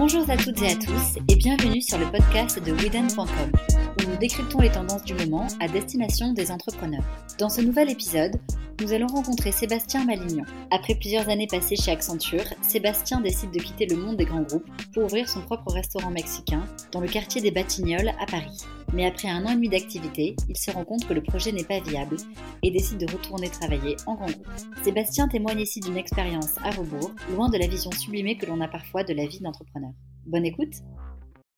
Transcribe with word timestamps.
Bonjour 0.00 0.30
à 0.30 0.36
toutes 0.38 0.62
et 0.62 0.68
à 0.68 0.76
tous 0.76 1.18
et 1.28 1.36
bienvenue 1.36 1.82
sur 1.82 1.98
le 1.98 2.10
podcast 2.10 2.58
de 2.58 2.72
Widen.com 2.72 3.52
où 3.98 4.10
nous 4.10 4.16
décryptons 4.16 4.60
les 4.60 4.70
tendances 4.70 5.04
du 5.04 5.12
moment 5.12 5.46
à 5.60 5.68
destination 5.68 6.32
des 6.32 6.50
entrepreneurs. 6.50 7.04
Dans 7.38 7.50
ce 7.50 7.60
nouvel 7.60 7.90
épisode, 7.90 8.40
nous 8.80 8.94
allons 8.94 9.08
rencontrer 9.08 9.52
Sébastien 9.52 10.06
Malignon. 10.06 10.44
Après 10.70 10.94
plusieurs 10.94 11.28
années 11.28 11.46
passées 11.46 11.76
chez 11.76 11.90
Accenture, 11.90 12.44
Sébastien 12.62 13.20
décide 13.20 13.50
de 13.50 13.58
quitter 13.58 13.84
le 13.84 13.96
monde 13.96 14.16
des 14.16 14.24
grands 14.24 14.40
groupes 14.40 14.70
pour 14.94 15.04
ouvrir 15.04 15.28
son 15.28 15.42
propre 15.42 15.70
restaurant 15.70 16.10
mexicain 16.10 16.64
dans 16.92 17.00
le 17.00 17.08
quartier 17.08 17.42
des 17.42 17.50
Batignolles 17.50 18.14
à 18.18 18.24
Paris. 18.24 18.64
Mais 18.92 19.06
après 19.06 19.28
un 19.28 19.46
an 19.46 19.50
et 19.50 19.54
demi 19.54 19.68
d'activité, 19.68 20.34
il 20.48 20.56
se 20.56 20.70
rend 20.72 20.84
compte 20.84 21.06
que 21.06 21.14
le 21.14 21.22
projet 21.22 21.52
n'est 21.52 21.64
pas 21.64 21.78
viable 21.78 22.16
et 22.62 22.72
décide 22.72 22.98
de 22.98 23.12
retourner 23.12 23.48
travailler 23.48 23.96
en 24.06 24.14
grand 24.14 24.26
groupe. 24.26 24.46
Sébastien 24.82 25.28
témoigne 25.28 25.60
ici 25.60 25.78
d'une 25.78 25.96
expérience 25.96 26.58
à 26.64 26.70
rebours, 26.70 27.12
loin 27.30 27.48
de 27.48 27.56
la 27.56 27.68
vision 27.68 27.92
sublimée 27.92 28.36
que 28.36 28.46
l'on 28.46 28.60
a 28.60 28.66
parfois 28.66 29.04
de 29.04 29.14
la 29.14 29.26
vie 29.26 29.40
d'entrepreneur. 29.40 29.92
Bonne 30.26 30.44
écoute 30.44 30.74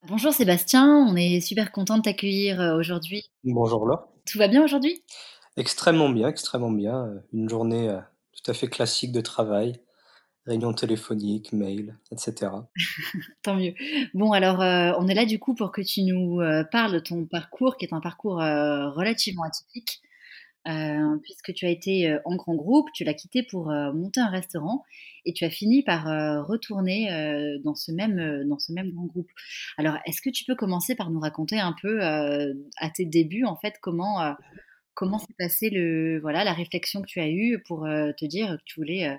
Bonjour 0.09 0.33
Sébastien, 0.33 1.07
on 1.09 1.17
est 1.17 1.41
super 1.41 1.73
content 1.73 1.97
de 1.97 2.03
t'accueillir 2.03 2.61
euh, 2.61 2.77
aujourd'hui. 2.77 3.31
Bonjour 3.45 3.87
Laure. 3.87 4.09
Tout 4.27 4.37
va 4.37 4.49
bien 4.49 4.63
aujourd'hui? 4.63 5.03
Extrêmement 5.57 6.11
bien, 6.11 6.29
extrêmement 6.29 6.71
bien. 6.71 7.07
Euh, 7.07 7.21
une 7.33 7.49
journée 7.49 7.89
euh, 7.89 8.01
tout 8.33 8.51
à 8.51 8.55
fait 8.55 8.69
classique 8.69 9.13
de 9.13 9.21
travail, 9.21 9.81
réunion 10.47 10.73
téléphonique, 10.73 11.53
mail, 11.53 11.97
etc. 12.11 12.51
Tant 13.43 13.57
mieux. 13.57 13.75
Bon, 14.15 14.33
alors, 14.33 14.61
euh, 14.61 14.93
on 14.99 15.07
est 15.09 15.15
là 15.15 15.25
du 15.25 15.39
coup 15.39 15.55
pour 15.55 15.73
que 15.73 15.83
tu 15.83 16.03
nous 16.03 16.41
parles 16.71 16.93
de 16.93 16.99
ton 16.99 17.27
parcours, 17.27 17.77
qui 17.77 17.85
est 17.85 17.95
un 17.95 18.01
parcours 18.01 18.37
relativement 18.37 19.45
atypique, 19.45 20.01
puisque 21.23 21.53
tu 21.55 21.67
as 21.67 21.71
été 21.71 22.17
en 22.25 22.37
grand 22.37 22.55
groupe, 22.55 22.89
tu 22.93 23.05
l'as 23.05 23.15
quitté 23.15 23.43
pour 23.43 23.67
monter 23.67 24.21
un 24.21 24.31
restaurant, 24.31 24.83
et 25.25 25.33
tu 25.33 25.45
as 25.45 25.51
fini 25.51 25.83
par 25.83 26.05
retourner 26.47 27.09
dans 27.65 27.75
ce 27.75 27.93
même 27.93 28.45
dans 28.49 28.59
ce 28.59 28.73
même 28.73 28.91
grand 28.91 29.07
groupe. 29.07 29.31
Alors, 29.79 29.97
est-ce 30.07 30.21
que 30.21 30.31
tu 30.31 30.45
peux 30.45 30.57
commencer 30.57 30.95
par 30.95 31.11
nous 31.11 31.21
raconter 31.21 31.61
un 31.61 31.75
peu 31.81 32.03
à 32.03 32.91
tes 32.95 33.05
débuts, 33.05 33.45
en 33.45 33.57
fait, 33.57 33.75
comment 33.81 34.35
Comment 34.95 35.19
s'est 35.19 35.35
passée 35.39 36.19
voilà, 36.21 36.45
la 36.45 36.53
réflexion 36.53 37.01
que 37.01 37.07
tu 37.07 37.21
as 37.21 37.29
eue 37.29 37.63
pour 37.67 37.87
euh, 37.87 38.13
te 38.13 38.27
dire 38.27 38.59
que 38.59 38.63
tu 38.67 38.79
voulais 38.79 39.09
euh, 39.09 39.17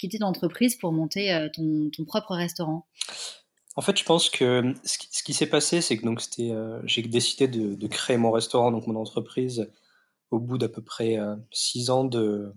quitter 0.00 0.18
ton 0.18 0.26
entreprise 0.26 0.76
pour 0.76 0.92
monter 0.92 1.32
euh, 1.32 1.48
ton, 1.52 1.90
ton, 1.90 2.04
propre 2.04 2.34
restaurant? 2.34 2.86
En 3.76 3.82
fait, 3.82 3.96
je 3.96 4.04
pense 4.04 4.30
que 4.30 4.74
ce 4.84 5.22
qui, 5.22 5.32
s'est 5.32 5.46
passé, 5.46 5.80
c'est 5.80 5.96
que 5.96 6.04
donc 6.04 6.20
c'était, 6.20 6.52
j'ai 6.84 7.02
décidé 7.02 7.46
de, 7.46 7.86
créer 7.86 8.16
mon 8.16 8.32
restaurant, 8.32 8.72
donc 8.72 8.86
mon 8.86 8.96
entreprise, 8.96 9.70
au 10.30 10.40
bout 10.40 10.58
d'à 10.58 10.68
peu 10.68 10.82
près 10.82 11.18
six 11.52 11.88
ans 11.88 12.04
de, 12.04 12.52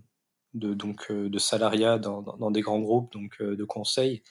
de, 0.56 0.74
donc, 0.74 1.12
de 1.12 1.38
salariat 1.38 2.00
dans, 2.00 2.24
dans, 2.24 2.50
des 2.50 2.62
grands 2.62 2.80
groupes 2.80 3.14
donc, 3.14 3.42
de 3.42 3.64
conseil, 3.64 4.24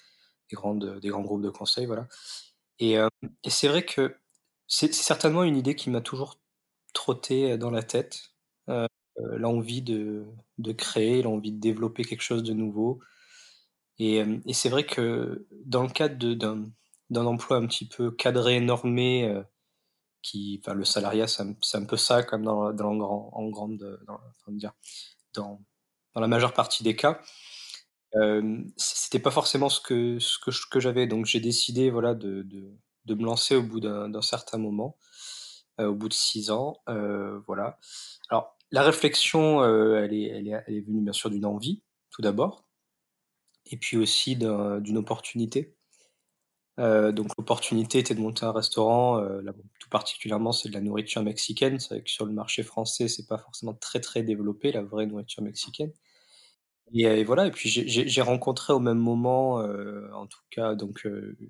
des, 0.50 0.56
grandes, 0.56 0.98
des 0.98 1.08
grands 1.08 1.22
groupes 1.22 1.42
de 1.42 1.50
conseil, 1.50 1.86
voilà. 1.86 2.08
Et, 2.80 2.94
et 2.94 3.50
c'est 3.50 3.68
vrai 3.68 3.84
que 3.84 4.16
c'est 4.66 4.92
certainement 4.92 5.44
une 5.44 5.56
idée 5.56 5.76
qui 5.76 5.88
m'a 5.88 6.00
toujours 6.00 6.40
trotté 6.92 7.56
dans 7.58 7.70
la 7.70 7.84
tête. 7.84 8.32
Euh, 9.18 9.36
l'envie 9.36 9.82
de, 9.82 10.24
de 10.58 10.72
créer, 10.72 11.22
l'envie 11.22 11.52
de 11.52 11.60
développer 11.60 12.04
quelque 12.04 12.22
chose 12.22 12.42
de 12.42 12.54
nouveau. 12.54 13.00
Et, 13.98 14.24
et 14.46 14.52
c'est 14.54 14.70
vrai 14.70 14.86
que 14.86 15.46
dans 15.66 15.82
le 15.82 15.90
cadre 15.90 16.34
d'un, 16.34 17.26
emploi 17.26 17.58
un 17.58 17.66
petit 17.66 17.86
peu 17.86 18.10
cadré, 18.10 18.60
normé, 18.60 19.28
euh, 19.28 19.42
qui, 20.22 20.62
le 20.66 20.84
salariat, 20.84 21.26
c'est 21.26 21.42
un, 21.42 21.84
peu 21.84 21.96
ça, 21.96 22.22
comme 22.22 22.44
dans, 22.44 22.72
dans 22.72 22.96
grand, 22.96 23.30
en 23.32 23.48
grande, 23.48 24.00
dans, 24.06 24.18
dire, 24.48 24.72
dans, 25.34 25.60
dans 26.14 26.20
la 26.20 26.28
majeure 26.28 26.54
partie 26.54 26.82
des 26.82 26.96
cas. 26.96 27.20
Euh, 28.14 28.62
c'était 28.76 29.18
pas 29.18 29.30
forcément 29.30 29.68
ce 29.68 29.80
que, 29.80 30.18
ce 30.18 30.38
que, 30.38 30.80
j'avais, 30.80 31.06
donc 31.06 31.26
j'ai 31.26 31.40
décidé 31.40 31.90
voilà, 31.90 32.14
de, 32.14 32.42
de, 32.42 32.70
de 33.06 33.14
me 33.14 33.24
lancer 33.24 33.56
au 33.56 33.62
bout 33.62 33.80
d'un, 33.80 34.22
certain 34.22 34.58
moment. 34.58 34.96
Euh, 35.80 35.88
au 35.88 35.94
bout 35.94 36.08
de 36.08 36.14
six 36.14 36.50
ans. 36.50 36.82
Euh, 36.88 37.40
voilà. 37.46 37.78
Alors, 38.28 38.56
la 38.72 38.82
réflexion, 38.82 39.62
euh, 39.62 40.02
elle, 40.02 40.14
est, 40.14 40.80
venue 40.80 41.02
bien 41.02 41.12
sûr 41.12 41.30
d'une 41.30 41.46
envie, 41.46 41.82
tout 42.10 42.22
d'abord, 42.22 42.64
et 43.66 43.76
puis 43.76 43.96
aussi 43.96 44.36
d'une 44.36 44.98
opportunité. 44.98 45.76
donc 46.78 47.28
l'opportunité 47.38 47.98
était 47.98 48.14
de 48.14 48.20
monter 48.20 48.44
un 48.44 48.52
restaurant, 48.52 49.20
là, 49.20 49.52
tout 49.78 49.88
particulièrement 49.88 50.52
c'est 50.52 50.68
de 50.68 50.74
la 50.74 50.80
nourriture 50.80 51.22
mexicaine. 51.22 51.78
C'est 51.78 51.94
vrai 51.94 52.02
que 52.02 52.10
sur 52.10 52.26
le 52.26 52.32
marché 52.32 52.62
français, 52.62 53.08
c'est 53.08 53.26
pas 53.26 53.38
forcément 53.38 53.74
très 53.74 54.00
très 54.00 54.22
développé 54.22 54.72
la 54.72 54.82
vraie 54.82 55.06
nourriture 55.06 55.42
mexicaine. 55.42 55.92
Et, 56.94 57.24
voilà. 57.24 57.46
Et 57.46 57.50
puis 57.50 57.68
j'ai 57.68 58.22
rencontré 58.22 58.72
au 58.72 58.80
même 58.80 58.98
moment, 58.98 59.56
en 60.14 60.26
tout 60.26 60.42
cas, 60.50 60.74
donc 60.74 61.06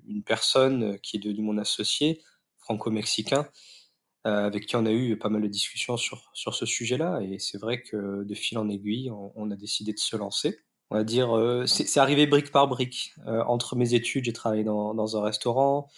une 0.07 0.23
personne 0.23 0.99
qui 0.99 1.17
est 1.17 1.19
devenue 1.19 1.43
mon 1.43 1.57
associé, 1.57 2.21
franco-mexicain, 2.59 3.41
euh, 3.41 3.49
avec 4.25 4.65
qui 4.67 4.75
on 4.75 4.85
a 4.85 4.91
eu 4.91 5.17
pas 5.17 5.29
mal 5.29 5.41
de 5.41 5.47
discussions 5.47 5.97
sur, 5.97 6.31
sur 6.33 6.55
ce 6.55 6.65
sujet-là. 6.65 7.21
Et 7.21 7.39
c'est 7.39 7.57
vrai 7.57 7.81
que 7.81 8.23
de 8.23 8.35
fil 8.35 8.57
en 8.57 8.69
aiguille, 8.69 9.11
on, 9.11 9.51
a 9.51 9.55
décidé 9.55 9.93
de 9.93 9.99
se 9.99 10.15
lancer. 10.15 10.59
On 10.91 10.95
va 10.95 11.03
dire, 11.03 11.35
euh, 11.35 11.65
c'est 11.65 11.99
arrivé 11.99 12.27
brique 12.27 12.51
par 12.51 12.67
brique. 12.67 13.13
Euh, 13.27 13.43
entre 13.45 13.75
mes 13.75 13.93
études, 13.95 14.25
j'ai 14.25 14.33
travaillé 14.33 14.63
dans, 14.63 14.93
dans, 14.93 15.17
un 15.17 15.23
restaurant. 15.23 15.89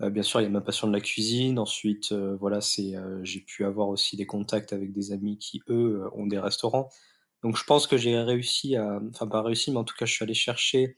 bien 0.00 0.22
sûr, 0.22 0.40
il 0.40 0.44
y 0.44 0.46
a 0.46 0.50
ma 0.50 0.60
passion 0.60 0.88
de 0.88 0.92
la 0.92 1.00
cuisine. 1.00 1.58
Ensuite, 1.58 2.12
voilà, 2.12 2.60
c'est, 2.60 2.94
j'ai 3.22 3.40
pu 3.40 3.64
avoir 3.64 3.88
aussi 3.88 4.16
des 4.16 4.26
contacts 4.26 4.72
avec 4.72 4.92
des 4.92 5.12
amis 5.12 5.38
qui, 5.38 5.62
eux, 5.68 6.08
ont 6.14 6.26
des 6.26 6.38
restaurants. 6.38 6.88
Donc, 7.42 7.56
je 7.56 7.64
pense 7.64 7.86
que 7.86 7.96
j'ai 7.96 8.18
réussi 8.18 8.76
à, 8.76 9.00
enfin, 9.10 9.26
pas 9.26 9.42
réussi, 9.42 9.70
mais 9.70 9.78
en 9.78 9.84
tout 9.84 9.94
cas, 9.96 10.06
je 10.06 10.12
suis 10.12 10.24
allé 10.24 10.34
chercher 10.34 10.96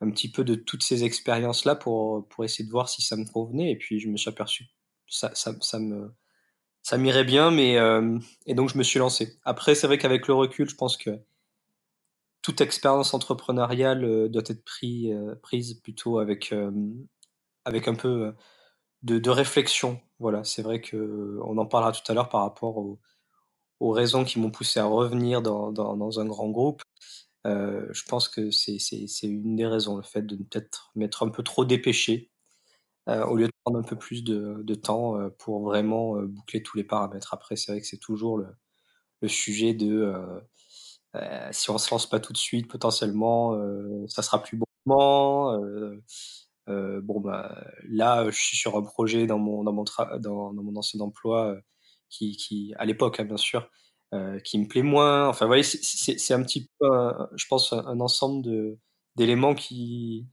un 0.00 0.10
petit 0.10 0.30
peu 0.30 0.44
de 0.44 0.54
toutes 0.54 0.82
ces 0.82 1.04
expériences-là 1.04 1.76
pour, 1.76 2.26
pour 2.28 2.44
essayer 2.44 2.64
de 2.64 2.70
voir 2.70 2.88
si 2.88 3.02
ça 3.02 3.16
me 3.16 3.24
convenait. 3.30 3.70
Et 3.72 3.76
puis, 3.76 4.00
je 4.00 4.08
me 4.08 4.16
suis 4.16 4.30
aperçu 4.30 4.70
ça, 5.10 5.78
me 5.78 6.10
ça 6.82 6.98
m'irait 6.98 7.24
bien, 7.24 7.50
mais 7.50 7.78
euh, 7.78 8.18
et 8.46 8.54
donc 8.54 8.70
je 8.70 8.78
me 8.78 8.82
suis 8.82 8.98
lancé. 8.98 9.38
Après, 9.44 9.74
c'est 9.74 9.86
vrai 9.86 9.98
qu'avec 9.98 10.26
le 10.28 10.34
recul, 10.34 10.68
je 10.68 10.76
pense 10.76 10.96
que 10.96 11.10
toute 12.42 12.60
expérience 12.60 13.12
entrepreneuriale 13.14 14.04
euh, 14.04 14.28
doit 14.28 14.42
être 14.46 14.64
euh, 14.84 15.34
prise 15.42 15.74
plutôt 15.74 16.18
avec 16.18 16.54
avec 17.64 17.88
un 17.88 17.94
peu 17.94 18.34
de, 19.02 19.30
réflexion. 19.30 20.00
Voilà, 20.18 20.44
c'est 20.44 20.62
vrai 20.62 20.80
que 20.80 21.38
on 21.44 21.58
en 21.58 21.66
parlera 21.66 21.92
tout 21.92 22.10
à 22.10 22.14
l'heure 22.14 22.28
par 22.28 22.42
rapport 22.42 22.78
aux, 22.78 22.98
raisons 23.92 24.24
qui 24.24 24.38
m'ont 24.38 24.50
poussé 24.50 24.80
à 24.80 24.84
revenir 24.86 25.42
dans, 25.42 25.72
dans, 25.72 26.20
un 26.20 26.26
grand 26.26 26.50
groupe. 26.50 26.82
je 27.44 28.02
pense 28.08 28.28
que 28.28 28.50
c'est 28.50 28.78
une 29.24 29.56
des 29.56 29.66
raisons, 29.66 29.96
le 29.96 30.02
fait 30.02 30.22
de 30.22 30.36
peut-être 30.36 30.92
m'être 30.96 31.24
un 31.26 31.30
peu 31.30 31.42
trop 31.42 31.64
dépêché 31.64 32.30
au 33.06 33.36
lieu 33.36 33.49
prendre 33.64 33.78
un 33.78 33.82
peu 33.82 33.96
plus 33.96 34.24
de, 34.24 34.62
de 34.62 34.74
temps 34.74 35.18
euh, 35.18 35.30
pour 35.38 35.62
vraiment 35.62 36.16
euh, 36.16 36.26
boucler 36.26 36.62
tous 36.62 36.76
les 36.76 36.84
paramètres. 36.84 37.34
Après, 37.34 37.56
c'est 37.56 37.72
vrai 37.72 37.80
que 37.80 37.86
c'est 37.86 37.98
toujours 37.98 38.38
le, 38.38 38.48
le, 39.22 39.28
sujet 39.28 39.74
de 39.74 40.14
si 41.52 41.70
on 41.70 41.78
se 41.78 41.90
lance 41.90 42.08
pas 42.08 42.20
tout 42.20 42.32
de 42.32 42.38
suite, 42.38 42.68
potentiellement, 42.68 43.58
ça 44.08 44.22
sera 44.22 44.42
plus 44.42 44.58
bon 44.58 44.64
bon, 46.66 47.20
bah, 47.20 47.64
là, 47.88 48.30
je 48.30 48.38
suis 48.38 48.56
sur 48.56 48.76
un 48.76 48.82
projet 48.82 49.26
dans 49.26 49.38
mon, 49.38 49.64
dans 49.64 49.72
mon, 49.72 49.84
dans, 50.20 50.52
mon 50.52 50.76
ancien 50.76 51.00
emploi 51.00 51.56
qui, 52.08 52.36
qui, 52.36 52.74
à 52.78 52.84
l'époque, 52.84 53.20
hein, 53.20 53.24
bien 53.24 53.36
sûr, 53.36 53.68
qui 54.44 54.58
me 54.58 54.68
plaît 54.68 54.82
moins. 54.82 55.28
Enfin, 55.28 55.46
vous 55.46 55.50
voyez, 55.50 55.64
c'est 55.64 56.34
un 56.34 56.42
petit 56.42 56.70
peu, 56.78 56.88
je 57.34 57.46
pense, 57.48 57.72
un, 57.72 57.84
un 57.86 58.00
ensemble 58.00 58.78
d'éléments 59.16 59.54
qui, 59.54 60.28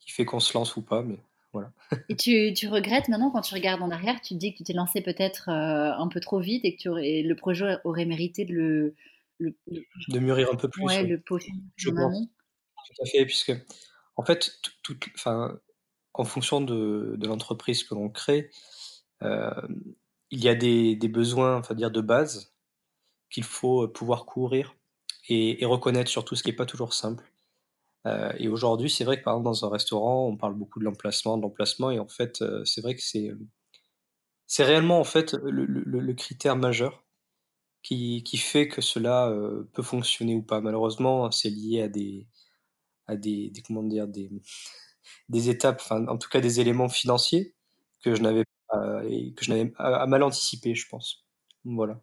qui 0.00 0.10
fait 0.12 0.24
qu'on 0.24 0.40
se 0.40 0.56
lance 0.56 0.76
ou 0.76 0.82
pas. 0.82 1.02
Mais 1.02 1.18
et 2.08 2.16
tu, 2.16 2.52
tu, 2.54 2.68
regrettes 2.68 3.08
maintenant 3.08 3.30
quand 3.30 3.42
tu 3.42 3.54
regardes 3.54 3.82
en 3.82 3.90
arrière, 3.90 4.20
tu 4.20 4.34
te 4.34 4.38
dis 4.38 4.52
que 4.52 4.58
tu 4.58 4.64
t'es 4.64 4.72
lancé 4.72 5.00
peut-être 5.00 5.48
euh, 5.48 5.92
un 5.96 6.08
peu 6.08 6.20
trop 6.20 6.40
vite 6.40 6.64
et 6.64 6.76
que 6.76 6.82
tu 6.82 6.88
aurais, 6.88 7.22
le 7.22 7.36
projet 7.36 7.78
aurait 7.84 8.04
mérité 8.04 8.44
de 8.44 8.54
le, 8.54 8.94
de 9.40 10.18
mûrir 10.18 10.48
un 10.52 10.56
peu 10.56 10.68
plus. 10.68 10.84
Ouais, 10.84 11.02
le 11.02 11.22
Je 11.76 11.90
pense. 11.90 12.16
Tout 12.86 13.02
à 13.02 13.06
fait, 13.06 13.24
puisque 13.24 13.52
en 14.16 14.24
fait, 14.24 14.60
tout, 14.82 14.96
enfin, 15.14 15.58
en 16.12 16.24
fonction 16.24 16.60
de, 16.60 17.14
de 17.16 17.26
l'entreprise 17.26 17.82
que 17.82 17.94
l'on 17.94 18.08
crée, 18.10 18.50
euh, 19.22 19.50
il 20.30 20.42
y 20.42 20.48
a 20.48 20.54
des, 20.54 20.96
des 20.96 21.08
besoins, 21.08 21.56
enfin 21.56 21.74
dire 21.74 21.90
de 21.90 22.00
base, 22.00 22.54
qu'il 23.30 23.44
faut 23.44 23.88
pouvoir 23.88 24.26
couvrir 24.26 24.76
et, 25.28 25.62
et 25.62 25.66
reconnaître 25.66 26.10
surtout 26.10 26.36
ce 26.36 26.42
qui 26.42 26.50
n'est 26.50 26.56
pas 26.56 26.66
toujours 26.66 26.92
simple. 26.92 27.24
Euh, 28.06 28.32
et 28.38 28.48
aujourd'hui, 28.48 28.90
c'est 28.90 29.04
vrai 29.04 29.18
que 29.18 29.24
par 29.24 29.34
exemple 29.34 29.46
dans 29.46 29.64
un 29.64 29.70
restaurant, 29.70 30.26
on 30.28 30.36
parle 30.36 30.54
beaucoup 30.54 30.78
de 30.78 30.84
l'emplacement, 30.84 31.36
de 31.38 31.42
l'emplacement, 31.42 31.90
et 31.90 31.98
en 31.98 32.08
fait, 32.08 32.42
euh, 32.42 32.64
c'est 32.64 32.80
vrai 32.82 32.94
que 32.94 33.02
c'est 33.02 33.32
c'est 34.46 34.64
réellement 34.64 35.00
en 35.00 35.04
fait 35.04 35.34
le, 35.34 36.12
critère 36.14 36.56
majeur 36.56 37.04
qui, 37.82 38.22
qui, 38.24 38.38
fait 38.38 38.68
que 38.68 38.80
cela 38.82 39.28
euh, 39.28 39.64
peut 39.74 39.82
fonctionner 39.82 40.34
ou 40.34 40.42
pas. 40.42 40.60
Malheureusement, 40.60 41.30
c'est 41.30 41.50
lié 41.50 41.82
à 41.82 41.88
des 41.88 42.28
à 43.06 43.16
des, 43.16 43.52
comment 43.66 43.82
dire 43.82 44.08
des 44.08 44.30
des 45.28 45.50
étapes, 45.50 45.80
enfin 45.82 46.06
en 46.08 46.18
tout 46.18 46.28
cas 46.30 46.40
des 46.40 46.60
éléments 46.60 46.88
financiers 46.88 47.54
que 48.02 48.14
je 48.14 48.22
n'avais 48.22 48.44
pas 48.68 49.02
que 49.36 49.44
je 49.44 49.50
n'avais 49.50 49.72
à, 49.78 50.06
mal 50.06 50.22
anticipé, 50.22 50.74
je 50.74 50.88
pense. 50.88 51.24
Voilà. 51.64 52.00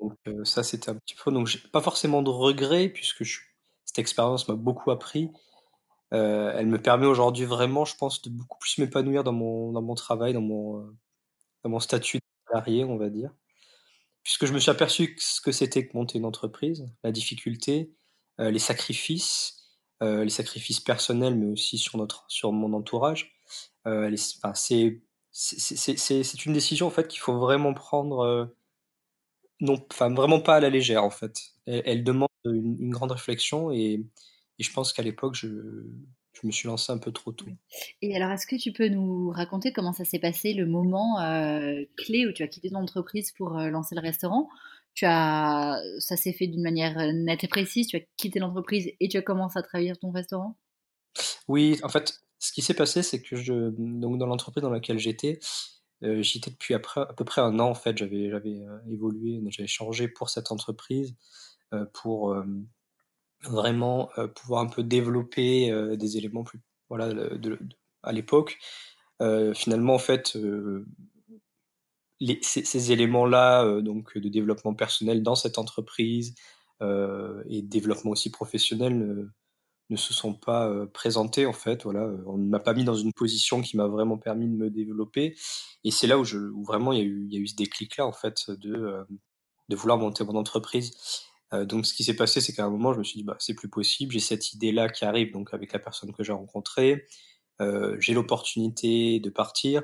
Donc 0.00 0.14
ça 0.44 0.62
c'était 0.64 0.90
un 0.90 0.96
petit 0.96 1.16
peu 1.16 1.32
donc 1.32 1.50
pas 1.72 1.80
forcément 1.80 2.22
de 2.22 2.30
regrets 2.30 2.88
puisque 2.88 3.24
je 3.24 3.32
suis 3.38 3.47
cette 3.98 4.00
expérience 4.00 4.48
m'a 4.48 4.54
beaucoup 4.56 4.90
appris. 4.90 5.30
Heu, 6.14 6.52
elle 6.56 6.66
me 6.68 6.80
permet 6.82 7.06
aujourd'hui 7.06 7.46
vraiment, 7.46 7.84
je 7.86 7.96
pense, 7.96 8.22
de 8.22 8.30
beaucoup 8.30 8.58
plus 8.60 8.78
m'épanouir 8.78 9.24
dans 9.24 9.32
mon 9.32 9.72
dans 9.72 9.82
mon 9.82 9.94
travail, 9.96 10.32
dans 10.34 10.40
mon, 10.42 10.80
heu, 10.80 10.96
dans 11.64 11.70
mon 11.70 11.80
statut 11.80 12.18
de 12.18 12.22
salarié, 12.48 12.84
on 12.84 12.98
va 12.98 13.10
dire. 13.10 13.32
Puisque 14.24 14.46
je 14.46 14.52
me 14.52 14.58
suis 14.58 14.70
aperçu 14.70 15.16
ce 15.20 15.40
que 15.40 15.52
c'était 15.52 15.86
que 15.86 15.96
monter 15.96 16.18
une 16.18 16.24
entreprise, 16.26 16.86
la 17.04 17.12
difficulté, 17.12 17.92
heu, 18.40 18.50
les 18.50 18.58
sacrifices, 18.60 19.56
les 20.02 20.30
sacrifices 20.30 20.80
personnels, 20.80 21.34
mais 21.36 21.46
aussi 21.46 21.78
sur 21.78 21.98
notre 21.98 22.24
sur 22.28 22.52
mon 22.52 22.72
entourage. 22.74 23.34
Enfin, 23.84 24.54
c'est 24.54 25.02
c'est 25.32 25.96
c'est 25.98 26.22
c'est 26.24 26.46
une 26.46 26.52
décision, 26.52 26.86
en 26.86 26.90
fait, 26.90 27.08
qu'il 27.08 27.20
faut 27.20 27.38
vraiment 27.38 27.74
prendre, 27.74 28.52
non 29.60 29.84
enfin, 29.90 30.12
vraiment 30.14 30.40
pas 30.40 30.56
à 30.56 30.60
la 30.60 30.70
légère, 30.70 31.04
en 31.04 31.10
fait. 31.10 31.40
Elle 31.66 32.04
demande 32.04 32.28
une 32.52 32.76
une 32.80 32.90
grande 32.90 33.12
réflexion 33.12 33.70
et 33.72 34.04
et 34.60 34.64
je 34.64 34.72
pense 34.72 34.92
qu'à 34.92 35.02
l'époque, 35.02 35.34
je 35.36 35.48
je 36.32 36.46
me 36.46 36.52
suis 36.52 36.68
lancé 36.68 36.92
un 36.92 36.98
peu 36.98 37.12
trop 37.12 37.32
tôt. 37.32 37.46
Et 38.02 38.14
alors, 38.16 38.30
est-ce 38.32 38.46
que 38.46 38.56
tu 38.56 38.72
peux 38.72 38.88
nous 38.88 39.30
raconter 39.30 39.72
comment 39.72 39.92
ça 39.92 40.04
s'est 40.04 40.18
passé, 40.18 40.54
le 40.54 40.66
moment, 40.66 41.20
heu, 41.20 41.88
clé 41.96 42.26
où 42.26 42.32
tu 42.32 42.42
as 42.42 42.48
quitté 42.48 42.70
ton 42.70 42.76
entreprise 42.78 43.32
pour, 43.32 43.58
heu, 43.58 43.70
lancer 43.70 43.94
le 43.94 44.00
restaurant? 44.00 44.48
Tu 44.94 45.04
as 45.06 45.80
ça 45.98 46.16
s'est 46.16 46.32
fait 46.32 46.46
d'une 46.48 46.62
manière, 46.62 46.98
heu, 46.98 47.12
nette 47.12 47.44
et 47.44 47.48
précise? 47.48 47.86
Tu 47.88 47.96
as 47.96 48.00
quitté 48.16 48.38
l'entreprise 48.40 48.90
et 49.00 49.08
tu 49.08 49.16
as 49.16 49.22
commencé 49.22 49.58
à 49.58 49.62
travailler 49.62 49.92
ton 49.96 50.10
restaurant? 50.10 50.56
Oui, 51.48 51.78
en 51.82 51.88
fait, 51.88 52.20
ce 52.38 52.52
qui 52.52 52.62
s'est 52.62 52.74
passé, 52.74 53.02
c'est 53.02 53.22
que 53.22 53.36
je 53.36 53.70
donc 53.70 54.18
dans 54.18 54.26
l'entreprise 54.26 54.62
dans 54.62 54.70
laquelle 54.70 54.98
j'étais, 54.98 55.38
heu, 56.04 56.22
j'y 56.22 56.38
étais 56.38 56.50
depuis 56.50 56.74
après 56.74 57.00
à 57.02 57.06
peu 57.14 57.24
près 57.24 57.40
un 57.40 57.58
an, 57.60 57.70
en 57.70 57.74
fait. 57.74 57.96
J'avais 57.98 58.30
j'avais, 58.30 58.60
évolué, 58.90 59.40
j'avais 59.48 59.66
changé 59.68 60.08
pour 60.08 60.30
cette 60.30 60.52
entreprise, 60.52 61.16
pour, 61.94 62.36
hem, 62.36 62.66
vraiment, 63.42 64.10
heu, 64.18 64.28
pouvoir 64.32 64.62
un 64.62 64.68
peu 64.68 64.82
développer, 64.82 65.70
des 65.96 66.16
éléments 66.16 66.44
plus 66.44 66.60
voilà, 66.88 67.12
à 68.02 68.12
l'époque, 68.12 68.58
finalement, 69.54 69.94
en 69.94 69.98
fait, 69.98 70.38
ces 72.42 72.92
éléments-là, 72.92 73.80
donc 73.82 74.16
de 74.16 74.28
développement 74.28 74.74
personnel 74.74 75.22
dans 75.22 75.34
cette 75.34 75.58
entreprise, 75.58 76.34
et 76.80 77.62
développement 77.62 78.12
aussi 78.12 78.30
professionnel, 78.30 79.28
ne 79.90 79.96
se 79.96 80.12
sont 80.12 80.34
pas, 80.34 80.86
présentés 80.92 81.46
en 81.46 81.52
fait, 81.52 81.84
voilà, 81.84 82.10
on 82.26 82.38
ne 82.38 82.48
m'a 82.48 82.60
pas 82.60 82.74
mis 82.74 82.84
dans 82.84 82.94
une 82.94 83.12
position 83.12 83.62
qui 83.62 83.76
m'a 83.76 83.86
vraiment 83.86 84.18
permis 84.18 84.46
de 84.46 84.54
me 84.56 84.70
développer. 84.70 85.36
Et 85.84 85.90
c'est 85.90 86.06
là 86.06 86.18
où 86.18 86.24
je 86.24 86.38
où 86.38 86.64
vraiment 86.64 86.92
il 86.92 86.98
y 86.98 87.02
a 87.02 87.04
eu 87.04 87.26
y 87.30 87.36
a 87.36 87.40
eu 87.40 87.46
ce 87.46 87.56
déclic-là 87.56 88.06
en 88.06 88.12
fait 88.12 88.50
de, 88.50 89.04
de 89.68 89.76
vouloir 89.76 89.98
monter 89.98 90.24
mon 90.24 90.36
entreprise. 90.36 90.92
Heu, 91.54 91.66
donc 91.66 91.86
ce 91.86 91.94
qui 91.94 92.04
s'est 92.04 92.16
passé, 92.16 92.40
c'est 92.40 92.52
qu'à 92.54 92.64
un 92.66 92.70
moment 92.70 92.92
je 92.94 92.98
me 92.98 93.04
suis 93.04 93.18
dit: 93.18 93.24
«Bah, 93.24 93.36
c'est 93.40 93.54
plus 93.54 93.68
possible». 93.70 94.12
J'ai 94.12 94.20
cette 94.20 94.52
idée-là 94.54 94.88
qui 94.88 95.04
arrive 95.04 95.32
donc 95.32 95.54
avec 95.54 95.72
la 95.72 95.78
personne 95.78 96.12
que 96.12 96.22
j'ai 96.24 96.32
rencontrée, 96.32 97.06
heu, 97.62 97.96
j'ai 98.00 98.14
l'opportunité 98.14 99.20
de 99.20 99.30
partir. 99.30 99.82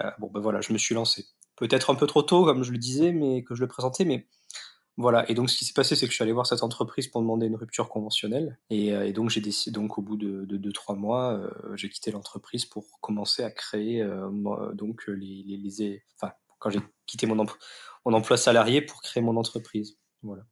Heu, 0.00 0.10
bon, 0.20 0.28
bah, 0.32 0.40
voilà, 0.40 0.60
je 0.62 0.72
me 0.74 0.78
suis 0.78 0.94
lancé. 0.96 1.26
Peut-être 1.56 1.90
un 1.90 1.96
peu 1.96 2.06
trop 2.08 2.22
tôt 2.22 2.44
comme 2.46 2.64
je 2.64 2.72
le 2.72 2.78
disais, 2.78 3.12
mais 3.12 3.44
que 3.44 3.54
je 3.56 3.62
le 3.62 3.68
présentais, 3.68 4.04
mais 4.06 4.26
voilà 4.98 5.30
et 5.30 5.34
donc 5.34 5.50
ce 5.50 5.56
qui 5.58 5.64
s'est 5.66 5.74
passé, 5.74 5.96
c'est 5.96 6.06
que 6.06 6.10
je 6.12 6.16
suis 6.16 6.22
allé 6.22 6.32
voir 6.32 6.46
cette 6.46 6.62
entreprise 6.62 7.08
pour 7.08 7.20
demander 7.22 7.46
une 7.46 7.56
rupture 7.56 7.88
conventionnelle 7.88 8.58
et 8.70 9.12
donc 9.12 9.30
j'ai 9.30 9.40
décidé 9.42 9.74
donc 9.74 9.98
au 9.98 10.02
bout 10.02 10.16
de 10.16 10.44
de 10.46 10.56
2-3 10.56 10.96
mois, 10.96 11.40
j'ai 11.74 11.88
quitté 11.90 12.10
l'entreprise 12.12 12.64
pour 12.66 12.84
commencer 13.00 13.42
à 13.44 13.50
créer, 13.50 14.04
donc 14.74 15.04
les 15.08 16.02
enfin, 16.20 16.32
quand 16.58 16.70
j'ai 16.70 16.80
quitté 17.06 17.26
mon 17.26 17.38
empl 17.38 17.54
mon 18.06 18.14
emploi 18.14 18.36
salarié 18.36 18.82
pour 18.82 19.02
créer 19.02 19.22
mon 19.22 19.36
entreprise, 19.36 19.98
voilà. 20.22 20.44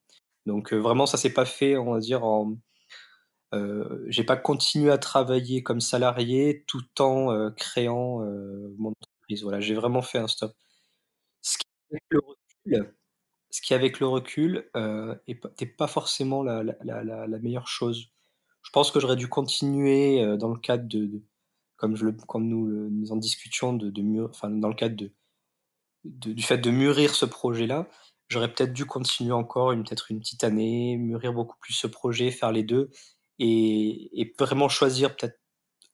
Donc 0.46 0.72
heu, 0.72 0.78
vraiment 0.78 1.06
ça 1.06 1.16
s'est 1.18 1.32
pas 1.32 1.44
fait, 1.46 1.76
on 1.76 1.92
va 1.94 2.00
dire 2.00 2.24
en 2.24 2.56
heu, 3.54 4.04
j'ai 4.08 4.24
pas 4.24 4.36
continué 4.36 4.90
à 4.92 4.98
travailler 4.98 5.62
comme 5.62 5.80
salarié 5.80 6.64
tout 6.68 6.84
en, 7.00 7.32
heu, 7.34 7.50
créant, 7.56 8.20
mon 8.78 8.90
entreprise, 8.90 9.42
voilà, 9.44 9.60
j'ai 9.60 9.74
vraiment 9.74 10.02
fait 10.02 10.18
un 10.18 10.28
stop. 10.28 10.54
Ce 11.42 11.58
qui 11.58 11.66
avec 11.92 12.02
le 12.10 12.20
recul 12.20 12.94
ce 13.50 13.62
qui 13.62 13.74
avec 13.74 14.00
le 14.00 14.06
recul, 14.08 14.70
heu, 14.76 15.20
est 15.28 15.66
pas 15.66 15.86
forcément 15.88 16.42
la 16.44 16.64
meilleure 17.40 17.68
chose. 17.68 18.08
Je 18.62 18.70
pense 18.72 18.90
que 18.92 19.00
j'aurais 19.00 19.16
dû 19.16 19.28
continuer, 19.28 20.24
dans 20.38 20.50
le 20.52 20.60
cadre 20.60 20.88
de 20.88 21.22
comme 21.76 21.96
nous, 22.48 22.90
en 23.12 23.16
discutions 23.18 23.74
de 23.74 23.90
de 23.90 24.02
enfin 24.30 24.50
dans 24.50 24.68
le 24.68 24.74
cadre 24.76 24.96
du 26.04 26.42
fait 26.42 26.58
de 26.58 26.70
mûrir 26.70 27.14
ce 27.14 27.24
projet-là, 27.26 27.88
j'aurais 28.28 28.52
peut-être 28.52 28.72
dû 28.72 28.86
continuer 28.86 29.32
encore 29.32 29.72
une 29.72 29.84
peut-être 29.84 30.10
une 30.10 30.20
petite 30.20 30.44
année, 30.44 30.96
mûrir 30.98 31.32
beaucoup 31.34 31.56
plus 31.60 31.74
ce 31.74 31.86
projet, 31.86 32.30
faire 32.30 32.52
les 32.52 32.62
2 32.64 32.90
et 33.38 34.20
et 34.20 34.34
vraiment 34.38 34.68
choisir 34.68 35.16
peut-être 35.16 35.40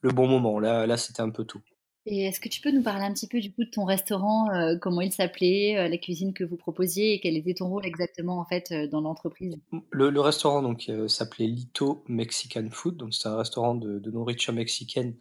le 0.03 0.11
bon 0.13 0.29
moment. 0.29 0.61
Là 0.61 0.87
là, 0.87 0.97
c'était 0.99 1.23
un 1.23 1.31
peu 1.31 1.45
tôt. 1.45 1.63
Et 2.05 2.25
est-ce 2.27 2.41
que 2.41 2.49
tu 2.51 2.61
peux 2.61 2.71
nous 2.71 2.83
parler 2.83 3.05
un 3.05 3.13
petit 3.15 3.27
peu 3.27 3.41
du 3.41 3.53
coup 3.55 3.65
de 3.65 3.71
ton 3.71 3.85
restaurant, 3.87 4.53
heu, 4.55 4.79
comment 4.79 5.01
il 5.01 5.13
s'appelait, 5.13 5.77
heu, 5.79 5.89
la 5.89 5.97
cuisine 5.99 6.35
que 6.35 6.45
vous 6.45 6.57
proposiez 6.59 7.15
et 7.15 7.21
quel 7.21 7.37
était 7.39 7.55
ton 7.55 7.69
rôle 7.71 7.87
exactement 7.87 8.39
en 8.39 8.45
fait, 8.45 8.71
heu, 8.73 8.87
dans 8.87 9.01
l'entreprise? 9.01 9.59
Le 9.93 10.11
le 10.11 10.21
restaurant 10.21 10.63
donc 10.63 10.91
s'appelait 11.09 11.47
Lito 11.47 12.03
Mexican 12.09 12.69
Food, 12.71 12.97
donc 12.97 13.15
c'est 13.15 13.29
un 13.29 13.37
restaurant 13.37 13.75
de 13.75 13.99
de 13.99 14.11
nourriture 14.11 14.53
mexicaine, 14.53 15.17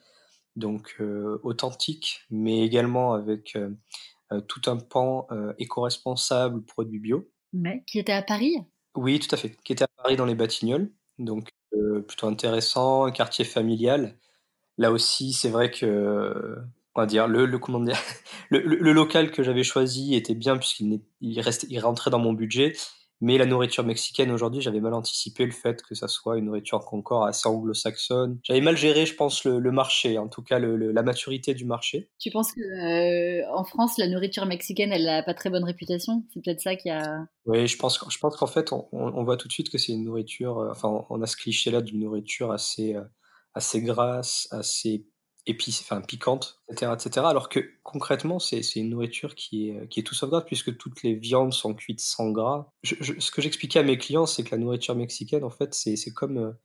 donc 0.55 0.97
authentique, 1.43 2.21
mais 2.31 2.61
également 2.65 3.13
avec, 3.13 3.57
tout 4.47 4.61
un 4.67 4.77
pan, 4.77 5.27
heu, 5.31 5.53
éco-responsable, 5.59 6.63
produits 6.65 6.99
bio. 6.99 7.29
Ouais, 7.53 7.83
qui 7.85 7.99
était 7.99 8.11
à 8.13 8.23
Paris? 8.23 8.55
Oui, 8.95 9.19
tout 9.19 9.33
à 9.33 9.37
fait, 9.37 9.55
qui 9.63 9.73
était 9.73 9.83
à 9.83 9.87
Paris 9.87 10.15
dans 10.15 10.25
les 10.25 10.35
Batignolles, 10.35 10.91
donc 11.19 11.49
heu, 11.75 12.03
plutôt 12.07 12.27
intéressant, 12.27 13.05
un 13.05 13.11
quartier 13.11 13.45
familial. 13.45 14.17
Là 14.77 14.91
aussi, 14.91 15.33
c'est 15.33 15.49
vrai 15.49 15.71
que, 15.71 16.57
on 16.95 17.01
va 17.01 17.07
dire 17.07 17.27
le 17.27 17.45
le 17.45 17.59
comment 17.59 17.79
dire? 17.81 17.97
Le 18.51 18.61
le 18.61 18.77
le 18.77 18.93
local 18.93 19.31
que 19.31 19.43
j'avais 19.43 19.63
choisi 19.63 20.15
était 20.15 20.35
bien 20.35 20.57
puisqu'il 20.57 21.01
il 21.21 21.41
il 21.69 21.79
rentrait 21.81 22.11
dans 22.11 22.19
mon 22.19 22.33
budget, 22.33 22.75
mais 23.21 23.37
la 23.37 23.45
nourriture 23.45 23.83
mexicaine 23.85 24.31
aujourd'hui, 24.31 24.61
j'avais 24.61 24.79
mal 24.81 24.93
anticipé 24.93 25.45
le 25.45 25.51
fait 25.51 25.81
que 25.83 25.95
ça 25.95 26.07
soit 26.07 26.37
une 26.37 26.45
nourriture 26.45 26.85
encore 26.93 27.25
assez 27.25 27.47
anglo-saxonne. 27.49 28.39
J'avais 28.43 28.61
mal 28.61 28.77
géré, 28.77 29.05
je 29.05 29.15
pense, 29.15 29.43
le 29.45 29.59
le 29.59 29.71
marché, 29.71 30.17
en 30.17 30.27
tout 30.29 30.43
cas 30.43 30.59
le 30.59 30.75
le 30.77 30.91
la 30.91 31.03
maturité 31.03 31.53
du 31.53 31.65
marché. 31.65 32.09
Tu 32.19 32.31
penses 32.31 32.51
que, 32.53 32.59
heu, 32.61 33.45
en 33.53 33.63
France, 33.63 33.97
la 33.97 34.07
nourriture 34.07 34.45
mexicaine, 34.45 34.91
elle 34.91 35.07
a 35.07 35.23
pas 35.23 35.33
très 35.33 35.49
bonne 35.49 35.63
réputation? 35.63 36.23
C'est 36.33 36.41
peut-être 36.43 36.61
ça 36.61 36.75
qui 36.75 36.89
a 36.89 37.27
Oui, 37.45 37.67
je 37.67 37.77
pense 37.77 37.99
je 38.09 38.17
pense 38.19 38.35
qu'en 38.35 38.47
fait, 38.47 38.73
on 38.73 38.87
on 38.91 39.13
on 39.15 39.23
voit 39.23 39.37
tout 39.37 39.47
de 39.47 39.53
suite 39.53 39.69
que 39.69 39.77
c'est 39.77 39.93
une 39.93 40.03
nourriture, 40.03 40.59
heu, 40.61 40.69
enfin, 40.71 41.05
on 41.09 41.21
a 41.21 41.25
ce 41.25 41.37
cliché-là 41.37 41.81
d'une 41.81 41.99
nourriture 42.01 42.51
assez, 42.51 42.95
heu, 42.95 43.05
assez 43.53 43.81
grasse, 43.81 44.47
assez 44.51 45.07
épice 45.49 45.81
enfin 45.81 46.01
piquante, 46.01 46.61
et 46.69 46.73
cetera, 46.73 46.95
et 46.95 46.99
cetera. 46.99 47.29
Alors 47.29 47.49
que 47.49 47.59
concrètement, 47.83 48.39
c'est 48.39 48.61
une 48.75 48.89
nourriture 48.89 49.35
qui 49.35 49.69
est, 49.69 49.79
heu, 49.81 49.87
qui 49.87 49.99
est 49.99 50.03
tout 50.03 50.15
sauf 50.15 50.29
gras 50.29 50.41
puisque 50.41 50.77
toutes 50.77 51.03
les 51.03 51.15
viandes 51.15 51.53
sont 51.53 51.73
cuites 51.73 52.01
sans 52.01 52.31
gras. 52.31 52.71
Ce 52.83 53.31
que 53.31 53.41
j'expliquais 53.41 53.79
à 53.79 53.83
mes 53.83 53.97
clients, 53.97 54.25
c'est 54.25 54.43
que 54.43 54.51
la 54.51 54.57
nourriture 54.57 54.95
mexicaine, 54.95 55.43
en 55.43 55.49
fait, 55.49 55.73
c'est 55.73 56.13
comme, 56.13 56.37
heu, 56.39 56.55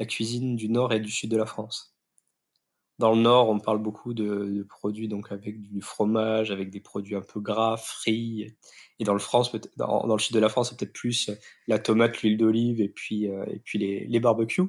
la 0.00 0.06
cuisine 0.06 0.56
du 0.56 0.68
nord 0.68 0.92
et 0.92 1.00
du 1.00 1.10
sud 1.10 1.30
de 1.30 1.36
la 1.36 1.46
France. 1.46 1.94
Dans 2.98 3.14
le 3.14 3.20
nord, 3.22 3.48
on 3.48 3.58
parle 3.58 3.78
beaucoup 3.82 4.14
de 4.14 4.64
produits 4.68 5.08
donc 5.08 5.32
avec 5.32 5.60
du 5.62 5.80
fromage, 5.80 6.50
avec 6.50 6.70
des 6.70 6.80
produits 6.80 7.16
un 7.16 7.22
peu 7.22 7.40
gras, 7.40 7.76
frits 7.76 8.54
et 8.98 9.04
dans 9.04 9.14
le 9.14 9.18
France 9.18 9.50
dans 9.76 10.06
dans 10.06 10.14
le 10.14 10.20
sud 10.20 10.34
de 10.34 10.40
la 10.40 10.48
France, 10.48 10.68
c'est 10.70 10.78
peut-être 10.78 10.92
plus, 10.92 11.30
heu, 11.30 11.38
la 11.66 11.78
tomate, 11.78 12.22
l'huile 12.22 12.36
d'olive 12.36 12.80
et 12.80 12.88
puis, 12.88 13.24
et 13.24 13.60
puis 13.64 13.78
les 13.78 14.06
les 14.06 14.20
barbecues. 14.20 14.62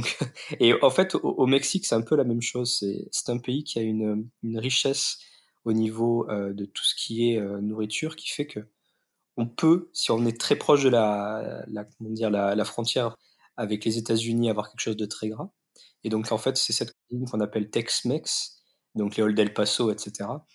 Et 0.60 0.74
en 0.82 0.90
fait, 0.90 1.14
au 1.16 1.46
Mexique, 1.46 1.86
c'est 1.86 1.94
un 1.94 2.02
peu 2.02 2.16
la 2.16 2.24
même 2.24 2.42
chose. 2.42 2.84
C'est 3.10 3.30
un 3.30 3.38
pays 3.38 3.64
qui 3.64 3.78
a 3.78 3.82
une, 3.82 4.28
richesse 4.56 5.18
au 5.64 5.72
niveau, 5.72 6.28
heu, 6.30 6.52
de 6.54 6.64
tout 6.64 6.84
ce 6.84 6.94
qui 6.94 7.30
est, 7.32 7.38
heu, 7.40 7.60
nourriture 7.60 8.16
qui 8.16 8.28
fait 8.30 8.46
qu'on 8.46 9.46
peut, 9.48 9.90
si 9.92 10.10
on 10.12 10.26
est 10.26 10.40
très 10.40 10.56
proche 10.56 10.84
de 10.84 10.90
la 10.90 12.64
frontière 12.64 13.16
avec 13.56 13.84
les 13.84 13.98
États-Unis, 13.98 14.50
avoir 14.50 14.70
quelque 14.70 14.80
chose 14.80 14.96
de 14.96 15.06
très 15.06 15.28
gras 15.28 15.50
et 16.04 16.10
donc 16.10 16.32
en 16.32 16.38
fait, 16.38 16.56
c'est 16.56 16.72
cette 16.72 16.94
cuisine 17.08 17.28
qu'on 17.28 17.40
appelle 17.40 17.70
Tex-Mex, 17.70 18.56
donc 18.96 19.16
les 19.16 19.22
Old 19.24 19.38
El 19.38 19.54
Paso 19.54 19.92
et 19.92 19.98
cetera 19.98 20.46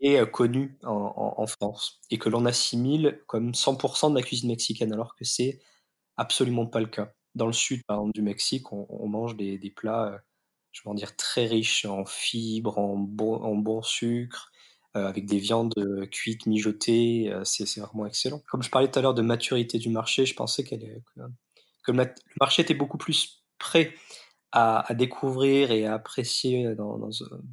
et 0.00 0.18
heu, 0.20 0.26
connue 0.26 0.78
en 0.84 0.92
en 1.16 1.34
en 1.42 1.46
France 1.48 2.00
et 2.10 2.18
que 2.18 2.28
l'on 2.30 2.46
assimile 2.46 3.22
comme 3.28 3.54
100% 3.54 4.10
de 4.10 4.16
la 4.16 4.22
cuisine 4.22 4.50
mexicaine, 4.50 4.92
alors 4.94 5.16
que 5.16 5.24
c'est 5.24 5.60
absolument 6.18 6.66
pas 6.66 6.80
le 6.80 6.88
cas. 6.88 7.14
Dans 7.38 7.46
le 7.46 7.54
sud, 7.54 7.84
par 7.86 7.98
exemple, 7.98 8.12
du 8.14 8.22
Mexique, 8.22 8.72
on 8.72 9.08
mange 9.08 9.36
des 9.36 9.72
plats, 9.76 10.12
heu, 10.14 10.18
je 10.72 10.82
vais 10.84 10.90
en 10.90 10.94
dire 10.94 11.16
très 11.16 11.46
riches 11.46 11.84
en 11.86 12.04
fibres, 12.06 12.78
en 12.78 12.96
bon 12.98 13.82
sucre, 13.82 14.50
heu, 14.96 15.06
avec 15.06 15.26
des 15.26 15.38
viandes, 15.38 15.74
heu, 15.78 16.06
cuites, 16.06 16.46
mijotées, 16.46 17.32
c'est 17.44 17.80
vraiment 17.80 18.06
excellent. 18.06 18.42
Comme 18.50 18.62
je 18.62 18.70
parlais 18.70 18.90
tout 18.90 18.98
à 18.98 19.02
l'heure 19.02 19.14
de 19.14 19.22
maturité 19.22 19.78
du 19.78 19.90
marché, 19.90 20.26
je 20.26 20.34
pensais 20.34 20.64
qu'elle 20.64 20.84
est 20.84 21.02
que 21.84 21.92
le 21.92 22.06
marché 22.40 22.62
était 22.62 22.74
beaucoup 22.74 22.98
plus 22.98 23.44
prêt 23.58 23.94
à 24.52 24.94
découvrir 24.94 25.70
et 25.72 25.86
à 25.86 25.94
apprécier 25.94 26.74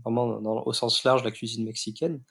vraiment 0.05 0.25
au 0.65 0.73
sens 0.73 1.03
large 1.05 1.23
la 1.25 1.31
cuisine 1.31 1.65
mexicaine, 1.65 2.21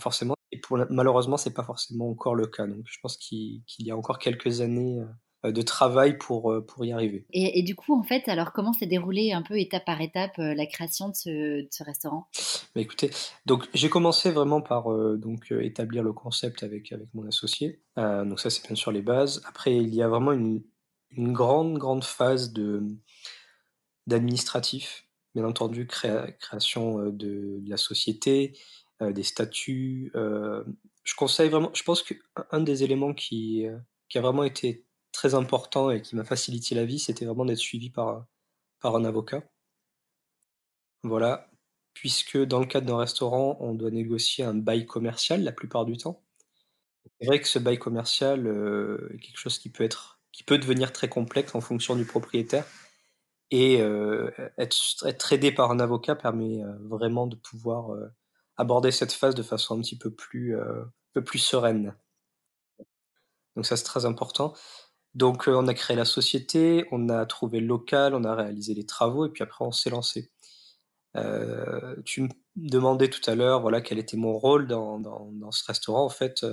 forcément 0.00 0.34
et 0.52 0.60
pour 0.60 0.78
malheureusement, 0.90 1.36
c'est 1.38 1.54
pas 1.54 1.64
forcément 1.64 2.10
encore 2.10 2.34
le 2.36 2.46
cas, 2.46 2.66
donc 2.66 2.84
je 2.86 2.98
pense 3.02 3.16
qu'il 3.18 3.62
y 3.80 3.90
a 3.90 3.96
encore 3.96 4.18
quelques 4.18 4.62
années, 4.62 5.00
de 5.44 5.62
travail 5.62 6.18
pour, 6.18 6.54
pour 6.66 6.84
y 6.84 6.92
arriver. 6.92 7.24
Et, 7.32 7.58
et, 7.58 7.62
du 7.62 7.76
coup, 7.76 7.94
en 7.98 8.02
fait, 8.02 8.28
alors 8.28 8.52
comment 8.52 8.72
s'est 8.72 8.86
déroulé 8.86 9.32
un 9.32 9.42
peu 9.42 9.58
étape 9.58 9.84
par 9.84 10.00
étape 10.00 10.36
la 10.38 10.66
création 10.66 11.08
de 11.08 11.14
ce, 11.14 11.62
de 11.62 11.68
ce 11.70 11.84
restaurant? 11.84 12.28
Bah, 12.74 12.80
Écoutez, 12.80 13.10
donc 13.46 13.68
j'ai 13.74 13.88
commencé 13.88 14.30
vraiment 14.30 14.60
par 14.60 14.88
donc 15.16 15.52
établir 15.52 16.02
le 16.02 16.12
concept 16.12 16.62
avec 16.62 16.92
avec 16.92 17.08
mon 17.14 17.26
associé. 17.26 17.82
donc 17.96 18.40
ça, 18.40 18.50
c'est 18.50 18.66
bien 18.66 18.76
sûr 18.76 18.90
les 18.90 19.02
bases. 19.02 19.42
Après, 19.46 19.76
il 19.76 19.94
y 19.94 20.02
a 20.02 20.08
vraiment 20.08 20.32
une, 20.32 20.62
une 21.10 21.32
grande 21.32 21.78
grande 21.78 22.04
phase 22.04 22.52
de 22.52 22.82
d'administratif, 24.06 25.06
bien 25.34 25.44
entendu, 25.44 25.86
création 25.86 26.98
de, 27.04 27.10
de, 27.10 27.62
la 27.66 27.76
société, 27.76 28.58
des 29.00 29.22
statuts. 29.22 30.10
je 30.14 31.14
conseille 31.16 31.48
vraiment. 31.48 31.70
Je 31.74 31.82
pense 31.82 32.02
qu'un 32.02 32.60
des 32.60 32.82
éléments 32.82 33.14
qui 33.14 33.66
qui 34.08 34.18
a 34.18 34.22
vraiment 34.22 34.44
été 34.44 34.87
très 35.18 35.34
important 35.34 35.90
et 35.90 36.00
qui 36.00 36.14
m'a 36.14 36.22
facilité 36.22 36.76
la 36.76 36.84
vie, 36.84 37.00
c'était 37.00 37.24
vraiment 37.24 37.44
d'être 37.44 37.58
suivi 37.58 37.90
par, 37.90 38.24
par 38.78 38.94
un 38.94 39.04
avocat. 39.04 39.42
Voilà, 41.02 41.50
puisque 41.92 42.38
dans 42.38 42.60
le 42.60 42.66
cadre 42.66 42.86
d'un 42.86 42.98
restaurant, 42.98 43.56
on 43.58 43.74
doit 43.74 43.90
négocier 43.90 44.44
un 44.44 44.54
bail 44.54 44.86
commercial 44.86 45.42
la 45.42 45.50
plupart 45.50 45.84
du 45.86 45.96
temps. 45.96 46.22
C'est 47.20 47.26
vrai 47.26 47.40
que 47.40 47.48
ce 47.48 47.58
bail 47.58 47.80
commercial 47.80 48.46
euh, 48.46 49.10
est 49.12 49.18
quelque 49.18 49.38
chose 49.38 49.58
qui 49.58 49.70
peut 49.70 49.82
être 49.82 50.20
qui 50.30 50.44
peut 50.44 50.58
devenir 50.58 50.92
très 50.92 51.08
complexe 51.08 51.52
en 51.56 51.60
fonction 51.60 51.96
du 51.96 52.04
propriétaire. 52.04 52.64
Et 53.50 53.80
euh, 53.80 54.30
être, 54.56 55.04
être, 55.04 55.32
aidé 55.32 55.50
par 55.50 55.72
un 55.72 55.80
avocat 55.80 56.14
permet 56.14 56.62
euh, 56.62 56.76
vraiment 56.82 57.26
de 57.26 57.34
pouvoir 57.34 57.90
aborder 58.56 58.92
cette 58.92 59.12
phase 59.12 59.34
de 59.34 59.42
façon 59.42 59.76
un 59.76 59.80
petit 59.80 59.98
peu 59.98 60.12
plus, 60.12 60.56
un 60.56 60.92
peu 61.12 61.24
plus 61.24 61.40
sereine. 61.40 61.96
Donc 63.56 63.66
ça, 63.66 63.76
c'est 63.76 63.84
très 63.84 64.04
important. 64.04 64.54
Donc, 65.18 65.48
on 65.48 65.66
a 65.66 65.74
créé 65.74 65.96
la 65.96 66.04
société, 66.04 66.86
on 66.92 67.08
a 67.08 67.26
trouvé 67.26 67.58
le 67.58 67.66
local, 67.66 68.14
on 68.14 68.22
a 68.22 68.36
réalisé 68.36 68.72
les 68.72 68.86
travaux 68.86 69.26
et 69.26 69.30
puis 69.30 69.42
après 69.42 69.64
on 69.64 69.72
s'est 69.72 69.90
lancé. 69.90 70.30
tu 72.04 72.22
me 72.22 72.28
demandais 72.54 73.08
tout 73.08 73.28
à 73.28 73.34
l'heure, 73.34 73.60
voilà, 73.60 73.80
quel 73.80 73.98
était 73.98 74.16
mon 74.16 74.38
rôle 74.38 74.68
dans 74.68 75.50
ce 75.50 75.64
restaurant. 75.66 76.04
En 76.04 76.08
fait, 76.08 76.46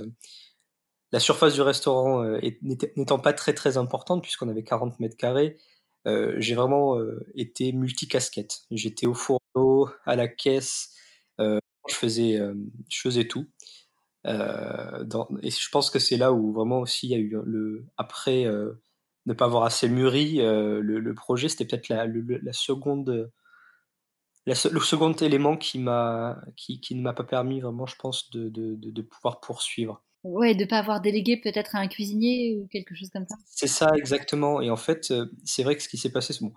la 1.12 1.20
surface 1.20 1.54
du 1.54 1.62
restaurant, 1.62 2.24
n'étant 2.62 3.20
pas 3.20 3.32
très, 3.32 3.54
très 3.54 3.76
importante 3.76 4.22
puisqu'on 4.22 4.48
avait 4.48 4.64
40 4.64 4.98
mètres 4.98 5.16
carrés, 5.16 5.58
j'ai 6.04 6.56
vraiment, 6.56 6.98
été 7.36 7.72
multicasquette. 7.72 8.62
J'étais 8.72 9.06
au 9.06 9.14
fourneau, 9.14 9.90
à 10.06 10.16
la 10.16 10.26
caisse, 10.26 10.92
je 11.38 11.60
faisais, 11.94 12.40
je 12.88 13.00
faisais 13.00 13.28
tout. 13.28 13.46
Euh, 14.26 15.04
dans, 15.04 15.28
et 15.42 15.50
je 15.50 15.68
pense 15.70 15.88
que 15.88 15.98
c'est 15.98 16.16
là 16.16 16.32
où 16.32 16.52
vraiment 16.52 16.80
aussi 16.80 17.06
il 17.06 17.10
y 17.10 17.14
a 17.14 17.18
eu 17.18 17.38
le 17.44 17.84
après 17.96 18.44
euh, 18.44 18.72
ne 19.26 19.34
pas 19.34 19.44
avoir 19.44 19.62
assez 19.62 19.88
mûri 19.88 20.40
euh, 20.40 20.80
le, 20.80 20.98
le, 20.98 21.14
projet, 21.14 21.48
c'était 21.48 21.64
peut-être 21.64 21.88
la, 21.88 22.06
la, 22.06 22.52
seconde 22.52 23.30
la, 24.46 24.54
le 24.70 24.80
second 24.80 25.12
élément 25.12 25.56
qui 25.56 25.78
m'a 25.78 26.40
qui, 26.56 26.80
qui 26.80 26.96
ne 26.96 27.02
m'a 27.02 27.12
pas 27.12 27.24
permis 27.24 27.60
vraiment, 27.60 27.86
je 27.86 27.94
pense, 27.96 28.30
de, 28.30 28.48
de, 28.48 28.74
de, 28.74 28.90
de 28.90 29.02
pouvoir 29.02 29.40
poursuivre. 29.40 30.02
Ouais, 30.24 30.56
de 30.56 30.64
pas 30.64 30.78
avoir 30.78 31.00
délégué 31.00 31.36
peut-être 31.36 31.76
à 31.76 31.78
un 31.78 31.86
cuisinier 31.86 32.56
ou 32.56 32.66
quelque 32.66 32.96
chose 32.96 33.10
comme 33.10 33.26
ça. 33.28 33.36
C'est 33.46 33.68
ça 33.68 33.92
exactement. 33.96 34.60
Et 34.60 34.70
en 34.70 34.76
fait, 34.76 35.14
c'est 35.44 35.62
vrai 35.62 35.76
que 35.76 35.82
ce 35.82 35.88
qui 35.88 35.98
s'est 35.98 36.10
passé, 36.10 36.34
bon. 36.40 36.52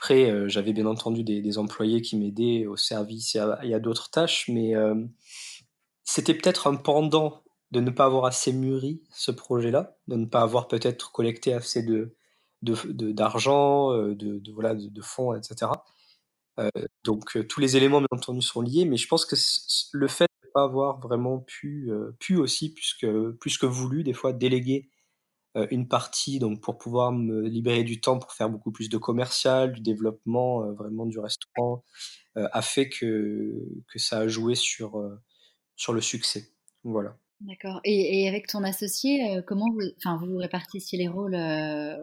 Après, 0.00 0.48
j'avais 0.48 0.72
bien 0.72 0.86
entendu 0.86 1.24
des, 1.24 1.42
des 1.42 1.58
employés 1.58 2.00
qui 2.02 2.16
m'aidaient 2.16 2.66
au 2.66 2.76
service 2.76 3.34
et 3.34 3.40
à, 3.40 3.58
à 3.60 3.78
d'autres 3.80 4.10
tâches, 4.10 4.48
mais 4.48 4.76
c'était 6.08 6.32
peut-être 6.32 6.68
un 6.68 6.76
pendant 6.76 7.42
de 7.70 7.80
ne 7.80 7.90
pas 7.90 8.06
avoir 8.06 8.24
assez 8.24 8.50
mûri 8.54 9.02
ce 9.10 9.30
projet-là, 9.30 9.98
de 10.08 10.16
ne 10.16 10.24
pas 10.24 10.40
avoir 10.40 10.66
peut-être 10.66 11.12
collecté 11.12 11.52
assez 11.52 11.82
de 11.82 12.14
d'argent, 12.62 13.92
de, 13.92 14.14
de, 14.14 14.38
de, 14.38 14.52
voilà, 14.52 14.74
de, 14.74 15.02
fonds, 15.02 15.32
etc. 15.34 15.70
Euh, 16.58 16.70
donc 17.04 17.36
euh, 17.36 17.44
tous 17.46 17.60
les 17.60 17.76
éléments 17.76 18.00
bien 18.00 18.08
entendu 18.10 18.40
sont 18.42 18.62
liés, 18.62 18.86
mais 18.86 18.96
je 18.96 19.06
pense 19.06 19.26
que 19.26 19.36
le 19.92 20.08
fait 20.08 20.26
de 20.42 20.48
ne 20.48 20.52
pas 20.52 20.62
avoir 20.64 20.98
vraiment 20.98 21.40
pu, 21.40 21.88
euh, 21.90 22.16
pu 22.18 22.36
aussi, 22.36 22.72
puisque, 22.72 23.06
plus 23.38 23.58
que 23.58 23.66
voulu, 23.66 24.02
des 24.02 24.14
fois 24.14 24.32
déléguer 24.32 24.88
une 25.70 25.88
partie 25.88 26.38
donc 26.38 26.60
pour 26.62 26.78
pouvoir 26.78 27.10
me 27.10 27.48
libérer 27.48 27.82
du 27.82 28.00
temps 28.00 28.18
pour 28.18 28.32
faire 28.32 28.48
beaucoup 28.48 28.70
plus 28.70 28.88
de 28.88 28.96
commercial, 28.96 29.72
du 29.72 29.80
développement 29.80 30.72
vraiment 30.72 31.04
du 31.04 31.18
restaurant, 31.18 31.82
a 32.36 32.62
fait 32.62 32.88
que, 32.88 33.54
que 33.88 33.98
ça 33.98 34.18
a 34.18 34.28
joué 34.28 34.54
sur, 34.54 35.02
sur 35.78 35.94
le 35.94 36.02
succès. 36.02 36.50
Voilà. 36.84 37.16
D'accord. 37.40 37.80
Et, 37.84 38.22
et, 38.22 38.28
avec 38.28 38.48
ton 38.48 38.64
associé, 38.64 39.36
euh, 39.36 39.42
comment 39.42 39.70
vous, 39.70 39.82
enfin, 39.98 40.16
vous 40.16 40.36
répartissiez 40.36 40.98
les 40.98 41.06
rôles 41.06 41.36
euh... 41.36 41.96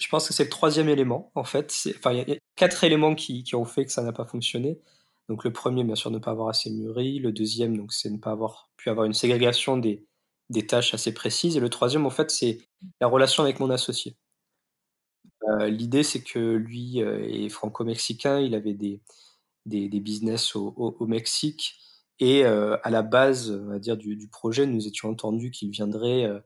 Je 0.00 0.08
pense 0.08 0.26
que 0.26 0.34
c'est 0.34 0.44
le 0.44 0.50
troisième 0.50 0.88
élément, 0.88 1.30
en 1.36 1.44
fait. 1.44 1.72
Enfin, 1.96 2.12
il 2.12 2.28
y, 2.28 2.32
a 2.32 2.36
quatre 2.56 2.82
éléments 2.82 3.14
qui, 3.14 3.44
qui, 3.44 3.54
ont 3.54 3.64
fait 3.64 3.84
que 3.84 3.92
ça 3.92 4.02
n'a 4.02 4.12
pas 4.12 4.24
fonctionné. 4.24 4.80
Donc, 5.28 5.44
le 5.44 5.52
premier, 5.52 5.84
bien 5.84 5.94
sûr, 5.94 6.10
ne 6.10 6.18
pas 6.18 6.32
avoir 6.32 6.48
assez 6.48 6.70
mûri. 6.70 7.20
Le 7.20 7.30
deuxième, 7.30 7.76
donc, 7.76 7.92
c'est 7.92 8.10
ne 8.10 8.18
pas 8.18 8.32
avoir 8.32 8.68
pu 8.76 8.90
avoir 8.90 9.06
une 9.06 9.14
ségrégation 9.14 9.76
des, 9.76 10.04
des 10.48 10.66
tâches 10.66 10.92
assez 10.92 11.14
précises. 11.14 11.56
Et 11.56 11.60
le 11.60 11.68
troisième, 11.68 12.04
en 12.04 12.10
fait, 12.10 12.32
c'est 12.32 12.58
la 13.00 13.06
relation 13.06 13.44
avec 13.44 13.60
mon 13.60 13.70
associé. 13.70 14.16
Euh, 15.48 15.68
L'idée, 15.68 16.02
c'est 16.02 16.22
que 16.22 16.56
lui 16.56 17.00
euh, 17.00 17.22
est 17.28 17.48
franco-mexicain. 17.48 18.40
Il 18.40 18.56
avait 18.56 18.74
des, 18.74 19.00
des, 19.66 19.88
des 19.88 20.00
business 20.00 20.56
au, 20.56 20.74
au, 20.76 20.96
au 20.98 21.06
Mexique. 21.06 21.76
Et 22.20 22.44
euh, 22.44 22.76
à 22.82 22.90
la 22.90 23.02
base, 23.02 23.50
on 23.50 23.76
dire, 23.78 23.96
du, 23.96 24.28
projet, 24.28 24.66
nous 24.66 24.86
étions 24.86 25.08
entendus 25.08 25.50
qu'il 25.50 25.70
viendrait 25.70 26.24
euh, 26.24 26.38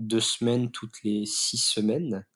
deux 0.00 0.20
semaines 0.20 0.72
toutes 0.72 1.02
les 1.04 1.24
six 1.24 1.56
semaines, 1.56 2.26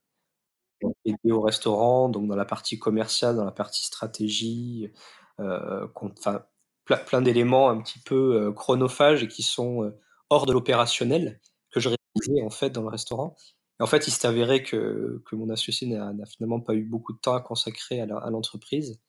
aider 1.04 1.32
au 1.32 1.40
restaurant, 1.40 2.08
donc 2.08 2.28
dans 2.28 2.36
la 2.36 2.44
partie 2.44 2.78
commerciale, 2.78 3.34
dans 3.36 3.44
la 3.44 3.52
partie 3.52 3.84
stratégie, 3.84 4.92
euh, 5.40 5.88
enfin, 5.96 6.44
plein, 6.84 7.20
d'éléments 7.20 7.68
un 7.68 7.80
petit 7.80 7.98
peu 7.98 8.52
chronophages 8.52 9.24
et 9.24 9.28
qui 9.28 9.42
sont 9.42 9.92
hors 10.30 10.46
de 10.46 10.52
l'opérationnel 10.52 11.40
que 11.70 11.80
je 11.80 11.88
réalisais 11.88 12.44
en 12.44 12.50
fait 12.50 12.70
dans 12.70 12.82
le 12.82 12.88
restaurant. 12.88 13.34
Et 13.80 13.82
en 13.82 13.86
fait, 13.86 14.06
il 14.06 14.10
s'est 14.10 14.28
avéré 14.28 14.62
que, 14.62 15.22
que 15.24 15.34
mon 15.34 15.48
associé 15.48 15.88
n'a 15.88 16.26
finalement 16.26 16.60
pas 16.60 16.74
eu 16.74 16.84
beaucoup 16.84 17.14
de 17.14 17.18
temps 17.18 17.34
à 17.34 17.40
consacrer 17.40 18.00
à 18.00 18.30
l'entreprise. 18.30 19.00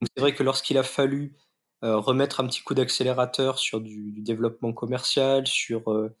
C'est 0.00 0.20
vrai 0.20 0.34
que 0.34 0.44
lorsqu'il 0.44 0.78
a 0.78 0.84
fallu 0.84 1.36
remettre 1.82 2.40
un 2.40 2.46
petit 2.46 2.62
coup 2.62 2.74
d'accélérateur 2.74 3.58
sur 3.58 3.80
du, 3.80 4.10
du, 4.12 4.22
développement 4.22 4.72
commercial, 4.72 5.46
sur 5.46 5.90
euh, 5.92 6.14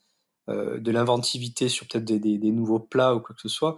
euh, 0.48 0.78
de 0.78 0.90
l'inventivité, 0.90 1.68
sur 1.68 1.86
peut-être 1.86 2.04
des, 2.04 2.18
des, 2.18 2.38
des, 2.38 2.52
nouveaux 2.52 2.78
plats 2.78 3.14
ou 3.14 3.20
quoi 3.20 3.34
que 3.34 3.40
ce 3.40 3.48
soit, 3.48 3.76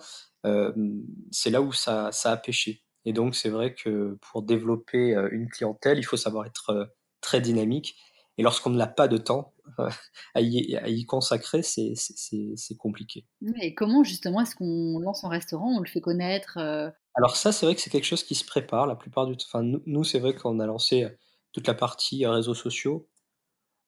c'est 1.30 1.50
là 1.50 1.60
où 1.60 1.72
ça, 1.72 2.12
ça 2.12 2.32
a 2.32 2.36
pêché. 2.36 2.82
Et 3.04 3.12
donc 3.12 3.34
c'est 3.34 3.48
vrai 3.48 3.74
que 3.74 4.18
pour 4.20 4.42
développer 4.42 5.14
une 5.32 5.48
clientèle, 5.48 5.98
il 5.98 6.02
faut 6.02 6.16
savoir 6.16 6.46
être 6.46 6.90
très 7.20 7.40
dynamique. 7.40 7.96
Et 8.38 8.42
lorsqu'on 8.42 8.70
n'a 8.70 8.86
pas 8.86 9.08
de 9.08 9.18
temps 9.18 9.54
à, 10.34 10.40
y, 10.40 10.76
à, 10.76 10.88
y, 10.88 11.04
consacrer, 11.04 11.62
c'est 11.62 12.76
compliqué. 12.78 13.26
Et 13.60 13.74
comment 13.74 14.02
justement 14.02 14.40
est-ce 14.40 14.54
qu'on 14.54 14.98
lance 14.98 15.24
un 15.24 15.28
restaurant, 15.28 15.76
on 15.76 15.80
le 15.80 15.88
fait 15.88 16.00
connaître 16.00 16.58
Alors 17.14 17.36
ça, 17.36 17.52
c'est 17.52 17.66
vrai 17.66 17.74
que 17.74 17.80
c'est 17.82 17.90
quelque 17.90 18.06
chose 18.06 18.24
qui 18.24 18.34
se 18.34 18.44
prépare 18.44 18.86
la 18.86 18.96
plupart 18.96 19.26
du 19.26 19.36
temps. 19.36 19.46
Enfin, 19.52 19.62
nous 19.62 20.04
c'est 20.04 20.20
vrai 20.20 20.34
qu'on 20.34 20.58
a 20.60 20.66
lancé 20.66 21.06
toute 21.52 21.66
la 21.66 21.74
partie 21.74 22.24
euh, 22.24 22.32
réseaux 22.32 22.54
sociaux. 22.54 23.08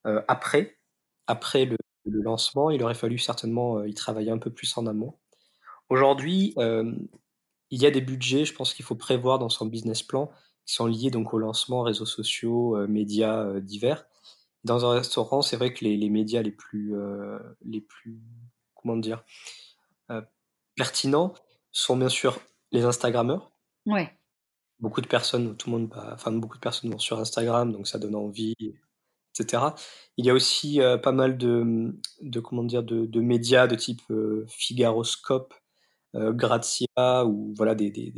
Euh, 0.06 0.22
après, 0.28 0.78
après 1.26 1.64
le, 1.64 1.76
le, 2.04 2.22
lancement, 2.22 2.70
il 2.70 2.82
aurait 2.82 2.94
fallu 2.94 3.18
certainement 3.18 3.78
euh, 3.78 3.88
y 3.88 3.94
travailler 3.94 4.30
un 4.30 4.38
peu 4.38 4.50
plus 4.50 4.76
en 4.76 4.86
amont. 4.86 5.18
Aujourd'hui, 5.88 6.54
il 6.56 7.82
y 7.82 7.84
a 7.84 7.90
des 7.90 8.00
budgets, 8.00 8.46
je 8.46 8.54
pense 8.54 8.72
qu'il 8.72 8.84
faut 8.84 8.94
prévoir 8.94 9.38
dans 9.38 9.50
son 9.50 9.66
business 9.66 10.02
plan, 10.02 10.30
qui 10.64 10.72
sont 10.72 10.86
liés 10.86 11.10
donc 11.10 11.34
au 11.34 11.38
lancement, 11.38 11.82
réseaux 11.82 12.06
sociaux, 12.06 12.78
médias 12.86 13.60
divers. 13.60 14.06
Dans 14.64 14.86
un 14.86 14.94
restaurant, 14.94 15.42
c'est 15.42 15.56
vrai 15.56 15.74
que 15.74 15.84
les, 15.84 15.98
les, 15.98 16.08
médias 16.08 16.40
les 16.40 16.50
plus, 16.50 16.94
les 17.60 17.82
plus, 17.82 18.22
comment 18.74 18.96
dire, 18.96 19.22
pertinents 20.76 21.34
sont 21.72 21.98
bien 21.98 22.08
sûr 22.08 22.38
les 22.70 22.84
Instagrammeurs. 22.84 23.52
Ouais 23.84 24.16
beaucoup 24.82 25.00
de 25.00 25.06
personnes, 25.06 25.56
tout 25.56 25.70
le 25.70 25.78
monde, 25.78 25.94
enfin 26.12 26.32
beaucoup 26.32 26.56
de 26.56 26.60
personnes 26.60 26.90
vont 26.90 26.98
sur 26.98 27.18
Instagram, 27.20 27.72
donc 27.72 27.86
ça 27.86 27.98
donne 27.98 28.16
envie, 28.16 28.56
etc. 29.34 29.62
Il 30.16 30.26
y 30.26 30.30
a 30.30 30.34
aussi 30.34 30.80
euh, 30.82 30.98
pas 30.98 31.12
mal 31.12 31.38
de, 31.38 31.94
de, 32.20 32.40
comment 32.40 32.64
dire, 32.64 32.82
de, 32.82 33.06
de 33.06 33.20
médias 33.20 33.68
de 33.68 33.76
type 33.76 34.02
euh, 34.10 34.44
Figaroscope, 34.48 35.54
euh, 36.16 36.32
Grazia, 36.32 37.24
ou 37.24 37.54
voilà 37.56 37.74
des, 37.76 37.90
des, 37.90 38.10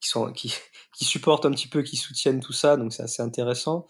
qui 0.00 0.08
sont 0.08 0.32
qui, 0.32 0.54
qui 0.96 1.04
supportent 1.04 1.46
un 1.46 1.52
petit 1.52 1.68
peu, 1.68 1.82
qui 1.82 1.96
soutiennent 1.96 2.40
tout 2.40 2.54
ça, 2.54 2.76
donc 2.76 2.92
c'est 2.92 3.02
assez 3.02 3.22
intéressant. 3.22 3.86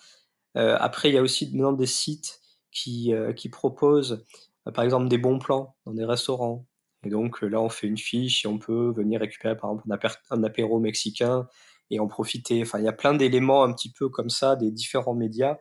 Euh, 0.57 0.76
après, 0.81 1.11
il 1.11 1.14
y 1.14 1.19
a 1.19 1.23
aussi 1.23 1.47
maintenant 1.52 1.73
des 1.73 1.87
sites 1.87 2.40
qui, 2.73 3.12
qui 3.37 3.49
proposent, 3.49 4.26
par 4.75 4.85
exemple, 4.85 5.09
des 5.09 5.19
bons 5.19 5.38
plans 5.38 5.76
dans 5.87 5.95
des 5.95 6.05
restaurants. 6.05 6.66
Et 7.05 7.09
donc 7.11 7.40
là, 7.43 7.61
on 7.61 7.71
fait 7.71 7.87
une 7.87 7.97
fiche 7.97 8.45
et 8.45 8.49
on 8.49 8.59
peut 8.59 8.93
venir 8.95 9.21
récupérer 9.21 9.57
par 9.57 9.71
exemple 9.71 10.09
un 10.31 10.43
apéro 10.45 10.78
mexicain 10.81 11.49
et 11.90 12.00
en 12.00 12.09
profiter. 12.09 12.62
Enfin, 12.62 12.78
il 12.78 12.85
y 12.85 12.88
a 12.88 12.93
plein 12.93 13.14
d'éléments 13.14 13.64
un 13.64 13.73
petit 13.73 13.93
peu 13.93 14.09
comme 14.09 14.31
ça, 14.31 14.57
des 14.57 14.71
différents 14.71 15.14
médias 15.14 15.59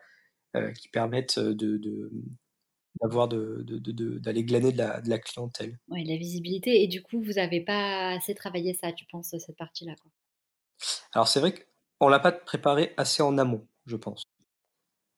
euh, 0.56 0.72
qui 0.74 0.90
permettent 0.90 1.40
de, 1.40 1.78
de, 1.78 2.12
d'avoir 3.02 3.28
de 3.28 3.64
d'aller 4.20 4.44
glaner 4.44 4.72
de 4.72 4.78
la 4.78 5.02
de 5.02 5.10
la 5.10 5.20
clientèle. 5.20 5.78
Ouais, 5.90 6.04
la 6.04 6.18
visibilité 6.18 6.84
et 6.84 6.88
du 6.88 7.04
coup, 7.04 7.22
vous 7.22 7.38
avez 7.38 7.62
pas 7.62 8.12
assez 8.12 8.36
travaillé 8.36 8.74
ça, 8.74 8.92
tu 8.92 9.06
penses, 9.12 9.36
cette 9.38 9.58
partie-là? 9.58 9.96
Alors 11.14 11.28
c'est 11.28 11.40
vrai 11.40 11.54
qu'on 12.00 12.10
l'a 12.10 12.20
pas 12.20 12.32
préparé 12.32 12.94
assez 12.98 13.24
en 13.24 13.38
amont, 13.38 13.68
je 13.86 13.96
pense. 13.96 14.24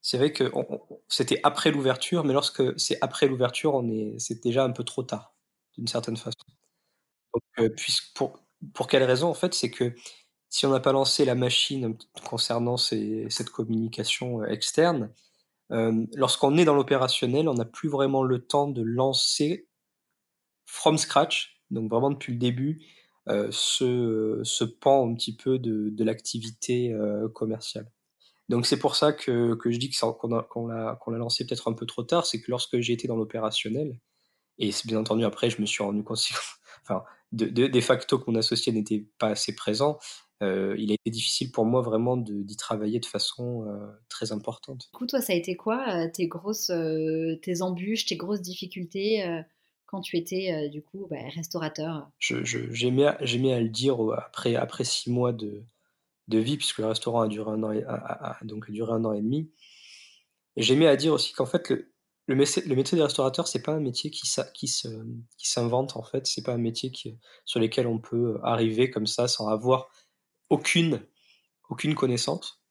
C'est 0.02 0.18
vrai 0.18 0.34
on 0.54 0.80
c'était 1.10 1.40
après 1.44 1.72
l'ouverture, 1.72 2.24
mais 2.24 2.34
lorsque 2.34 2.80
c'est 2.80 2.98
après 3.02 3.28
l'ouverture, 3.28 3.74
on 3.76 3.90
est 3.90 4.16
c'est 4.20 4.42
déjà 4.42 4.64
un 4.64 4.72
peu 4.72 4.84
trop 4.84 5.04
tard, 5.04 5.36
d'une 5.78 5.88
certaine 5.88 6.18
façon. 6.18 6.38
Donc 7.34 7.72
puisque 7.76 8.14
pour 8.16 8.40
pour 8.74 8.88
quelle 8.88 9.04
raison, 9.04 9.30
en 9.30 9.34
fait? 9.34 9.54
C'est 9.54 9.72
que 9.72 9.96
si 10.50 10.66
on 10.66 10.72
n'a 10.72 10.80
pas 10.80 10.92
lancé 10.94 11.26
la 11.26 11.36
machine 11.36 11.98
concernant 12.26 12.78
cette 12.78 13.50
communication, 13.50 14.42
heu, 14.44 14.52
externe, 14.52 15.12
hem, 15.72 16.08
lorsqu'on 16.16 16.58
est 16.58 16.66
dans 16.66 16.76
l'opérationnel, 16.76 17.50
on 17.50 17.56
n'a 17.56 17.66
plus 17.66 17.90
vraiment 17.90 18.24
le 18.24 18.40
temps 18.46 18.68
de 18.70 18.84
lancer 18.84 19.68
from 20.66 20.98
scratch, 20.98 21.62
donc 21.72 21.90
vraiment 21.90 22.12
depuis 22.12 22.34
le 22.34 22.40
début, 22.40 22.82
heu, 23.30 23.50
ce, 23.52 24.42
ce 24.44 24.64
pan 24.64 25.10
un 25.10 25.14
petit 25.16 25.36
peu 25.36 25.60
de 25.60 25.90
de 25.90 26.04
l'activité, 26.04 26.96
commerciale. 27.34 27.92
Donc 28.50 28.66
c'est 28.66 28.80
pour 28.80 28.96
ça 28.96 29.14
que 29.14 29.56
que 29.56 29.72
je 29.72 29.78
dis 29.80 29.92
qu'on 29.92 30.38
a 30.38 30.44
qu'on 30.44 30.68
l'a 30.68 30.98
qu'on 31.02 31.12
l'a 31.12 31.18
lancé 31.20 31.46
peut-être 31.46 31.70
un 31.70 31.74
peu 31.74 31.86
trop 31.86 32.04
tard, 32.04 32.26
c'est 32.26 32.42
que 32.42 32.52
lorsque 32.52 32.80
j'ai 32.80 32.94
été 32.94 33.08
dans 33.08 33.18
l'opérationnel 33.18 34.00
et 34.60 34.72
bien 34.86 35.00
entendu 35.00 35.26
après 35.26 35.50
je 35.50 35.62
me 35.62 35.66
suis 35.68 35.84
rendu 35.84 36.04
compte 36.06 36.20
enfin 36.84 37.04
de 37.34 37.48
de 37.48 37.68
de 37.68 37.82
facto 37.82 38.20
que 38.20 38.32
mon 38.32 38.38
associé 38.38 38.72
n'était 38.74 39.08
pas 39.20 39.30
assez 39.30 39.56
présent, 39.56 40.00
heu, 40.44 40.76
il 40.80 40.92
a 40.92 40.96
été 40.96 41.10
difficile 41.12 41.52
pour 41.52 41.66
moi 41.66 41.82
vraiment 41.82 42.18
d'y 42.18 42.56
travailler 42.58 43.00
de 43.00 43.06
façon, 43.06 43.66
heu, 43.68 43.90
très 44.10 44.32
importante. 44.32 44.90
Du 44.94 44.98
coup, 45.00 45.06
toi, 45.06 45.22
ça 45.22 45.34
a 45.34 45.36
été 45.36 45.56
quoi, 45.58 46.06
heu, 46.06 46.12
tes 46.12 46.28
grosses, 46.28 46.72
tes 47.42 47.62
embûches, 47.62 48.06
tes 48.06 48.16
grosses 48.16 48.42
difficultés, 48.42 49.24
quand 49.86 50.02
tu 50.02 50.18
étais, 50.18 50.70
du 50.70 50.82
coup, 50.82 51.08
bah, 51.10 51.18
restaurateur? 51.36 52.10
J'aimais 52.20 53.06
à 53.54 53.60
le 53.62 53.70
dire, 53.70 53.98
après 54.18 54.56
après 54.56 54.84
6 54.84 55.10
mois 55.12 55.34
de 55.34 55.64
de 56.30 56.40
vie 56.40 56.58
puisque 56.58 56.80
le 56.80 56.88
restaurant 56.88 57.22
a 57.22 57.28
duré 57.30 57.52
1 57.52 57.64
an 57.64 57.72
et 57.74 57.84
a 57.86 57.94
a 57.96 58.40
a 58.42 58.46
donc 58.46 58.72
duré 58.72 58.94
1 58.94 59.06
an 59.06 59.14
et 59.14 59.22
demi. 59.22 59.52
J'aimais 60.56 60.88
à 60.88 60.96
dire 60.96 61.14
aussi 61.14 61.34
qu'en 61.34 61.46
fait 61.46 61.70
le 61.70 61.94
le 62.30 62.36
métier 62.36 62.62
le 62.64 62.76
métier 62.76 62.98
de 62.98 63.04
restaurateur, 63.04 63.48
c'est 63.48 63.62
pas 63.62 63.72
un 63.74 63.80
métier 63.80 64.12
qui 64.12 64.28
qui 64.54 64.68
se 64.68 64.88
qui 65.38 65.48
s'invente 65.50 65.96
en 65.96 66.04
fait, 66.04 66.26
c'est 66.28 66.44
pas 66.44 66.54
un 66.54 66.58
métier 66.58 66.92
qui 66.92 67.18
sur 67.46 67.60
lesquels 67.60 67.88
on 67.88 68.00
peut 68.00 68.40
arriver 68.44 68.90
comme 68.90 69.08
ça 69.08 69.28
sans 69.30 69.48
avoir 69.50 69.90
aucune 70.50 71.02
aucune 71.70 71.96
connaissance. 71.96 72.62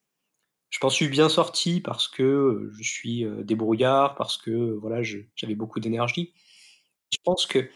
Je 0.71 0.79
m'en 0.83 0.89
suis 0.91 1.07
bien 1.09 1.29
sorti 1.29 1.81
parce 1.81 2.07
que, 2.09 2.23
heu, 2.23 2.71
je 2.79 2.83
suis, 2.89 3.25
heu, 3.25 3.43
débrouillard, 3.45 4.15
parce 4.15 4.37
que, 4.37 4.51
heu, 4.51 4.79
voilà, 4.81 5.03
je 5.03 5.19
j'avais 5.35 5.55
beaucoup 5.55 5.79
d'énergie. 5.81 6.33
Je 7.13 7.17
pense 7.25 7.45
que, 7.47 7.69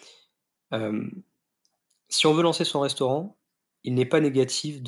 si 2.10 2.27
on 2.27 2.34
veut 2.36 2.43
lancer 2.43 2.65
son 2.65 2.81
restaurant, 2.81 3.38
il 3.84 3.96
n'est 3.96 4.05
pas 4.08 4.22
négatif 4.22 4.81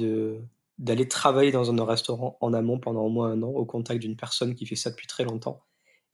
d'aller 0.79 1.07
travailler 1.09 1.51
dans 1.53 1.71
un 1.71 1.85
restaurant 1.85 2.37
en 2.41 2.53
amont 2.53 2.79
pendant 2.79 3.03
au 3.03 3.09
moins 3.09 3.31
1 3.33 3.43
an 3.43 3.49
au 3.49 3.65
contact 3.65 4.01
d'une 4.01 4.17
personne 4.17 4.55
qui 4.55 4.65
fait 4.67 4.75
ça 4.77 4.91
depuis 4.91 5.07
très 5.07 5.25
longtemps 5.25 5.63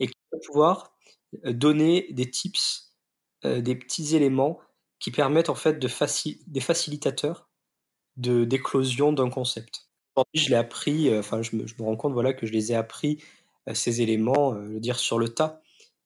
et 0.01 0.07
qui 0.07 0.15
va 0.33 0.39
pouvoir, 0.47 0.95
donner 1.45 2.07
des 2.13 2.29
tips, 2.31 2.95
des 3.45 3.75
petits 3.77 4.15
éléments 4.17 4.59
qui 4.99 5.11
permettent 5.11 5.49
en 5.51 5.55
fait 5.55 5.79
de 5.79 5.89
des 6.47 6.61
facilitateurs 6.61 7.48
d'éclosion 8.19 9.13
d'un 9.13 9.29
concept. 9.29 9.89
Je 10.33 10.49
l'ai 10.49 10.55
appris, 10.55 11.09
heu, 11.09 11.19
enfin 11.19 11.41
je 11.41 11.55
me 11.55 11.65
rends 11.83 11.95
compte, 11.95 12.13
voilà, 12.13 12.33
que 12.33 12.45
je 12.45 12.51
les 12.51 12.71
ai 12.71 12.75
appris, 12.75 13.23
heu, 13.69 13.73
ces 13.73 14.01
éléments, 14.01 14.53
je 14.55 14.73
veux 14.73 14.79
dire 14.81 14.99
sur 14.99 15.19
le 15.19 15.29
tas, 15.29 15.61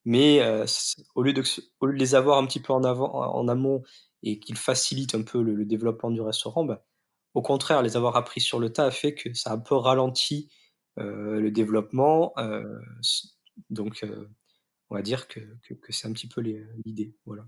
mais 0.06 0.42
au 1.16 1.24
lieu 1.24 1.34
de 1.34 1.44
les 1.94 2.16
avoir 2.16 2.38
un 2.38 2.46
petit 2.46 2.60
peu 2.62 2.74
en 2.74 2.84
avant 2.84 3.14
en 3.14 3.48
amont 3.48 3.84
et 4.24 4.40
qu'ils 4.40 4.58
facilitent 4.58 5.16
un 5.16 5.24
peu 5.24 5.42
le 5.42 5.56
le 5.56 5.66
développement 5.66 6.12
du 6.12 6.22
restaurant, 6.22 6.66
bah, 6.66 6.86
au 7.34 7.42
contraire, 7.42 7.82
les 7.82 7.98
avoir 7.98 8.16
appris 8.18 8.42
sur 8.42 8.60
le 8.60 8.72
tas 8.72 8.86
a 8.88 8.92
fait 8.92 9.16
que 9.16 9.34
ça 9.34 9.52
a 9.52 9.54
un 9.56 9.60
peu 9.60 9.76
ralenti, 9.76 10.50
le 10.98 11.50
développement, 11.52 12.34
donc 13.70 14.06
on 14.90 14.96
va 14.96 15.02
dire 15.02 15.28
que 15.28 15.40
que 15.64 15.74
que 15.74 15.94
c'est 15.94 16.08
un 16.08 16.14
petit 16.14 16.28
peu 16.28 16.42
l'idée, 16.42 17.16
voilà. 17.26 17.46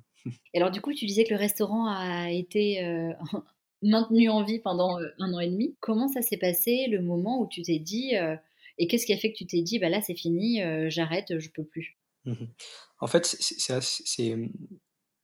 Et 0.54 0.58
alors 0.60 0.72
du 0.72 0.82
coup, 0.82 0.94
tu 0.94 1.06
disais 1.06 1.24
que 1.24 1.34
le 1.34 1.40
restaurant 1.40 1.88
a 1.88 2.32
été, 2.32 2.80
maintenu 3.84 4.30
en 4.30 4.44
vie 4.44 4.60
pendant, 4.60 5.00
heu, 5.02 5.14
1 5.20 5.34
an 5.34 5.40
et 5.40 5.50
demi. 5.50 5.76
Comment 5.82 6.08
ça 6.08 6.22
s'est 6.22 6.38
passé 6.38 6.88
le 6.90 7.02
moment 7.02 7.42
où 7.42 7.48
tu 7.48 7.62
t'es 7.64 7.80
dit, 7.80 8.16
heu 8.18 8.38
et 8.78 8.88
qu'est-ce 8.88 9.06
qui 9.06 9.14
a 9.14 9.18
fait 9.18 9.32
que 9.32 9.38
tu 9.38 9.46
t'es 9.48 9.62
dit: 9.62 9.80
«Bah 9.80 9.90
là, 9.90 10.02
c'est 10.02 10.16
fini, 10.16 10.62
heu, 10.62 10.90
j'arrête, 10.90 11.40
je 11.40 11.50
peux 11.50 11.64
plus»? 11.66 11.96
Mmh 12.26 12.32
mh. 12.32 12.48
En 13.00 13.08
fait, 13.08 13.26
c'est 13.26 14.36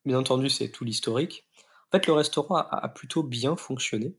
bien 0.06 0.20
entendu, 0.20 0.50
c'est 0.50 0.70
tout 0.72 0.84
l'historique. 0.86 1.48
En 1.92 1.98
fait, 1.98 2.08
le 2.08 2.14
restaurant 2.14 2.56
a 2.58 2.90
plutôt 2.90 3.24
bien 3.24 3.56
fonctionné. 3.56 4.16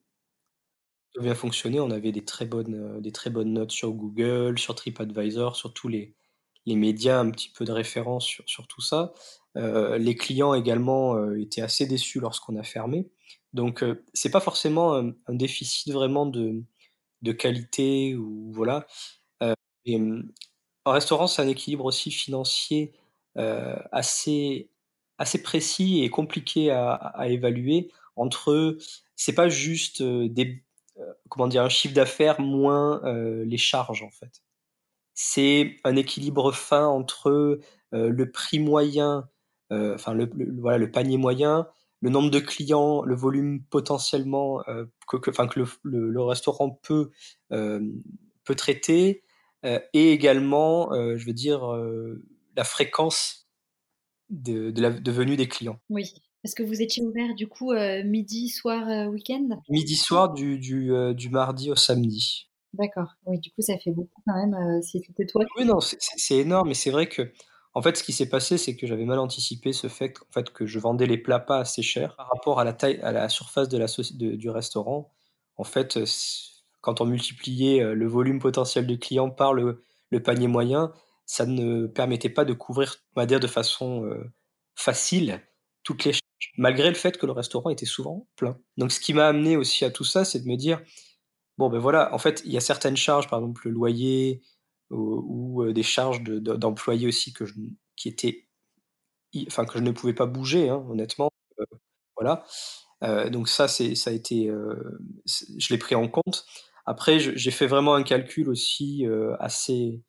Bien 1.20 1.34
fonctionné, 1.34 1.78
on 1.78 1.90
avait 1.90 2.10
des 2.10 2.24
très 2.24 2.46
bonnes, 2.46 3.00
des 3.02 3.12
très 3.12 3.28
bonnes 3.28 3.52
notes 3.52 3.70
sur 3.70 3.92
Google, 3.92 4.58
sur 4.58 4.74
TripAdvisor, 4.74 5.56
sur 5.56 5.72
tous 5.74 5.88
les 5.88 6.14
les 6.64 6.76
médias 6.76 7.18
un 7.18 7.28
petit 7.32 7.50
peu 7.50 7.64
de 7.64 7.72
référence 7.72 8.24
sur 8.46 8.66
tout 8.68 8.80
ça. 8.80 9.12
Les 9.56 10.14
clients 10.16 10.54
également, 10.54 11.32
étaient 11.34 11.60
assez 11.60 11.86
déçus 11.86 12.20
lorsqu'on 12.20 12.56
a 12.56 12.62
fermé. 12.62 13.10
Donc 13.54 13.82
heu, 13.82 14.04
c'est 14.14 14.30
pas 14.30 14.40
forcément 14.40 14.94
un 14.96 15.12
un 15.26 15.34
déficit 15.34 15.92
vraiment 15.92 16.26
de 16.26 16.62
de 17.22 17.32
qualité 17.32 18.16
ou 18.16 18.52
voilà. 18.54 18.86
Et 19.86 19.98
mmh, 19.98 20.30
un 20.86 20.92
restaurant, 20.92 21.26
c'est 21.28 21.42
un 21.42 21.48
équilibre 21.48 21.86
aussi 21.86 22.10
financier, 22.12 22.92
heu, 23.38 23.76
assez 23.92 24.70
assez 25.18 25.42
précis 25.42 26.02
et 26.04 26.10
compliqué 26.10 26.70
à 26.72 26.94
à 26.94 27.28
évaluer 27.28 27.90
entre 28.16 28.78
c'est 29.16 29.34
pas 29.34 29.48
juste, 29.50 30.02
des 30.02 30.64
comment 31.30 31.48
dire? 31.48 31.62
Un 31.64 31.70
chiffre 31.70 31.94
d'affaires 31.94 32.40
moins, 32.40 33.02
les 33.46 33.58
charges, 33.58 34.02
en 34.04 34.10
fait. 34.10 34.42
C'est 35.14 35.76
un 35.84 35.96
équilibre 35.96 36.52
fin 36.52 36.86
entre, 36.88 37.60
le 37.92 38.30
prix 38.32 38.58
moyen, 38.60 39.28
enfin 39.70 40.14
le 40.14 40.30
voilà, 40.60 40.78
le 40.78 40.90
panier 40.92 41.18
moyen, 41.18 41.68
le 42.02 42.10
nombre 42.10 42.30
de 42.30 42.40
clients, 42.40 43.02
le 43.04 43.14
volume 43.14 43.62
potentiellement, 43.70 44.60
heu, 44.68 44.92
que 45.08 45.16
que 45.16 45.30
que 45.30 45.58
le 45.60 45.64
f 45.64 45.78
le 45.84 46.10
le 46.10 46.22
restaurant 46.22 46.70
peut, 46.82 47.10
hem, 47.50 48.02
peut 48.44 48.54
traiter, 48.54 49.24
heu 49.64 49.80
et 49.94 50.12
également, 50.12 50.92
je 51.16 51.24
veux 51.24 51.32
dire, 51.32 51.62
la 52.56 52.64
fréquence 52.64 53.48
de 54.30 54.70
de 54.70 54.82
la 54.82 54.90
de 54.90 55.10
venue 55.12 55.36
des 55.36 55.48
clients. 55.48 55.78
Oui, 55.90 56.12
parce 56.42 56.54
que 56.54 56.62
vous 56.62 56.82
étiez 56.82 57.02
ouvert 57.04 57.34
du 57.34 57.46
coup, 57.48 57.72
midi, 58.04 58.48
soir, 58.48 59.08
week-end? 59.10 59.48
Midi, 59.68 59.96
soir, 59.96 60.32
du 60.32 60.58
du, 60.58 60.90
du 61.14 61.30
mardi 61.30 61.70
au 61.70 61.76
samedi. 61.76 62.48
D'accord, 62.74 63.10
oui, 63.26 63.38
du 63.38 63.50
coup, 63.50 63.60
ça 63.60 63.78
fait 63.78 63.90
beaucoup 63.92 64.22
quand 64.26 64.34
même, 64.34 64.82
si 64.82 65.00
c'était 65.06 65.26
toi 65.26 65.44
Oui, 65.58 65.64
non, 65.66 65.78
c'est 65.80 66.38
énorme 66.38 66.70
et 66.70 66.74
c'est 66.74 66.90
vrai 66.90 67.06
qu'en 67.72 67.82
fait, 67.82 67.96
ce 67.96 68.04
qui 68.04 68.12
s'est 68.12 68.28
passé, 68.28 68.58
c'est 68.58 68.76
que 68.76 68.86
j'avais 68.86 69.04
mal 69.06 69.18
anticipé 69.18 69.72
ce 69.72 69.88
fait 69.88 70.12
qu'en 70.12 70.26
fait, 70.32 70.50
que 70.52 70.66
je 70.66 70.78
vendais 70.78 71.06
les 71.06 71.18
plats 71.18 71.40
pas 71.40 71.58
assez 71.58 71.82
cher 71.82 72.16
par 72.16 72.28
rapport 72.28 72.60
à 72.60 72.64
la 72.64 72.72
taille 72.72 73.00
à 73.02 73.12
la 73.12 73.28
surface 73.28 73.68
de 73.68 73.78
la 73.78 73.86
du 74.12 74.50
restaurant. 74.50 75.10
En 75.56 75.64
fait, 75.64 75.96
heu, 75.96 76.02
s 76.02 76.64
quand 76.82 77.00
on 77.00 77.06
multipliait, 77.06 77.82
heu, 77.82 77.94
le 77.94 78.06
volume 78.08 78.40
potentiel 78.40 78.86
de 78.86 78.96
clients 78.96 79.30
par 79.30 79.54
le 79.54 79.82
le 80.10 80.22
panier 80.22 80.48
moyen, 80.48 80.92
ça 81.26 81.46
ne 81.46 81.86
permettait 81.86 82.28
pas 82.30 82.44
de 82.44 82.52
couvrir, 82.54 82.96
on 83.16 83.20
va 83.20 83.26
dire 83.26 83.40
de 83.40 83.46
façon, 83.46 84.04
heu, 84.04 84.30
facile, 84.76 85.40
toutes 85.84 86.04
les 86.04 86.12
charges, 86.12 86.52
malgré 86.58 86.88
le 86.90 86.94
fait 86.96 87.16
que 87.18 87.26
le 87.26 87.32
restaurant 87.32 87.70
était 87.70 87.86
souvent 87.86 88.26
plein. 88.36 88.58
Donc 88.76 88.92
ce 88.92 89.00
qui 89.00 89.14
m'a 89.14 89.28
amené 89.28 89.56
aussi 89.56 89.84
à 89.86 89.90
tout 89.90 90.04
ça, 90.04 90.24
c'est 90.26 90.40
de 90.40 90.48
me 90.48 90.56
dire: 90.56 90.80
«Bon, 91.58 91.68
beh, 91.70 91.78
voilà, 91.78 92.14
en 92.14 92.18
fait, 92.18 92.42
il 92.46 92.52
y 92.52 92.56
a 92.56 92.60
certaines 92.60 92.96
charges, 92.96 93.28
par 93.28 93.38
exemple 93.40 93.62
le 93.68 93.72
loyer 93.74 94.42
ou 94.92 95.24
ou 95.58 95.64
heu, 95.64 95.72
des 95.74 95.82
charges 95.84 96.22
de 96.24 96.38
de 96.40 96.54
d'employés 96.56 97.08
aussi 97.08 97.32
que 97.34 97.46
je 97.46 97.54
qui 97.96 98.08
étaient 98.10 98.48
enfin 99.48 99.64
que 99.66 99.78
je 99.78 99.84
ne 99.84 99.92
pouvais 99.92 100.14
pas 100.14 100.26
bouger, 100.26 100.68
hein, 100.70 100.84
honnêtement, 100.90 101.30
heu, 101.60 101.66
voilà». 102.16 102.44
Donc 103.30 103.48
ça, 103.50 103.68
c'est 103.68 103.94
ça 103.96 104.10
a 104.10 104.14
été, 104.14 104.50
je 105.58 105.68
l'ai 105.74 105.78
pris 105.78 105.94
en 105.96 106.08
compte. 106.08 106.46
Après, 106.86 107.20
j'ai 107.20 107.50
fait 107.52 107.66
vraiment 107.68 107.94
un 107.96 108.02
calcul 108.04 108.48
aussi, 108.50 109.06
assez 109.40 110.02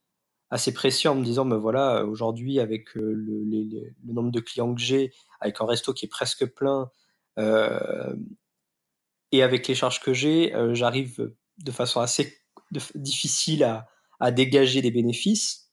assez 0.51 0.73
précis 0.73 1.07
en 1.09 1.15
me 1.15 1.23
disant: 1.25 1.45
«Bah, 1.45 1.57
voilà, 1.57 2.05
aujourd'hui 2.05 2.59
avec, 2.61 2.95
le 2.95 4.13
nombre 4.13 4.31
de 4.31 4.39
clients 4.41 4.73
que 4.75 4.81
j'ai, 4.81 5.13
avec 5.41 5.61
un 5.61 5.65
resto 5.67 5.93
qui 5.93 6.05
est 6.07 6.09
presque 6.09 6.45
plein, 6.47 6.89
et 9.31 9.43
avec 9.43 9.67
les 9.67 9.75
charges 9.75 9.99
que 10.01 10.13
j'ai, 10.13 10.53
j'arrive 10.73 11.33
de 11.59 11.71
façon 11.71 11.99
assez 12.01 12.37
difficile 12.95 13.63
à 13.63 13.87
à 14.19 14.31
dégager 14.31 14.81
des 14.81 14.91
bénéfices». 14.91 15.71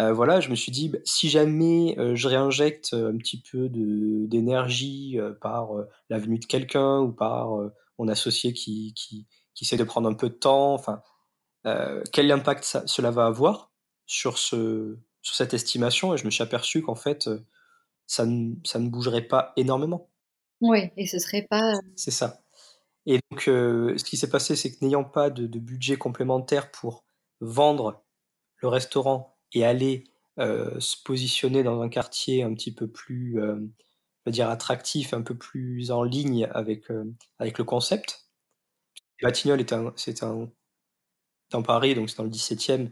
Heu, 0.00 0.10
voilà, 0.12 0.40
je 0.40 0.50
me 0.50 0.54
suis 0.56 0.72
dit: 0.72 0.88
«Bah, 0.90 0.98
si 1.04 1.28
jamais, 1.30 1.94
heu, 1.98 2.14
je 2.16 2.28
réinjecte, 2.28 2.94
heu, 2.94 3.08
un 3.08 3.16
petit 3.18 3.40
peu 3.40 3.68
d'énergie, 3.70 5.18
par, 5.40 5.70
la 6.10 6.18
venue 6.18 6.38
de 6.38 6.46
quelqu'un 6.46 7.00
ou 7.00 7.12
par, 7.12 7.50
mon 7.98 8.08
associé 8.08 8.52
qui 8.52 8.92
qui 8.94 9.26
qui 9.54 9.64
essaie 9.64 9.76
de 9.76 9.84
prendre 9.84 10.08
un 10.08 10.14
peu 10.14 10.28
de 10.28 10.34
temps, 10.34 10.74
enfin, 10.74 11.02
quel 12.12 12.30
impact 12.32 12.64
ça 12.64 12.82
cela 12.86 13.10
va 13.10 13.26
avoir 13.26 13.72
sur 14.06 14.38
ce 14.38 14.98
sur 15.22 15.36
cette 15.36 15.54
estimation? 15.54 16.14
Et 16.14 16.18
je 16.18 16.24
me 16.24 16.30
suis 16.30 16.42
aperçu 16.42 16.82
qu'en 16.82 16.96
fait, 16.96 17.30
ça 18.06 18.26
ne 18.26 18.54
ça 18.64 18.78
ne 18.78 18.88
bougerait 18.88 19.22
pas 19.28 19.52
énormément. 19.56 20.10
Oui 20.60 20.90
et 20.96 21.06
ce 21.06 21.18
serait 21.18 21.46
pas, 21.48 21.74
C'est 21.96 22.10
ça 22.10 22.40
et 23.06 23.20
donc 23.30 23.42
ce 23.44 24.04
qui 24.04 24.16
s'est 24.16 24.30
passé, 24.30 24.56
c'est 24.56 24.72
que 24.72 24.84
n'ayant 24.84 25.04
pas 25.04 25.30
de 25.30 25.46
de 25.46 25.58
budget 25.58 25.96
complémentaire 25.96 26.70
pour 26.70 27.04
vendre 27.40 28.04
le 28.62 28.68
restaurant 28.68 29.36
et 29.52 29.64
aller, 29.64 30.04
se 30.36 30.96
positionner 31.04 31.62
dans 31.62 31.80
un 31.80 31.88
quartier 31.88 32.42
un 32.42 32.52
petit 32.54 32.74
peu 32.74 32.88
plus, 32.88 33.40
on 33.40 33.70
va 34.26 34.32
dire 34.32 34.50
attractif, 34.50 35.14
un 35.14 35.22
peu 35.22 35.36
plus 35.36 35.90
en 35.90 36.02
ligne 36.02 36.48
avec, 36.52 36.86
avec 37.38 37.58
le 37.58 37.64
concept. 37.64 38.24
Batignolles 39.22 39.60
est 39.60 39.72
un 39.72 39.92
c'est 39.96 40.22
un 40.22 40.50
dans 41.50 41.62
Paris, 41.62 41.94
donc 41.94 42.10
c'est 42.10 42.18
dans 42.18 42.24
le 42.24 42.30
17e, 42.30 42.90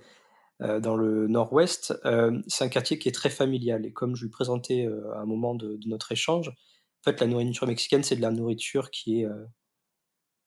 euh, 0.63 0.81
dans 0.81 0.97
le 0.97 1.27
nord-ouest. 1.29 1.95
Euh, 2.05 2.41
c'est 2.47 2.65
un 2.65 2.69
quartier 2.69 2.99
qui 2.99 3.09
est 3.09 3.13
très 3.13 3.31
familial 3.31 3.85
et 3.85 3.93
comme 3.93 4.17
je 4.17 4.25
lui 4.25 4.31
présentais 4.31 4.87
euh, 4.87 5.13
à 5.15 5.21
un 5.21 5.27
moment 5.27 5.55
de, 5.55 5.79
notre 5.87 6.13
échange, 6.13 6.49
en 6.49 7.05
fait, 7.05 7.21
la 7.21 7.27
nourriture 7.27 7.67
mexicaine, 7.67 8.03
c'est 8.03 8.17
de 8.17 8.23
la 8.23 8.31
nourriture 8.31 8.91
qui 8.91 9.23
est 9.23 9.27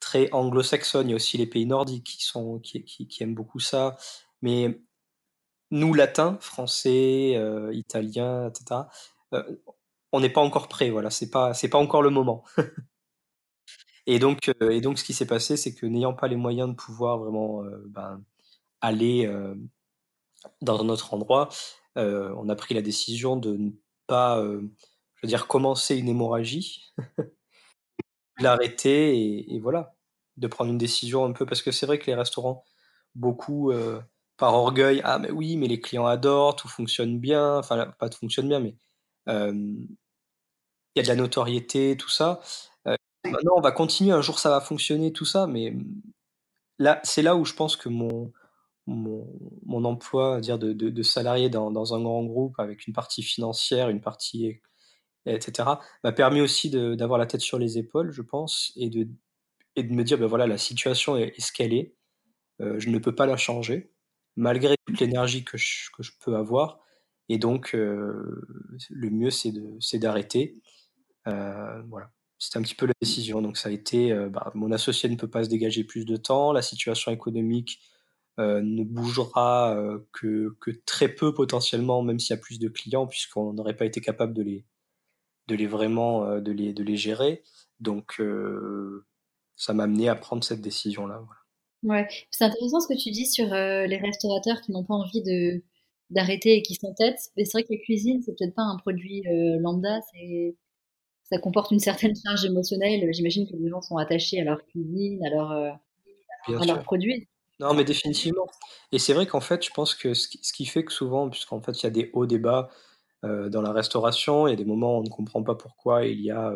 très 0.05 0.31
anglo-saxonne. 0.31 1.07
Il 1.07 1.11
y 1.11 1.13
a 1.13 1.15
aussi 1.15 1.37
les 1.37 1.47
pays 1.47 1.65
nordiques 1.65 2.05
qui, 2.05 2.23
sont, 2.23 2.59
qui, 2.59 3.17
aiment 3.21 3.35
beaucoup 3.35 3.59
ça. 3.59 3.97
Mais 4.41 4.79
nous, 5.71 5.93
latins, 5.93 6.37
français, 6.41 7.39
italiens, 7.73 8.49
etc., 8.49 8.81
on 10.11 10.19
n'est 10.19 10.29
pas 10.29 10.41
encore 10.41 10.67
prêt. 10.67 10.89
Voilà, 10.91 11.09
c'est 11.09 11.29
pas, 11.29 11.53
pas 11.71 11.77
encore 11.77 12.01
le 12.01 12.11
moment. 12.11 12.43
et 14.05 14.19
donc, 14.19 14.51
et 14.61 14.81
donc, 14.81 14.99
ce 14.99 15.03
qui 15.03 15.13
s'est 15.13 15.27
passé, 15.27 15.57
c'est 15.57 15.73
que 15.73 15.85
n'ayant 15.85 16.13
pas 16.13 16.27
les 16.27 16.35
moyens 16.35 16.69
de 16.69 16.75
pouvoir 16.75 17.17
vraiment 17.17 17.63
ben, 17.87 18.23
aller 18.81 19.27
dans 20.61 20.81
un 20.81 20.89
autre 20.89 21.13
endroit, 21.13 21.49
euh, 21.97 22.33
on 22.37 22.49
a 22.49 22.55
pris 22.55 22.73
la 22.73 22.81
décision 22.81 23.37
de 23.37 23.55
ne 23.55 23.71
pas, 24.07 24.39
euh, 24.39 24.61
je 25.15 25.21
veux 25.23 25.27
dire, 25.27 25.47
commencer 25.47 25.95
une 25.97 26.09
hémorragie, 26.09 26.93
l'arrêter 28.39 29.53
et, 29.53 29.59
voilà, 29.59 29.94
de 30.37 30.47
prendre 30.47 30.71
une 30.71 30.77
décision 30.77 31.25
un 31.25 31.31
peu 31.31 31.45
parce 31.45 31.61
que 31.61 31.71
c'est 31.71 31.85
vrai 31.85 31.99
que 31.99 32.07
les 32.07 32.15
restaurants, 32.15 32.63
beaucoup 33.15 33.71
euh, 33.71 34.01
par 34.37 34.53
orgueil, 34.53 35.01
ah 35.03 35.19
mais 35.19 35.31
oui, 35.31 35.57
mais 35.57 35.67
les 35.67 35.79
clients 35.79 36.05
adorent, 36.05 36.55
tout 36.55 36.67
fonctionne 36.67 37.19
bien, 37.19 37.57
enfin 37.57 37.93
pas 37.99 38.09
tout 38.09 38.19
fonctionne 38.19 38.49
bien, 38.49 38.59
mais 38.59 38.75
il 39.27 39.87
y 40.95 40.99
a 40.99 41.03
de 41.03 41.07
la 41.07 41.15
notoriété, 41.15 41.97
tout 41.97 42.09
ça. 42.09 42.41
maintenant, 42.85 43.53
on 43.57 43.61
va 43.61 43.71
continuer, 43.71 44.11
un 44.11 44.21
jour 44.21 44.39
ça 44.39 44.49
va 44.49 44.61
fonctionner, 44.61 45.13
tout 45.13 45.25
ça, 45.25 45.47
mais 45.47 45.73
là, 46.79 46.99
c'est 47.03 47.21
là 47.21 47.35
où 47.35 47.45
je 47.45 47.53
pense 47.53 47.75
que 47.75 47.89
mon, 47.89 48.31
mon, 48.87 49.85
emploi 49.85 50.39
dire 50.41 50.59
de, 50.59 50.73
de, 50.73 51.03
salarié 51.03 51.49
dans, 51.49 51.93
un 51.93 52.01
grand 52.01 52.23
groupe 52.23 52.59
avec 52.59 52.87
une 52.87 52.93
partie 52.93 53.23
financière, 53.23 53.89
une 53.89 54.01
partie 54.01 54.61
etc. 55.25 55.69
m'a 56.03 56.11
permis 56.11 56.41
aussi 56.41 56.69
d'avoir 56.69 57.17
la 57.17 57.25
tête 57.25 57.41
sur 57.41 57.57
les 57.57 57.77
épaules, 57.77 58.11
je 58.11 58.21
pense, 58.21 58.71
et 58.75 58.89
de, 58.89 59.07
et 59.75 59.83
de 59.83 59.93
me 59.93 60.03
dire 60.03 60.17
ben 60.17 60.27
voilà 60.27 60.47
la 60.47 60.57
situation 60.57 61.17
est, 61.17 61.39
ce 61.39 61.51
qu'elle 61.51 61.73
est, 61.73 61.95
euh, 62.61 62.79
je 62.79 62.89
ne 62.89 62.97
peux 62.99 63.15
pas 63.15 63.25
la 63.25 63.38
changer 63.38 63.91
malgré 64.35 64.75
toute 64.85 64.99
l'énergie 64.99 65.43
que 65.43 65.57
je, 65.57 65.89
que 65.95 66.03
je, 66.03 66.11
peux 66.19 66.35
avoir, 66.35 66.79
et 67.29 67.38
donc 67.38 67.73
euh, 67.73 68.45
le 68.89 69.09
mieux 69.09 69.29
c'est 69.31 69.99
d'arrêter. 69.99 70.59
Euh, 71.27 71.81
voilà. 71.89 72.11
C'était 72.38 72.59
un 72.59 72.61
petit 72.63 72.75
peu 72.75 72.85
la 72.85 72.93
décision. 73.01 73.41
Donc 73.41 73.57
ça 73.57 73.69
a 73.69 73.71
été, 73.71 74.13
bah, 74.29 74.51
mon 74.55 74.71
associé 74.73 75.07
ne 75.09 75.15
peut 75.15 75.29
pas 75.29 75.45
se 75.45 75.49
dégager 75.49 75.85
plus 75.85 76.05
de 76.05 76.17
temps, 76.17 76.51
la 76.51 76.61
situation 76.61 77.11
économique 77.13 77.79
euh, 78.38 78.61
ne 78.61 78.83
bougera 78.83 79.77
euh, 79.77 79.99
que, 80.11 80.57
que, 80.59 80.71
très 80.85 81.07
peu 81.07 81.33
potentiellement, 81.33 82.01
même 82.01 82.19
s'il 82.19 82.35
y 82.35 82.38
a 82.38 82.41
plus 82.41 82.59
de 82.59 82.67
clients, 82.67 83.07
puisqu'on 83.07 83.53
n'aurait 83.53 83.77
pas 83.77 83.85
été 83.85 84.01
capable 84.01 84.33
de 84.33 84.41
les, 84.43 84.65
de 85.47 85.55
les 85.55 85.67
vraiment 85.67 86.25
euh, 86.25 86.41
de 86.41 86.51
les, 86.51 86.73
de 86.73 86.83
les 86.83 86.97
gérer. 86.97 87.43
Donc, 87.79 88.21
ça 89.55 89.73
m'a 89.73 89.83
amené 89.83 90.09
à 90.09 90.15
prendre 90.15 90.43
cette 90.43 90.61
décision-là. 90.61 91.21
Voilà. 91.25 92.01
Ouais, 92.01 92.07
c'est 92.31 92.43
intéressant 92.43 92.79
ce 92.79 92.87
que 92.87 92.99
tu 92.99 93.11
dis 93.11 93.27
sur 93.27 93.45
les 93.45 93.97
restaurateurs 93.97 94.61
qui 94.61 94.71
n'ont 94.71 94.83
pas 94.83 94.95
envie 94.95 95.21
de 95.21 95.63
d'arrêter 96.11 96.55
et 96.55 96.61
qui 96.61 96.75
s'entêtent. 96.75 97.31
Mais 97.35 97.45
c'est 97.45 97.57
vrai 97.59 97.63
que 97.63 97.73
la 97.73 97.79
cuisine, 97.79 98.21
c'est 98.23 98.35
peut-être 98.35 98.55
pas 98.55 98.63
un 98.63 98.77
produit 98.77 99.23
lambda, 99.59 99.99
c'est 100.11 100.55
ça 101.23 101.37
comporte 101.39 101.71
une 101.71 101.79
certaine 101.79 102.13
charge 102.15 102.45
émotionnelle. 102.45 103.11
J'imagine 103.13 103.47
que 103.47 103.55
les 103.55 103.69
gens 103.69 103.81
sont 103.81 103.97
attachés 103.97 104.39
à 104.39 104.43
leur 104.43 104.63
cuisine, 104.65 105.23
à 105.25 105.29
leur, 105.29 105.51
à 105.51 106.65
leurs 106.65 106.83
produits. 106.83 107.27
Non, 107.59 107.73
mais 107.73 107.83
définitivement. 107.83 108.47
Et 108.91 108.99
c'est 108.99 109.13
vrai 109.13 109.25
qu'en 109.25 109.39
fait, 109.39 109.63
je 109.63 109.71
pense 109.71 109.95
que 109.95 110.13
ce 110.13 110.27
qui 110.27 110.65
fait 110.65 110.83
que 110.83 110.91
souvent, 110.91 111.29
puisqu'en 111.29 111.61
fait, 111.61 111.81
il 111.81 111.83
y 111.83 111.87
a 111.87 111.91
des 111.91 112.09
hauts, 112.13 112.25
débats 112.25 112.69
euh, 113.23 113.49
dans 113.49 113.61
la 113.61 113.71
restauration, 113.71 114.47
il 114.47 114.51
y 114.51 114.53
a 114.53 114.57
des 114.57 114.65
moments 114.65 114.97
où 114.97 114.99
on 114.99 115.03
ne 115.03 115.09
comprend 115.09 115.41
pas 115.41 115.55
pourquoi 115.55 116.05
il 116.05 116.19
y 116.21 116.31
a 116.31 116.53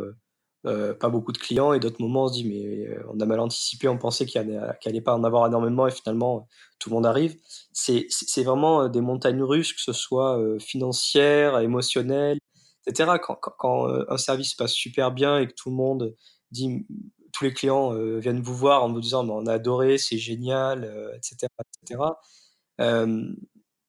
euh, 0.65 0.89
euh, 0.89 0.93
pas 0.93 1.09
beaucoup 1.09 1.31
de 1.31 1.37
clients, 1.37 1.73
et 1.73 1.79
d'autres 1.79 2.01
moments, 2.01 2.25
on 2.25 2.27
se 2.27 2.33
dit, 2.33 2.45
mais 2.45 2.89
on 3.11 3.19
a 3.19 3.25
mal 3.25 3.39
anticipé, 3.39 3.87
on 3.87 3.97
pensait 3.97 4.25
qu'il 4.25 4.41
n'y 4.91 5.01
pas 5.01 5.15
en 5.15 5.23
avoir 5.23 5.47
énormément, 5.47 5.87
et 5.87 5.91
finalement, 5.91 6.47
tout 6.79 6.89
le 6.89 6.95
monde 6.95 7.05
arrive. 7.05 7.37
C'est 7.73 8.43
vraiment 8.43 8.87
des 8.87 9.01
montagnes 9.01 9.43
russes, 9.43 9.73
que 9.73 9.81
ce 9.81 9.93
soit 9.93 10.39
financières, 10.59 11.59
émotionnelles, 11.59 12.39
etc. 12.85 13.13
Quand, 13.21 13.87
un 14.09 14.17
service 14.17 14.53
passe 14.53 14.73
super 14.73 15.11
bien 15.11 15.39
et 15.39 15.47
que 15.47 15.53
tout 15.53 15.69
le 15.69 15.75
monde 15.75 16.15
dit 16.51 16.85
tous 17.33 17.43
les 17.43 17.53
clients 17.53 17.93
euh, 17.93 18.19
viennent 18.19 18.41
vous 18.41 18.55
voir 18.55 18.83
en 18.83 18.91
vous 18.91 19.01
disant 19.01 19.27
on 19.29 19.45
a 19.45 19.53
adoré, 19.53 19.97
c'est 19.97 20.17
génial, 20.17 20.83
etc. 21.15 21.47
Euh, 21.59 21.63
etc. 21.83 22.03
Euh, 22.81 23.23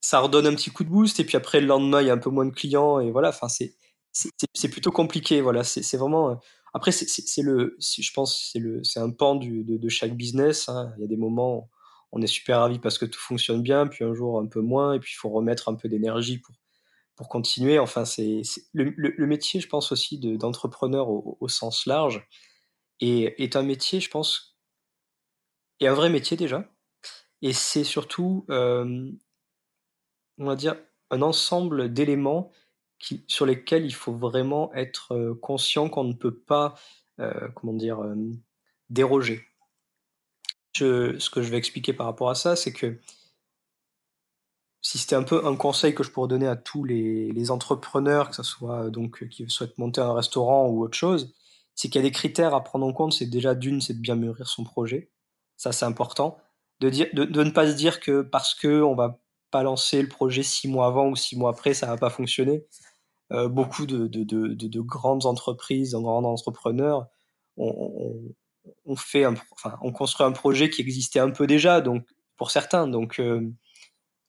ça 0.01 0.21
redonne 0.21 0.47
un 0.47 0.55
petit 0.55 0.71
coup 0.71 0.85
de 0.85 0.89
boost 0.89 1.21
et 1.21 1.25
puis 1.25 1.37
après 1.37 1.61
le 1.61 1.67
lendemain 1.67 2.01
il 2.01 2.07
y 2.07 2.11
a 2.11 2.13
un 2.13 2.19
peu 2.19 2.31
moins 2.31 2.47
de 2.47 2.55
clients 2.55 3.01
et 3.01 3.11
voilà. 3.11 3.31
Enfin 3.31 3.49
c'est 3.49 4.69
plutôt 4.69 4.93
compliqué. 4.93 5.41
Voilà, 5.41 5.65
c'est 5.65 5.97
vraiment. 5.97 6.41
Après 6.73 6.93
c'est 6.93 7.43
le, 7.43 7.77
je 7.81 8.13
pense 8.13 8.51
c'est 8.53 8.59
le, 8.59 8.83
c'est 8.85 9.01
un 9.01 9.11
pan 9.11 9.37
de, 9.37 9.89
chaque 9.89 10.17
business. 10.17 10.69
Hein. 10.69 10.93
Il 10.97 11.03
y 11.03 11.05
a 11.05 11.09
des 11.09 11.17
moments 11.17 11.57
où 11.57 11.69
on 12.13 12.23
est 12.23 12.27
super 12.27 12.61
ravi 12.61 12.79
parce 12.79 12.99
que 12.99 13.07
tout 13.07 13.21
fonctionne 13.21 13.63
bien, 13.63 13.87
puis 13.87 14.05
un 14.05 14.15
jour 14.15 14.39
un 14.39 14.47
peu 14.47 14.61
moins, 14.61 14.95
et 14.95 15.01
puis 15.01 15.13
il 15.15 15.19
faut 15.19 15.31
remettre 15.31 15.69
un 15.69 15.75
peu 15.75 15.89
d'énergie 15.89 16.39
pour 16.39 16.55
pour 17.17 17.29
continuer. 17.29 17.79
Enfin, 17.79 18.07
c'est 18.07 18.41
le, 18.73 19.27
métier, 19.27 19.61
je 19.61 19.69
pense 19.69 19.93
aussi 19.93 20.19
d'entrepreneur 20.19 21.11
au, 21.11 21.37
au, 21.39 21.49
sens 21.49 21.85
large 21.85 22.27
et 23.01 23.43
est 23.43 23.57
un 23.57 23.63
métier, 23.63 24.01
je 24.01 24.09
pense, 24.09 24.57
est 25.81 25.87
un 25.87 25.93
vrai 25.93 26.09
métier 26.09 26.39
déjà. 26.39 26.65
Et 27.43 27.53
c'est 27.53 27.85
surtout, 27.85 28.47
euh, 28.51 29.11
on 30.39 30.47
va 30.47 30.57
dire, 30.57 30.77
un 31.11 31.23
ensemble 31.23 31.93
d'éléments 31.93 32.51
sur 33.27 33.47
lesquels 33.47 33.85
il 33.85 33.95
faut 33.95 34.13
vraiment 34.13 34.73
être 34.75 35.15
euh, 35.15 35.35
conscient 35.35 35.89
qu'on 35.89 36.05
ne 36.05 36.13
peut 36.13 36.35
pas, 36.35 36.75
euh, 37.19 37.49
comment 37.55 37.73
dire, 37.73 37.99
déroger. 38.89 39.43
ce 40.75 41.31
que 41.31 41.43
je 41.43 41.51
vais 41.51 41.57
expliquer 41.57 41.93
par 41.93 42.07
rapport 42.07 42.31
à 42.31 42.35
ça, 42.35 42.57
c'est 42.57 42.73
que 42.73 42.99
si 44.83 44.99
c'était 44.99 45.17
un 45.17 45.23
peu 45.23 45.45
un 45.47 45.57
conseil 45.57 45.95
que 45.95 46.03
je 46.03 46.11
pourrais 46.11 46.29
donner 46.29 46.47
à 46.47 46.57
tous 46.57 46.85
les, 46.85 47.51
entrepreneurs, 47.51 48.31
que 48.31 48.37
ce 48.37 48.43
soit 48.43 48.91
donc 48.91 49.29
qui 49.29 49.49
souhaitent 49.49 49.77
monter 49.79 50.01
un 50.01 50.15
restaurant 50.15 50.69
ou 50.69 50.83
autre 50.83 50.97
chose, 50.97 51.35
c'est 51.75 51.89
qu'il 51.89 52.01
y 52.01 52.05
a 52.05 52.09
des 52.09 52.13
critères 52.13 52.55
à 52.55 52.63
prendre 52.63 52.87
en 52.87 52.93
compte. 52.93 53.13
C'est 53.13 53.27
déjà 53.27 53.55
d'une, 53.55 53.81
c'est 53.81 53.95
de 53.95 54.01
bien 54.01 54.17
mûrir 54.17 54.47
son 54.47 54.65
projet. 54.65 55.11
Ça, 55.57 55.73
c'est 55.73 55.85
important. 55.85 56.39
De, 56.81 56.89
de, 56.89 57.43
ne 57.43 57.51
pas 57.51 57.71
se 57.71 57.77
dire 57.77 58.01
que 58.01 58.23
parce 58.23 58.55
que 58.55 58.83
on 58.83 58.95
va 58.95 59.21
pas 59.51 59.63
lancer 59.63 60.01
le 60.01 60.09
projet 60.09 60.43
six 60.43 60.69
mois 60.69 60.87
avant 60.87 61.09
ou 61.09 61.17
six 61.17 61.37
mois 61.37 61.51
après, 61.51 61.75
ça 61.75 61.87
va 61.87 61.97
pas 61.97 62.11
fonctionner. 62.11 62.67
Euh, 63.33 63.49
beaucoup 63.49 63.87
de, 63.87 64.09
de, 64.09 64.25
de, 64.25 64.81
grandes 64.81 65.25
entreprises, 65.25 65.93
de 65.93 65.99
grands 65.99 66.25
entrepreneurs 66.25 67.07
ont, 67.57 68.35
construit 69.95 70.27
un 70.27 70.33
projet 70.33 70.69
qui 70.69 70.81
existait 70.81 71.21
un 71.21 71.31
peu 71.31 71.47
déjà, 71.47 71.81
donc 71.81 72.05
pour 72.37 72.51
certains. 72.51 72.89
Donc 72.89 73.21
euh, 73.21 73.49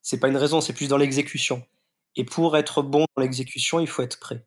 c'est 0.02 0.20
pas 0.20 0.28
une 0.28 0.36
raison, 0.36 0.60
c'est 0.60 0.72
plus 0.72 0.88
dans 0.88 0.98
l'exécution. 0.98 1.64
Et 2.14 2.24
pour 2.24 2.56
être 2.56 2.82
bon 2.82 3.06
dans 3.16 3.22
l'exécution, 3.22 3.80
il 3.80 3.88
faut 3.88 4.02
être 4.02 4.20
prêt. 4.20 4.46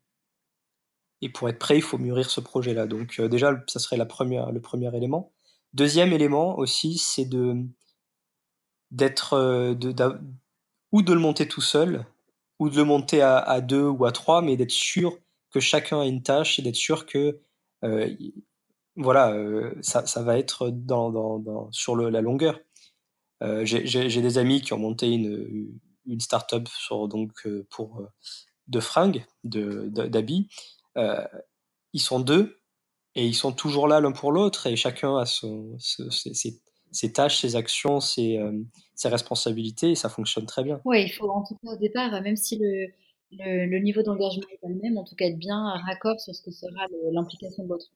Et 1.20 1.28
pour 1.28 1.48
être 1.50 1.58
prêt, 1.58 1.76
il 1.76 1.82
faut 1.82 1.98
mûrir 1.98 2.30
ce 2.30 2.40
projet-là. 2.40 2.86
Donc 2.86 3.20
euh, 3.20 3.28
déjà, 3.28 3.62
ça 3.66 3.78
serait 3.78 3.98
le 3.98 4.06
premier 4.06 4.96
élément. 4.96 5.32
Deuxième 5.74 6.14
élément 6.14 6.56
aussi, 6.56 6.96
c'est 6.96 7.28
d'être 8.90 9.34
ou 10.92 11.02
de 11.02 11.12
le 11.12 11.20
monter 11.20 11.46
tout 11.46 11.60
seul, 11.60 12.06
ou 12.58 12.70
de 12.70 12.76
le 12.76 12.84
monter 12.84 13.22
à, 13.22 13.60
deux 13.60 13.86
ou 13.86 14.04
à 14.04 14.12
trois, 14.12 14.42
mais 14.42 14.56
d'être 14.56 14.70
sûr 14.70 15.18
que 15.50 15.60
chacun 15.60 16.00
a 16.00 16.06
une 16.06 16.22
tâche 16.22 16.58
et 16.58 16.62
d'être 16.62 16.76
sûr 16.76 17.06
que 17.06 17.40
euh, 17.84 18.14
voilà, 18.96 19.34
ça, 19.82 20.06
ça, 20.06 20.22
va 20.22 20.38
être 20.38 20.70
dans, 20.70 21.70
sur 21.70 21.96
la 21.96 22.20
longueur. 22.20 22.58
J'ai 23.42 24.22
des 24.22 24.38
amis 24.38 24.62
qui 24.62 24.72
ont 24.72 24.78
monté 24.78 25.08
une, 25.08 25.78
une 26.06 26.20
start-up 26.20 26.66
sur, 26.68 27.08
donc, 27.08 27.46
pour, 27.68 28.08
de 28.68 28.80
fringues, 28.80 29.24
d'habits, 29.44 30.48
euh, 30.96 31.26
ils 31.92 32.00
sont 32.00 32.20
deux 32.20 32.60
et 33.14 33.26
ils 33.26 33.34
sont 33.34 33.52
toujours 33.52 33.88
là 33.88 34.00
l'un 34.00 34.12
pour 34.12 34.32
l'autre 34.32 34.66
et 34.66 34.76
chacun 34.76 35.16
a 35.16 35.26
son, 35.26 35.78
ses, 35.78 36.34
ses 36.34 36.60
tâches, 37.12 37.40
ses 37.40 37.56
actions, 37.56 38.00
ses, 38.00 38.40
ses 38.94 39.08
responsabilités 39.08 39.90
et 39.90 39.94
ça 39.94 40.08
fonctionne 40.08 40.46
très 40.46 40.64
bien. 40.64 40.80
Ouais, 40.84 41.04
il 41.04 41.10
faut 41.10 41.28
en 41.28 41.44
tout 41.44 41.54
cas 41.62 41.72
au 41.72 41.76
départ, 41.76 42.20
même 42.22 42.36
si 42.36 42.58
le 42.58 42.88
le 43.32 43.66
le 43.66 43.78
niveau 43.80 44.02
d'engagement 44.02 44.44
est 44.52 44.58
pas 44.58 44.68
le 44.68 44.76
même, 44.76 44.98
en 44.98 45.04
tout 45.04 45.16
cas 45.16 45.26
être 45.26 45.38
bien 45.38 45.74
raccord 45.86 46.20
sur 46.20 46.34
ce 46.34 46.42
que 46.42 46.50
sera 46.50 46.86
l'implication 47.12 47.64
de 47.64 47.68
l'autre. 47.68 47.86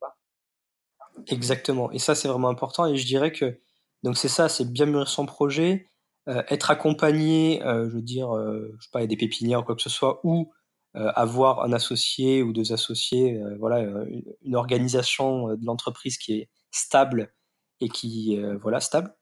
Exactement 1.29 1.91
et 1.93 1.99
ça, 1.99 2.15
c'est 2.15 2.29
vraiment 2.29 2.49
important 2.49 2.87
et 2.87 2.97
je 2.97 3.07
dirais 3.07 3.33
que 3.33 3.61
donc 4.03 4.17
c'est 4.17 4.29
ça, 4.29 4.49
c'est 4.49 4.71
bien 4.71 4.87
mûrir 4.87 5.09
son 5.09 5.27
projet, 5.27 5.87
heu, 6.29 6.43
être 6.49 6.71
accompagné, 6.71 7.61
je 7.63 7.95
veux 7.95 8.03
dire, 8.03 8.31
je 8.35 8.85
sais 8.85 8.91
pas, 8.93 9.01
il 9.01 9.03
y 9.03 9.05
a 9.05 9.09
des 9.09 9.17
pépinières 9.17 9.61
ou 9.61 9.63
quoi 9.63 9.77
que 9.77 9.83
ce 9.83 9.91
soit 9.91 10.21
ou 10.25 10.53
avoir 10.95 11.63
un 11.63 11.73
associé 11.73 12.43
ou 12.43 12.53
2 12.53 12.73
associés, 12.73 13.41
voilà, 13.59 13.81
une 13.81 14.25
une 14.43 14.57
organisation, 14.57 15.49
de 15.55 15.65
l'entreprise 15.65 16.19
qui 16.19 16.35
est 16.35 16.49
stable 16.73 17.33
et 17.81 17.89
qui, 17.89 18.37
heu, 18.39 18.57
voilà, 18.63 18.81
stable 18.81 19.15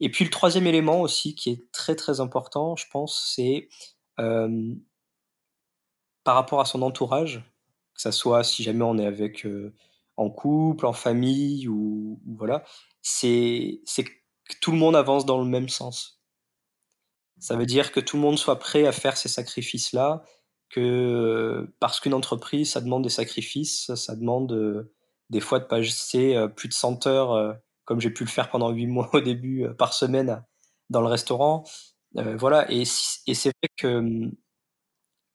et 0.00 0.10
puis 0.10 0.24
le 0.24 0.30
troisième 0.30 0.66
élément 0.68 1.00
aussi 1.02 1.34
qui 1.36 1.50
est 1.50 1.72
très, 1.72 1.96
très 1.96 2.20
important, 2.20 2.76
je 2.76 2.86
pense, 2.92 3.32
c'est, 3.36 3.68
hem 4.18 4.80
par 6.26 6.34
rapport 6.34 6.60
à 6.60 6.64
son 6.64 6.82
entourage, 6.82 7.38
que 7.94 8.00
ça 8.02 8.12
soit 8.12 8.44
si 8.44 8.62
jamais 8.62 8.84
on 8.84 8.98
est 8.98 9.06
avec, 9.06 9.44
heu, 9.46 9.74
en 10.16 10.30
couple, 10.30 10.86
en 10.86 10.92
famille 10.92 11.68
ou 11.68 12.20
voilà, 12.26 12.64
c'est 13.02 13.80
que 13.96 14.54
tout 14.60 14.72
le 14.72 14.78
monde 14.78 14.96
avance 14.96 15.26
dans 15.26 15.38
le 15.38 15.44
même 15.48 15.68
sens. 15.68 16.18
Ça 17.38 17.56
veut 17.56 17.66
dire 17.66 17.92
que 17.92 18.00
tout 18.00 18.16
le 18.16 18.22
monde 18.22 18.38
soit 18.38 18.58
prêt 18.58 18.86
à 18.86 18.92
faire 18.92 19.16
ces 19.16 19.28
sacrifices-là, 19.28 20.24
que, 20.70 20.80
heu, 20.80 21.74
parce 21.80 22.00
qu'une 22.00 22.14
entreprise, 22.14 22.72
ça 22.72 22.80
demande 22.80 23.04
des 23.04 23.08
sacrifices, 23.10 23.94
ça 23.94 24.16
demande, 24.16 24.52
heu, 24.52 24.92
des 25.30 25.40
fois 25.40 25.60
de 25.60 25.64
passer, 25.64 26.36
plus 26.56 26.68
de 26.68 26.74
100 26.74 27.06
heures, 27.06 27.32
heu, 27.36 27.54
comme 27.88 28.00
j'ai 28.02 28.10
pu 28.12 28.24
le 28.24 28.30
faire 28.30 28.50
pendant 28.50 28.70
8 28.70 28.86
mois 28.88 29.10
au 29.14 29.20
début, 29.22 29.64
heu, 29.66 29.74
par 29.76 29.94
semaine 29.94 30.44
dans 30.90 31.02
le 31.02 31.08
restaurant. 31.08 31.64
Heu, 32.18 32.36
voilà 32.38 32.70
et 32.72 32.84
c'est 32.86 33.50
vrai 33.62 33.68
que, 33.78 34.00
mmh 34.00 34.32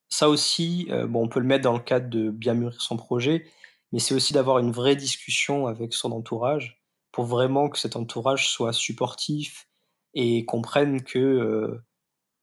ça 0.09 0.29
aussi, 0.29 0.87
heu, 0.91 1.07
bon, 1.07 1.23
on 1.25 1.27
peut 1.27 1.39
le 1.39 1.45
mettre 1.45 1.63
dans 1.63 1.73
le 1.73 1.79
cadre 1.79 2.09
de 2.09 2.29
bien 2.29 2.53
mûrir 2.53 2.81
son 2.81 2.97
projet, 2.97 3.45
mais 3.91 3.99
c'est 3.99 4.13
aussi 4.15 4.33
d'avoir 4.33 4.59
une 4.59 4.71
vraie 4.71 4.95
discussion 4.95 5.67
avec 5.67 5.93
son 5.93 6.11
entourage, 6.11 6.81
pour 7.11 7.25
vraiment 7.25 7.69
que 7.69 7.77
cet 7.79 7.95
entourage 7.95 8.49
soit 8.49 8.73
supportif 8.73 9.67
et 10.13 10.45
comprenne 10.45 11.03
que, 11.03 11.19
heu, 11.19 11.81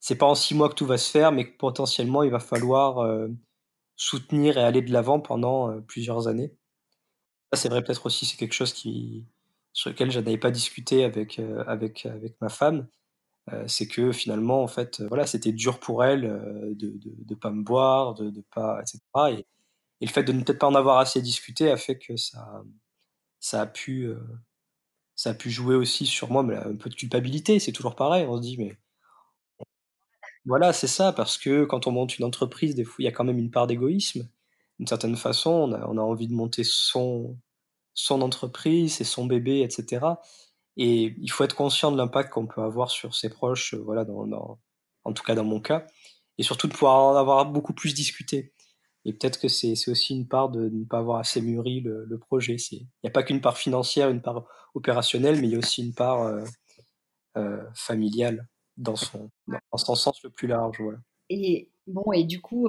c'est 0.00 0.16
pas 0.16 0.26
en 0.26 0.34
6 0.36 0.54
mois 0.56 0.68
que 0.70 0.74
tout 0.74 0.86
va 0.86 0.98
se 0.98 1.10
faire, 1.10 1.32
mais 1.32 1.50
que 1.52 1.56
potentiellement 1.58 2.22
il 2.24 2.30
va 2.32 2.40
falloir, 2.40 3.06
soutenir 3.96 4.58
et 4.58 4.62
aller 4.64 4.82
de 4.82 4.92
l'avant 4.92 5.20
pendant, 5.20 5.80
plusieurs 5.82 6.28
années. 6.28 6.52
Ça, 7.52 7.60
c'est 7.60 7.68
vrai 7.70 7.82
peut-être 7.84 8.06
aussi, 8.06 8.26
c'est 8.26 8.36
quelque 8.38 8.54
chose 8.54 8.72
qui 8.74 9.26
sur 9.72 9.90
lequel 9.90 10.10
je 10.10 10.20
n'avais 10.20 10.38
pas 10.38 10.50
discuté 10.50 11.04
avec, 11.04 11.38
heu, 11.40 11.64
avec, 11.68 12.06
avec 12.06 12.40
ma 12.40 12.48
femme. 12.48 12.88
Heu, 13.52 13.64
c'est 13.68 13.88
que 13.88 14.12
finalement, 14.12 14.62
en 14.64 14.68
fait, 14.68 15.00
heu, 15.00 15.06
voilà, 15.08 15.26
c'était 15.26 15.52
dur 15.52 15.80
pour 15.80 16.04
elle, 16.04 16.22
de 16.76 16.94
de 17.02 17.34
pas 17.36 17.50
me 17.52 17.64
voir, 17.66 18.14
de 18.14 18.30
de 18.30 18.42
pas 18.54 18.80
et 18.82 18.86
cetera 18.86 19.32
et 19.32 19.46
le 20.02 20.08
fait 20.08 20.24
de 20.24 20.32
ne 20.32 20.42
peut-être 20.44 20.60
pas 20.60 20.68
en 20.68 20.74
avoir 20.76 20.98
assez 20.98 21.22
discuté 21.22 21.70
a 21.70 21.76
fait 21.78 21.98
que 21.98 22.16
ça 22.16 22.62
ça 23.40 23.62
a 23.62 23.66
pu, 23.66 24.10
ça 25.14 25.30
a 25.30 25.34
pu 25.34 25.50
jouer 25.50 25.76
aussi 25.76 26.04
sur 26.06 26.30
moi, 26.32 26.42
mais 26.42 26.56
un 26.56 26.74
peu 26.76 26.90
de 26.90 26.96
culpabilité, 26.96 27.60
c'est 27.60 27.70
toujours 27.72 27.94
pareil. 27.96 28.26
On 28.28 28.36
se 28.38 28.42
dit: 28.42 28.56
«Mais» 28.58 28.76
voilà, 30.46 30.72
c'est 30.72 30.86
ça, 30.86 31.12
parce 31.12 31.38
que 31.38 31.64
quand 31.64 31.86
on 31.86 31.92
monte 31.92 32.18
une 32.18 32.24
entreprise, 32.24 32.74
des 32.74 32.84
fois, 32.84 32.96
il 33.00 33.04
y 33.04 33.08
a 33.08 33.12
quand 33.12 33.24
même 33.24 33.38
une 33.38 33.50
part 33.50 33.66
d'égoïsme. 33.66 34.28
D'une 34.78 34.86
certaine 34.86 35.16
façon, 35.16 35.50
on 35.50 35.72
a 35.72 35.86
on 35.88 35.98
a 35.98 36.02
envie 36.02 36.28
de 36.28 36.34
monter 36.34 36.64
son 36.64 37.36
son 37.94 38.22
entreprise, 38.22 38.94
c'est 38.96 39.04
son 39.04 39.26
bébé 39.26 39.60
et 39.60 39.70
cetera 39.70 40.20
et 40.76 41.14
il 41.18 41.30
faut 41.30 41.44
être 41.44 41.56
conscient 41.56 41.92
de 41.92 41.96
l'impact 41.98 42.30
qu'on 42.32 42.46
peut 42.46 42.62
avoir 42.62 42.90
sur 42.90 43.14
ses 43.14 43.30
proches, 43.30 43.74
heu, 43.74 43.78
voilà, 43.78 44.04
dans 44.04 44.26
dans 44.26 44.60
en 45.04 45.12
tout 45.14 45.24
cas 45.24 45.34
dans 45.34 45.44
mon 45.44 45.60
cas 45.60 45.86
et 46.38 46.42
surtout 46.44 46.68
de 46.68 46.72
pouvoir 46.74 46.96
en 47.02 47.16
avoir 47.16 47.46
beaucoup 47.46 47.74
plus 47.74 47.94
discuté 47.94 48.52
et 49.06 49.12
peut-être 49.14 49.40
que 49.40 49.48
c'est 49.48 49.74
aussi 49.88 50.14
une 50.16 50.28
part 50.28 50.50
de 50.50 50.68
ne 50.68 50.84
pas 50.84 50.98
avoir 50.98 51.18
assez 51.20 51.40
mûri 51.42 51.80
le 51.80 52.04
le 52.04 52.18
projet. 52.18 52.56
Il 52.72 52.86
y 53.04 53.08
a 53.08 53.10
pas 53.10 53.22
qu'une 53.22 53.40
part 53.40 53.58
financière, 53.58 54.10
une 54.10 54.22
part 54.22 54.44
opérationnelle, 54.74 55.40
mais 55.40 55.48
il 55.48 55.52
y 55.52 55.56
a 55.56 55.58
aussi 55.58 55.84
une 55.86 55.94
part, 55.94 56.24
heu 56.28 56.44
heu, 57.36 57.60
familiale 57.74 58.48
dans 58.76 58.96
son 58.96 59.30
dans 59.46 59.78
son 59.78 59.94
sens 59.94 60.22
le 60.24 60.30
plus 60.30 60.48
large, 60.48 60.78
voilà. 60.80 60.98
Et 61.28 61.70
bon 61.86 62.12
et 62.12 62.24
du 62.24 62.40
coup, 62.40 62.68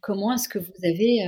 comment 0.00 0.32
est-ce 0.32 0.48
que 0.48 0.58
vous 0.58 0.72
avez, 0.84 1.20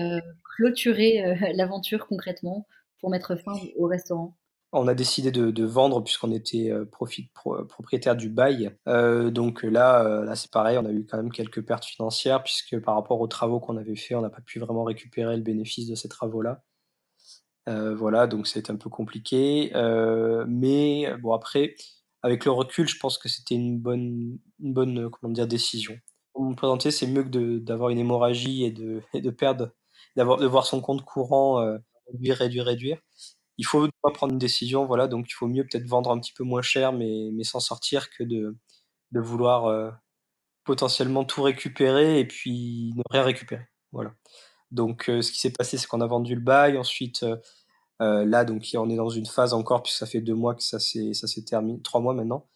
heu, 0.61 0.67
clôturé, 0.67 1.23
heu, 1.25 1.35
l'aventure 1.57 2.07
concrètement 2.07 2.67
pour 3.01 3.11
mettre 3.11 3.37
fin 3.37 3.55
au 3.77 3.87
restaurant? 3.87 4.37
On 4.75 4.89
a 4.89 4.95
décidé 4.95 5.31
de 5.31 5.65
vendre 5.65 6.01
puisqu'on 6.03 6.31
était, 6.33 6.71
heu, 6.71 6.87
profit 6.87 7.29
pro 7.35 7.63
propriétaire 7.65 8.17
du 8.17 8.29
bail. 8.31 8.71
Heu, 8.89 9.31
donc 9.31 9.63
là, 9.65 10.25
là, 10.25 10.35
c'est 10.35 10.51
pareil, 10.51 10.79
on 10.79 10.87
a 10.87 10.91
eu 10.93 11.05
quand 11.07 11.19
même 11.19 11.31
quelques 11.33 11.63
pertes 11.65 11.85
financières 11.85 12.43
puisque 12.43 12.79
par 12.81 12.95
rapport 12.95 13.21
aux 13.21 13.27
travaux 13.27 13.61
qu'on 13.61 13.77
avait 13.77 13.97
fait, 13.97 14.15
on 14.15 14.23
n'a 14.23 14.31
pas 14.31 14.41
pu 14.41 14.59
vraiment 14.61 14.85
récupérer 14.85 15.37
le 15.37 15.43
bénéfice 15.43 15.87
de 15.89 15.95
ces 15.95 16.09
travaux-là. 16.09 16.63
Voilà, 17.67 18.27
donc 18.27 18.47
été 18.57 18.71
un 18.73 18.77
peu 18.77 18.91
compliqué, 18.91 19.71
mais 20.49 21.07
bon 21.21 21.33
après, 21.33 21.75
avec 22.23 22.45
le 22.45 22.51
recul, 22.51 22.89
je 22.89 22.99
pense 22.99 23.19
que 23.19 23.29
c'était 23.29 23.55
une 23.55 23.79
bonne 23.79 24.39
une 24.61 24.73
bonne, 24.75 25.11
comment 25.11 25.33
dire? 25.33 25.47
Décision. 25.47 25.97
Pour 26.33 26.45
me 26.45 26.55
présenter, 26.55 26.91
c'est 26.91 27.07
mieux 27.07 27.25
que 27.25 27.59
d'avoir 27.59 27.91
une 27.91 27.99
hémorragie 27.99 28.65
et 28.65 28.71
de 28.71 29.03
et 29.15 29.21
de 29.21 29.31
perdre 29.31 29.71
d'avoir 30.17 30.39
de 30.39 30.47
voir 30.47 30.67
son 30.67 30.81
compte 30.81 31.05
courant, 31.05 31.63
heu, 31.63 31.79
réduire, 32.13 32.37
réduire, 32.39 32.65
réduire. 32.67 32.99
Il 33.59 33.67
faut 33.67 33.89
prendre 34.15 34.33
une 34.35 34.39
décision, 34.39 34.87
voilà, 34.87 35.09
donc 35.09 35.27
il 35.31 35.35
faut 35.35 35.49
mieux 35.49 35.65
peut-être 35.65 35.87
vendre 35.89 36.11
un 36.13 36.21
petit 36.21 36.33
peu 36.35 36.45
moins 36.45 36.63
cher, 36.63 36.93
mais 36.93 37.31
mais 37.35 37.45
s'en 37.45 37.61
sortir 37.61 38.11
que 38.11 38.25
de 38.25 38.57
de 39.13 39.21
vouloir, 39.21 39.69
heu, 39.71 39.93
potentiellement 40.65 41.25
tout 41.25 41.43
récupérer 41.43 42.21
et 42.21 42.27
puis 42.27 42.93
ne 42.97 43.03
rien 43.11 43.23
récupérer. 43.25 43.67
Voilà. 43.93 44.15
Donc 44.73 45.09
heu, 45.11 45.23
ce 45.23 45.33
qui 45.33 45.39
s'est 45.41 45.53
passé, 45.53 45.79
c'est 45.79 45.87
qu'on 45.89 46.01
a 46.03 46.07
vendu 46.09 46.35
le 46.37 46.41
bail. 46.43 46.79
Ensuite, 46.79 47.27
là, 48.01 48.45
donc 48.45 48.67
on 48.77 48.91
est 48.91 48.97
dans 48.97 49.09
une 49.11 49.27
phase 49.27 49.55
encore, 49.55 49.83
puisque 49.83 49.99
ça 49.99 50.07
fait 50.07 50.21
2 50.21 50.35
mois 50.35 50.55
que 50.55 50.63
ça 50.63 50.79
s'est 50.81 51.45
terminé 51.47 51.81
3 51.83 52.01
mois 52.01 52.15
maintenant 52.15 52.49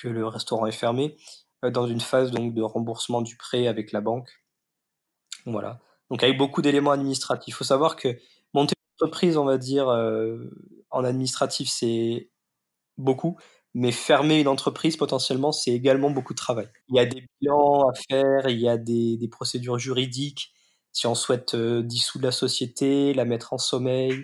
que 0.00 0.08
le 0.08 0.26
restaurant 0.28 0.66
est 0.66 0.72
fermé, 0.72 1.16
dans 1.64 1.86
une 1.86 2.00
phase 2.00 2.30
donc 2.32 2.54
de 2.54 2.62
remboursement 2.62 3.22
du 3.22 3.36
prêt 3.36 3.66
avec 3.68 3.92
la 3.92 4.00
banque. 4.00 4.30
Voilà. 5.46 5.78
Donc 6.10 6.22
avec 6.22 6.36
beaucoup 6.38 6.62
d'éléments 6.62 6.92
administratifs. 6.92 7.48
Il 7.48 7.52
faut 7.56 7.64
savoir 7.64 7.96
que 7.96 8.08
monter 8.54 8.74
une 8.78 9.04
entreprise, 9.06 9.36
on 9.36 9.44
va 9.44 9.58
dire, 9.58 9.88
heu, 9.90 10.50
en 10.90 11.04
administratif, 11.04 11.68
c'est 11.70 12.30
beaucoup, 12.98 13.38
mais 13.74 13.92
fermer 13.92 14.40
une 14.40 14.48
entreprise, 14.48 14.96
potentiellement, 14.96 15.52
c'est 15.52 15.72
également 15.72 16.10
beaucoup 16.10 16.34
de 16.34 16.38
travail. 16.38 16.68
Il 16.88 16.96
y 16.96 17.00
a 17.00 17.06
des 17.06 17.24
bilans 17.40 17.88
à 17.88 17.94
faire, 18.10 18.48
il 18.48 18.60
y 18.60 18.68
a 18.68 18.78
des 18.78 19.28
procédures 19.30 19.78
juridiques, 19.78 20.52
si 20.92 21.06
on 21.06 21.14
souhaite, 21.14 21.54
heu, 21.54 21.82
dissoudre 21.82 22.26
la 22.26 22.32
société, 22.32 23.14
la 23.14 23.24
mettre 23.26 23.52
en 23.54 23.58
sommeil, 23.58 24.14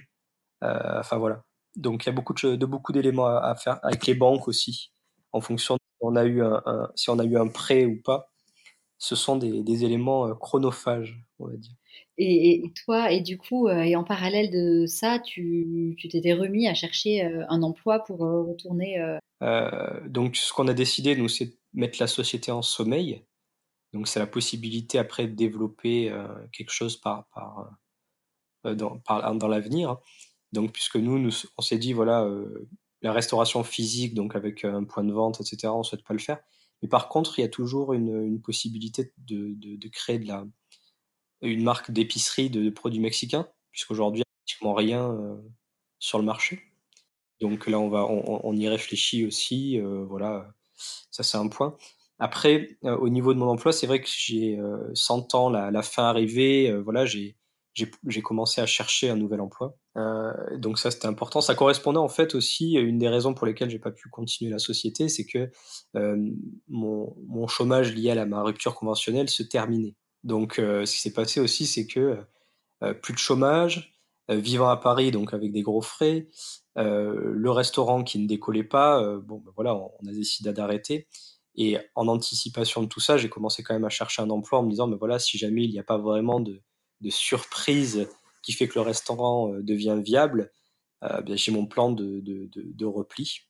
heu, 0.64 0.68
enfin 1.00 1.18
voilà. 1.18 1.44
Donc 1.76 2.04
il 2.04 2.08
y 2.08 2.10
a 2.10 2.12
beaucoup 2.14 2.34
de 2.34 2.66
beaucoup 2.66 2.92
d'éléments 2.92 3.26
à 3.28 3.54
faire 3.56 3.80
avec 3.84 4.06
les 4.06 4.14
banques 4.14 4.48
aussi, 4.48 4.92
en 5.32 5.40
fonction 5.42 5.76
de 5.76 5.80
si 6.96 7.10
on 7.10 7.18
a 7.20 7.24
eu 7.24 7.36
un 7.38 7.48
prêt 7.48 7.86
ou 7.86 8.00
pas. 8.02 8.29
Ce 9.02 9.16
sont 9.16 9.36
des 9.36 9.62
des 9.62 9.84
éléments, 9.86 10.28
heu, 10.28 10.34
chronophages, 10.34 11.24
on 11.38 11.46
va 11.46 11.56
dire. 11.56 11.72
Et 12.18 12.56
et 12.56 12.72
toi 12.84 13.10
et 13.10 13.20
du 13.22 13.38
coup, 13.38 13.66
heu 13.68 13.82
et 13.86 13.96
en 13.96 14.04
parallèle 14.04 14.50
de 14.50 14.84
ça, 14.86 15.18
tu 15.18 15.96
t'étais 16.10 16.34
remis 16.34 16.68
à 16.68 16.74
chercher, 16.74 17.24
heu, 17.24 17.44
un 17.48 17.62
emploi 17.62 18.00
pour, 18.04 18.18
retourner, 18.18 18.98
donc 20.06 20.36
ce 20.36 20.52
qu'on 20.52 20.68
a 20.68 20.74
décidé, 20.74 21.16
nous, 21.16 21.28
c'est 21.28 21.46
de 21.46 21.56
mettre 21.72 21.98
la 22.00 22.06
société 22.06 22.52
en 22.52 22.62
sommeil. 22.62 23.24
Donc 23.94 24.08
c'est 24.08 24.20
la 24.20 24.26
possibilité 24.28 24.98
après 24.98 25.26
de 25.28 25.34
développer, 25.34 26.12
quelque 26.52 26.72
chose 26.72 26.96
par 26.98 27.26
dans 28.64 28.98
par 29.00 29.34
dans 29.36 29.48
l'avenir, 29.48 29.90
hein. 29.90 30.00
Donc 30.52 30.72
puisque 30.72 30.96
nous, 30.96 31.18
nous 31.18 31.32
on 31.58 31.62
s'est 31.62 31.78
dit 31.78 31.92
voilà, 31.94 32.28
la 33.02 33.12
restauration 33.12 33.64
physique, 33.64 34.14
donc 34.14 34.36
avec 34.36 34.64
un 34.64 34.84
point 34.84 35.04
de 35.04 35.12
vente 35.12 35.40
et 35.40 35.44
cetera, 35.44 35.74
on 35.76 35.82
souhaite 35.84 36.04
pas 36.04 36.14
le 36.14 36.20
faire. 36.20 36.40
Mais 36.82 36.88
par 36.88 37.08
contre, 37.08 37.38
il 37.38 37.42
y 37.42 37.44
a 37.44 37.48
toujours 37.48 37.92
une, 37.92 38.40
possibilité 38.42 39.12
de 39.18 39.88
créer 39.88 40.18
de 40.18 40.26
la 40.28 40.46
une 41.42 41.62
marque 41.62 41.90
d'épicerie 41.90 42.50
de 42.50 42.70
produits 42.70 43.00
mexicains, 43.00 43.48
puisqu'aujourd'hui, 43.72 44.20
il 44.20 44.22
y 44.22 44.24
a 44.24 44.36
pratiquement 44.44 44.74
rien, 44.74 45.12
heu, 45.12 45.42
sur 45.98 46.18
le 46.18 46.24
marché. 46.24 46.62
Donc 47.40 47.66
là, 47.68 47.78
on 47.80 47.88
va 47.90 48.06
on 48.08 48.56
y 48.56 48.68
réfléchit 48.68 49.26
aussi, 49.26 49.78
heu, 49.78 50.04
voilà, 50.04 50.54
ça 51.10 51.22
c'est 51.24 51.38
un 51.38 51.48
point. 51.48 51.76
Après, 52.18 52.78
heu, 52.84 52.96
au 53.00 53.08
niveau 53.10 53.34
de 53.34 53.38
mon 53.38 53.48
emploi, 53.48 53.72
c'est 53.72 53.86
vrai 53.86 54.00
que 54.02 54.08
j'ai, 54.10 54.58
sentant 54.94 55.50
la 55.50 55.70
la 55.70 55.82
fin 55.82 56.04
arriver, 56.04 56.72
voilà, 56.82 57.06
j'ai 57.06 57.36
j'ai 57.74 58.22
commencé 58.22 58.60
à 58.60 58.66
chercher 58.66 59.10
un 59.10 59.16
nouvel 59.16 59.40
emploi. 59.40 59.76
Heu, 59.96 60.32
donc 60.58 60.78
ça, 60.78 60.90
c'était 60.90 61.06
important. 61.06 61.40
Ça 61.40 61.54
correspondait 61.54 61.98
en 61.98 62.08
fait 62.08 62.34
aussi 62.34 62.76
à 62.76 62.80
une 62.80 62.98
des 62.98 63.08
raisons 63.08 63.34
pour 63.34 63.46
lesquelles 63.46 63.70
j'ai 63.70 63.78
pas 63.78 63.90
pu 63.90 64.08
continuer 64.08 64.50
la 64.50 64.58
société, 64.58 65.08
c'est 65.08 65.26
que, 65.26 65.50
hem, 65.94 66.36
mon 66.68 67.16
mon 67.26 67.46
chômage 67.46 67.94
lié 67.94 68.10
à 68.10 68.26
ma 68.26 68.42
rupture 68.42 68.74
conventionnelle 68.74 69.28
se 69.28 69.42
terminait. 69.42 69.94
Donc 70.24 70.58
heu, 70.58 70.84
ce 70.86 70.94
qui 70.94 71.00
s'est 71.00 71.12
passé 71.12 71.40
aussi, 71.40 71.66
c'est 71.66 71.86
que, 71.86 72.18
plus 73.02 73.12
de 73.14 73.18
chômage, 73.18 73.94
vivant 74.28 74.68
à 74.70 74.76
Paris, 74.76 75.10
donc 75.10 75.34
avec 75.34 75.52
des 75.52 75.62
gros 75.62 75.82
frais, 75.82 76.28
le 76.76 77.50
restaurant 77.50 78.04
qui 78.04 78.18
ne 78.18 78.26
décollait 78.26 78.64
pas, 78.64 79.02
bon, 79.18 79.38
ben 79.38 79.52
voilà, 79.54 79.74
on, 79.76 80.08
a 80.08 80.12
décidé 80.12 80.52
d'arrêter. 80.52 81.08
Et 81.56 81.78
en 81.94 82.08
anticipation 82.08 82.82
de 82.82 82.86
tout 82.88 83.00
ça, 83.00 83.16
j'ai 83.18 83.28
commencé 83.28 83.62
quand 83.62 83.74
même 83.74 83.84
à 83.84 83.90
chercher 83.90 84.22
un 84.22 84.30
emploi 84.30 84.60
en 84.60 84.62
me 84.62 84.70
disant, 84.70 84.86
mais 84.86 84.96
voilà, 84.96 85.18
si 85.18 85.36
jamais 85.36 85.64
il 85.64 85.70
n'y 85.70 85.78
a 85.78 85.84
pas 85.84 85.98
vraiment 85.98 86.40
de, 86.40 86.62
de, 87.00 87.10
surprise 87.10 88.08
qui 88.42 88.52
fait 88.52 88.68
que 88.68 88.74
le 88.76 88.82
restaurant 88.82 89.52
devient 89.60 90.00
viable, 90.02 90.50
ben, 91.02 91.36
j'ai 91.36 91.52
mon 91.52 91.66
plan 91.66 91.92
de, 91.92 92.20
de, 92.20 92.48
de 92.54 92.86
repli. 92.86 93.40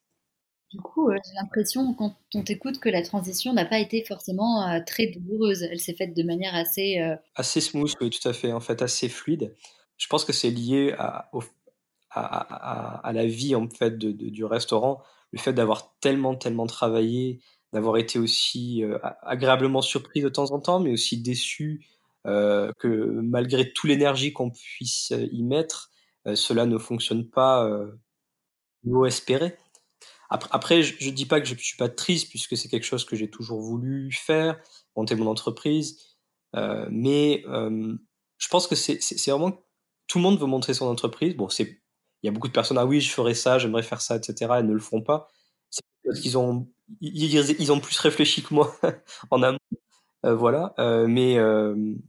Du 0.71 0.81
coup, 0.81 1.11
j'ai 1.11 1.35
l'impression, 1.35 1.95
quand 1.95 2.17
on 2.35 2.45
t'écoute, 2.45 2.79
que 2.79 2.89
la 2.89 3.03
transition 3.03 3.53
n'a 3.53 3.65
pas 3.65 3.81
été 3.81 4.05
forcément 4.05 4.81
très 4.87 5.09
douloureuse. 5.09 5.63
Elle 5.63 5.81
s'est 5.81 5.95
faite 5.95 6.17
de 6.17 6.23
manière 6.23 6.55
assez... 6.55 6.99
Assez 7.35 7.61
smooth, 7.61 7.93
oui, 8.01 8.11
tout 8.11 8.29
à 8.29 8.33
fait, 8.33 8.53
en 8.53 8.61
fait, 8.61 8.83
assez 8.83 9.09
fluide. 9.09 9.55
Je 9.97 10.07
pense 10.07 10.25
que 10.25 10.33
c'est 10.33 10.51
lié 10.51 10.95
à, 10.97 11.29
à, 12.11 13.09
à, 13.09 13.13
la 13.13 13.27
vie, 13.27 13.57
en 13.57 13.69
fait, 13.69 13.99
du 13.99 14.45
restaurant. 14.45 15.03
Le 15.33 15.41
fait 15.41 15.53
d'avoir 15.53 15.97
tellement, 15.99 16.37
tellement 16.37 16.67
travaillé, 16.67 17.41
d'avoir 17.73 17.97
été 17.97 18.21
aussi 18.21 18.85
agréablement 19.23 19.83
surpris 19.83 20.23
de 20.23 20.29
temps 20.29 20.53
en 20.53 20.61
temps, 20.61 20.79
mais 20.79 20.93
aussi 20.93 21.21
déçu 21.21 21.85
que 22.25 23.21
malgré 23.23 23.73
toute 23.73 23.89
l'énergie 23.89 24.33
qu'on 24.33 24.51
puisse 24.51 25.13
y 25.33 25.43
mettre, 25.43 25.91
cela 26.35 26.67
ne 26.67 26.79
fonctionne 26.79 27.29
pas 27.29 27.69
au 28.87 29.07
espéré. 29.07 29.57
Après, 30.31 30.83
je, 30.85 31.05
ne 31.05 31.11
dis 31.11 31.27
pas 31.27 31.41
que 31.41 31.47
je, 31.49 31.55
ne 31.55 31.59
suis 31.59 31.77
pas 31.77 31.89
triste 31.89 32.29
puisque 32.29 32.57
c'est 32.57 32.69
quelque 32.69 32.87
chose 32.87 33.05
que 33.05 33.17
j'ai 33.17 33.29
toujours 33.29 33.61
voulu 33.61 34.13
faire, 34.13 34.61
monter 34.95 35.17
mon 35.17 35.27
entreprise. 35.27 36.17
Euh, 36.55 36.87
mais 36.89 37.43
euh, 37.49 37.97
je 38.39 38.49
pense 38.49 38.69
que 38.69 38.77
c'est 38.77 39.27
vraiment 39.27 39.61
tout 40.07 40.19
le 40.19 40.23
monde 40.23 40.39
veut 40.39 40.47
montrer 40.47 40.73
son 40.73 40.87
entreprise. 40.87 41.37
Bon, 41.37 41.49
il 41.59 41.77
y 42.23 42.29
a 42.29 42.31
beaucoup 42.31 42.47
de 42.47 42.53
personnes 42.53 42.79
ah 42.79 42.87
oui, 42.87 43.01
je 43.01 43.11
ferai 43.11 43.35
ça, 43.35 43.59
j'aimerais 43.59 43.83
faire 43.83 44.01
ça, 44.01 44.17
etc. 44.17 44.59
et 44.59 44.63
ne 44.63 44.73
le 44.73 44.81
font 44.81 45.03
pas. 45.03 45.29
C'est 45.69 45.83
parce 46.05 46.21
qu'ils 46.21 46.39
ont 46.39 46.69
ils, 47.01 47.73
ont 47.73 47.81
plus 47.81 47.99
réfléchi 47.99 48.43
que 48.43 48.55
moi 48.55 48.77
en 49.31 49.43
amont. 49.43 49.59
Euh, 50.27 50.35
voilà, 50.35 50.75
mais 51.07 51.37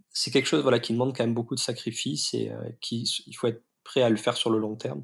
c'est 0.09 0.31
quelque 0.31 0.47
chose 0.47 0.61
voilà 0.61 0.79
qui 0.79 0.93
demande 0.93 1.15
quand 1.15 1.23
même 1.23 1.33
beaucoup 1.33 1.55
de 1.55 1.59
sacrifices 1.59 2.33
et 2.33 2.51
qui 2.81 3.03
il 3.27 3.33
faut 3.33 3.47
être 3.47 3.63
prêt 3.83 4.01
à 4.01 4.09
le 4.09 4.17
faire 4.17 4.35
sur 4.35 4.49
le 4.49 4.59
long 4.59 4.75
terme 4.75 5.03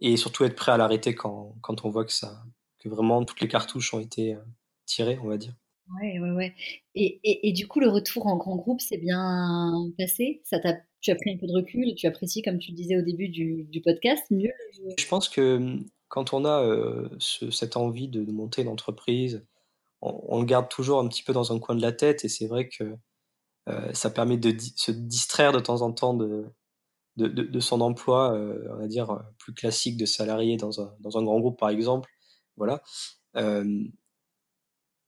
et 0.00 0.16
surtout 0.16 0.44
être 0.44 0.56
prêt 0.56 0.72
à 0.72 0.76
l'arrêter 0.76 1.14
quand, 1.14 1.54
quand, 1.60 1.84
on 1.84 1.90
voit 1.90 2.04
que 2.04 2.12
ça 2.12 2.42
que 2.78 2.88
vraiment 2.88 3.24
toutes 3.24 3.40
les 3.40 3.48
cartouches 3.48 3.92
ont 3.94 4.00
été 4.00 4.34
euh, 4.34 4.40
tirées, 4.86 5.18
on 5.22 5.28
va 5.28 5.36
dire. 5.36 5.54
Ouais, 6.00 6.18
ouais, 6.18 6.30
ouais. 6.30 6.54
Et, 6.94 7.20
et, 7.24 7.48
et, 7.48 7.52
du 7.52 7.66
coup, 7.66 7.80
le 7.80 7.88
retour 7.88 8.26
en 8.26 8.36
grand 8.36 8.56
groupe 8.56 8.80
s'est 8.80 8.96
bien 8.96 9.90
passé? 9.98 10.40
Ça 10.44 10.58
Tu 11.00 11.10
as 11.10 11.14
pris 11.16 11.32
un 11.32 11.36
peu 11.36 11.46
de 11.46 11.52
recul, 11.52 11.94
tu 11.96 12.06
apprécies, 12.06 12.42
comme 12.42 12.58
tu 12.58 12.70
le 12.70 12.76
disais 12.76 12.96
au 12.96 13.02
début 13.02 13.28
du, 13.28 13.64
du 13.64 13.80
podcast, 13.80 14.24
mieux 14.30 14.52
Je 14.98 15.06
pense 15.06 15.28
que 15.28 15.56
hum, 15.56 15.84
quand 16.08 16.32
on 16.32 16.44
a 16.44 16.62
euh, 16.62 17.08
cette 17.18 17.76
envie 17.76 18.08
de, 18.08 18.22
monter 18.30 18.62
une 18.62 18.68
entreprise, 20.00 20.26
on, 20.28 20.40
le 20.40 20.46
garde 20.46 20.68
toujours 20.68 21.00
un 21.00 21.08
petit 21.08 21.22
peu 21.22 21.32
dans 21.32 21.52
un 21.52 21.58
coin 21.58 21.74
de 21.74 21.82
la 21.82 21.92
tête 21.92 22.24
et 22.24 22.28
c'est 22.28 22.46
vrai 22.46 22.68
que 22.68 22.96
euh, 23.68 23.92
ça 23.92 24.10
permet 24.10 24.36
de 24.36 24.56
se 24.76 24.90
distraire 24.90 25.52
de 25.52 25.60
temps 25.60 25.82
en 25.82 25.92
temps 25.92 26.14
de, 26.14 26.46
de, 27.16 27.60
son 27.60 27.80
emploi, 27.80 28.34
euh, 28.34 28.66
on 28.70 28.76
va 28.76 28.86
dire, 28.86 29.10
euh, 29.10 29.18
plus 29.38 29.52
classique 29.52 29.96
de 29.96 30.06
salarié 30.06 30.56
dans 30.56 30.80
un, 30.80 30.94
dans 31.00 31.18
un 31.18 31.22
grand 31.22 31.40
groupe, 31.40 31.58
par 31.58 31.68
exemple. 31.68 32.10
Voilà. 32.56 32.82
Euh, 33.36 33.84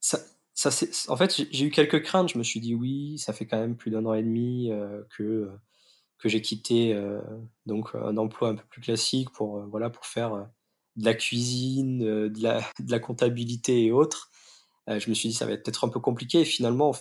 ça, 0.01 0.19
ça 0.55 0.71
en 1.09 1.17
fait, 1.17 1.47
j'ai 1.51 1.65
eu 1.65 1.71
quelques 1.71 2.03
craintes. 2.03 2.31
Je 2.31 2.39
me 2.39 2.43
suis 2.43 2.61
dit, 2.61 2.75
oui, 2.75 3.19
ça 3.19 3.33
fait 3.33 3.47
quand 3.47 3.59
même 3.59 3.77
plus 3.77 3.91
d'un 3.91 4.05
an 4.07 4.15
et 4.15 4.23
demi 4.23 4.71
que, 5.11 5.51
que 6.19 6.29
j'ai 6.29 6.43
quitté 6.43 6.97
donc, 7.67 7.95
un 7.95 8.17
emploi 8.17 8.51
un 8.51 8.55
peu 8.57 8.65
plus 8.69 8.83
classique 8.83 9.31
pour, 9.31 9.61
voilà, 9.69 9.91
pour 9.91 10.07
faire 10.07 10.49
de 10.97 11.05
la 11.05 11.15
cuisine, 11.15 11.99
de, 12.29 12.43
la, 12.43 12.61
de 12.81 12.91
la 12.91 12.99
comptabilité 12.99 13.85
et 13.85 13.93
autres. 13.93 14.31
Je 14.89 15.09
me 15.09 15.15
suis 15.15 15.29
dit, 15.29 15.35
ça 15.35 15.47
va 15.47 15.53
être 15.53 15.65
peut-être 15.65 15.85
un 15.85 15.89
peu 15.89 16.01
compliqué. 16.01 16.41
Et 16.41 16.45
finalement, 16.45 16.93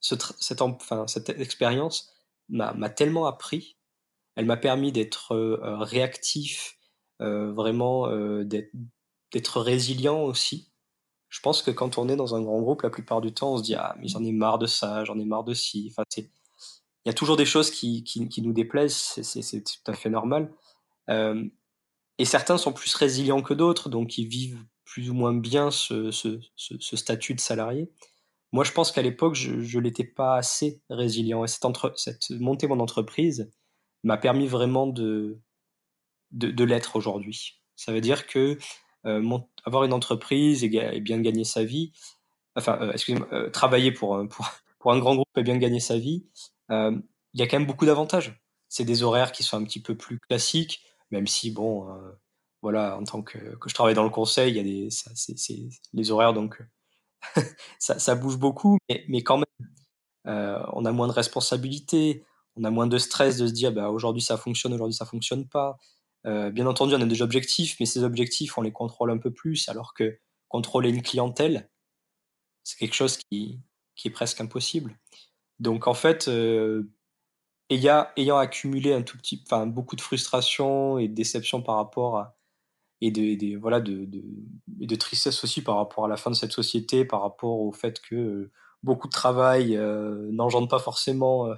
ce, 0.00 0.14
cette, 0.38 1.30
expérience 1.30 2.12
m'a 2.48 2.90
tellement 2.90 3.26
appris 3.26 3.78
elle 4.38 4.46
m'a 4.46 4.56
permis 4.56 4.92
d'être 4.92 5.34
euh, 5.34 5.60
euh, 5.64 5.78
réactif, 5.78 6.78
euh, 7.20 7.50
vraiment 7.52 8.06
d'être 8.44 9.60
résilient 9.60 10.22
aussi. 10.22 10.70
Je 11.28 11.40
pense 11.40 11.60
que 11.60 11.72
quand 11.72 11.98
on 11.98 12.08
est 12.08 12.14
dans 12.14 12.36
un 12.36 12.42
grand 12.42 12.60
groupe, 12.60 12.82
la 12.82 12.90
plupart 12.90 13.20
du 13.20 13.34
temps, 13.34 13.54
on 13.54 13.58
se 13.58 13.64
dit 13.64 13.74
ah 13.74 13.96
mais 13.98 14.06
j'en 14.06 14.22
ai 14.22 14.30
marre 14.30 14.60
de 14.60 14.66
ça, 14.66 15.04
j'en 15.04 15.18
ai 15.18 15.24
marre 15.24 15.42
de 15.42 15.54
ci. 15.54 15.92
Il 16.14 16.28
y 17.06 17.10
a 17.10 17.14
toujours 17.14 17.36
des 17.36 17.46
choses 17.46 17.72
qui, 17.72 18.04
qui, 18.04 18.40
nous 18.40 18.52
déplaisent, 18.52 18.94
c'est 18.94 19.64
tout 19.64 19.90
à 19.90 19.94
fait 19.94 20.08
normal. 20.08 20.52
et 21.08 22.24
certains 22.24 22.58
sont 22.58 22.72
plus 22.72 22.94
résilients 22.94 23.42
que 23.42 23.54
d'autres, 23.54 23.88
donc 23.88 24.18
ils 24.18 24.28
vivent 24.28 24.64
plus 24.88 25.10
ou 25.10 25.14
moins 25.14 25.34
bien 25.34 25.70
ce, 25.70 26.10
statut 26.80 27.34
de 27.34 27.40
salarié. 27.40 27.90
Moi, 28.52 28.64
je 28.64 28.72
pense 28.72 28.90
qu'à 28.90 29.02
l'époque, 29.02 29.34
je 29.34 29.52
ne 29.52 29.82
l'étais 29.82 30.04
pas 30.04 30.36
assez 30.36 30.82
résilient. 30.88 31.44
Et 31.44 31.48
cette, 31.48 32.30
montée 32.30 32.66
mon 32.66 32.80
entreprise, 32.80 33.50
m'a 34.02 34.16
permis 34.16 34.46
vraiment 34.46 34.86
de, 34.86 35.38
l'être 36.32 36.96
aujourd'hui. 36.96 37.60
Ça 37.76 37.92
veut 37.92 38.00
dire 38.00 38.26
que 38.26 38.56
euh, 39.04 39.38
avoir 39.64 39.84
une 39.84 39.92
entreprise 39.92 40.64
et, 40.64 41.00
bien 41.00 41.20
gagner 41.20 41.44
sa 41.44 41.64
vie, 41.64 41.92
enfin, 42.56 42.78
euh, 42.80 42.92
excusez-moi, 42.92 43.28
euh, 43.32 43.50
travailler 43.50 43.92
pour, 43.92 44.26
pour, 44.78 44.92
un 44.92 44.98
grand 44.98 45.16
groupe 45.16 45.28
et 45.36 45.42
bien 45.42 45.58
gagner 45.58 45.80
sa 45.80 45.98
vie, 45.98 46.26
il 46.70 47.02
y 47.34 47.42
a 47.42 47.46
quand 47.46 47.58
même 47.58 47.66
beaucoup 47.66 47.84
d'avantages. 47.84 48.40
C'est 48.70 48.84
des 48.84 49.02
horaires 49.02 49.32
qui 49.32 49.42
sont 49.42 49.58
un 49.58 49.64
petit 49.64 49.82
peu 49.82 49.94
plus 49.94 50.18
classiques, 50.18 50.80
même 51.10 51.26
si, 51.26 51.50
bon, 51.50 51.86
voilà, 52.62 52.98
en 52.98 53.04
tant 53.04 53.22
que, 53.22 53.38
que, 53.56 53.68
je 53.68 53.74
travaille 53.74 53.94
dans 53.94 54.04
le 54.04 54.10
conseil, 54.10 54.52
il 54.52 54.56
y 54.56 54.60
a 54.60 54.62
des, 54.62 54.90
ça, 54.90 55.10
c'est, 55.14 55.36
les 55.92 56.10
horaires, 56.10 56.34
donc 56.34 56.62
ça, 57.78 57.98
ça, 57.98 58.14
bouge 58.14 58.36
beaucoup, 58.36 58.78
mais, 58.88 59.04
mais 59.08 59.22
quand 59.22 59.38
même, 59.38 59.68
on 60.72 60.84
a 60.84 60.92
moins 60.92 61.08
de 61.08 61.12
responsabilités, 61.12 62.24
on 62.58 62.64
a 62.64 62.70
moins 62.70 62.86
de 62.86 62.98
stress 62.98 63.36
de 63.36 63.46
se 63.46 63.52
dire 63.52 63.72
bah, 63.72 63.90
aujourd'hui 63.90 64.22
ça 64.22 64.36
fonctionne, 64.36 64.74
aujourd'hui 64.74 64.94
ça 64.94 65.06
fonctionne 65.06 65.48
pas. 65.48 65.78
Euh, 66.26 66.50
bien 66.50 66.66
entendu, 66.66 66.94
on 66.94 67.00
a 67.00 67.06
des 67.06 67.22
objectifs, 67.22 67.76
mais 67.78 67.86
ces 67.86 68.02
objectifs, 68.02 68.58
on 68.58 68.62
les 68.62 68.72
contrôle 68.72 69.10
un 69.10 69.18
peu 69.18 69.32
plus, 69.32 69.68
alors 69.68 69.94
que 69.94 70.18
contrôler 70.48 70.90
une 70.90 71.02
clientèle, 71.02 71.70
c'est 72.64 72.78
quelque 72.78 72.94
chose 72.94 73.16
qui, 73.16 73.60
est 74.04 74.10
presque 74.10 74.40
impossible. 74.40 74.98
Donc 75.58 75.86
en 75.86 75.94
fait, 75.94 76.28
euh, 76.28 76.90
ayant, 77.70 78.06
ayant, 78.16 78.38
accumulé 78.38 78.92
un 78.92 79.02
tout 79.02 79.16
petit, 79.18 79.42
enfin 79.46 79.66
beaucoup 79.66 79.96
de 79.96 80.00
frustration 80.00 80.98
et 80.98 81.08
de 81.08 81.14
déception 81.14 81.62
par 81.62 81.76
rapport 81.76 82.18
à 82.18 82.37
et 83.00 83.10
de, 83.10 83.56
voilà 83.58 83.80
de, 83.80 84.08
de, 84.66 84.94
tristesse 84.96 85.44
aussi 85.44 85.62
par 85.62 85.76
rapport 85.76 86.04
à 86.04 86.08
la 86.08 86.16
fin 86.16 86.30
de 86.30 86.36
cette 86.36 86.52
société, 86.52 87.04
par 87.04 87.22
rapport 87.22 87.60
au 87.60 87.72
fait 87.72 88.00
que 88.00 88.14
euh, 88.14 88.50
beaucoup 88.82 89.06
de 89.06 89.12
travail 89.12 89.76
euh, 89.76 90.28
n'engendre 90.32 90.68
pas 90.68 90.78
forcément 90.78 91.48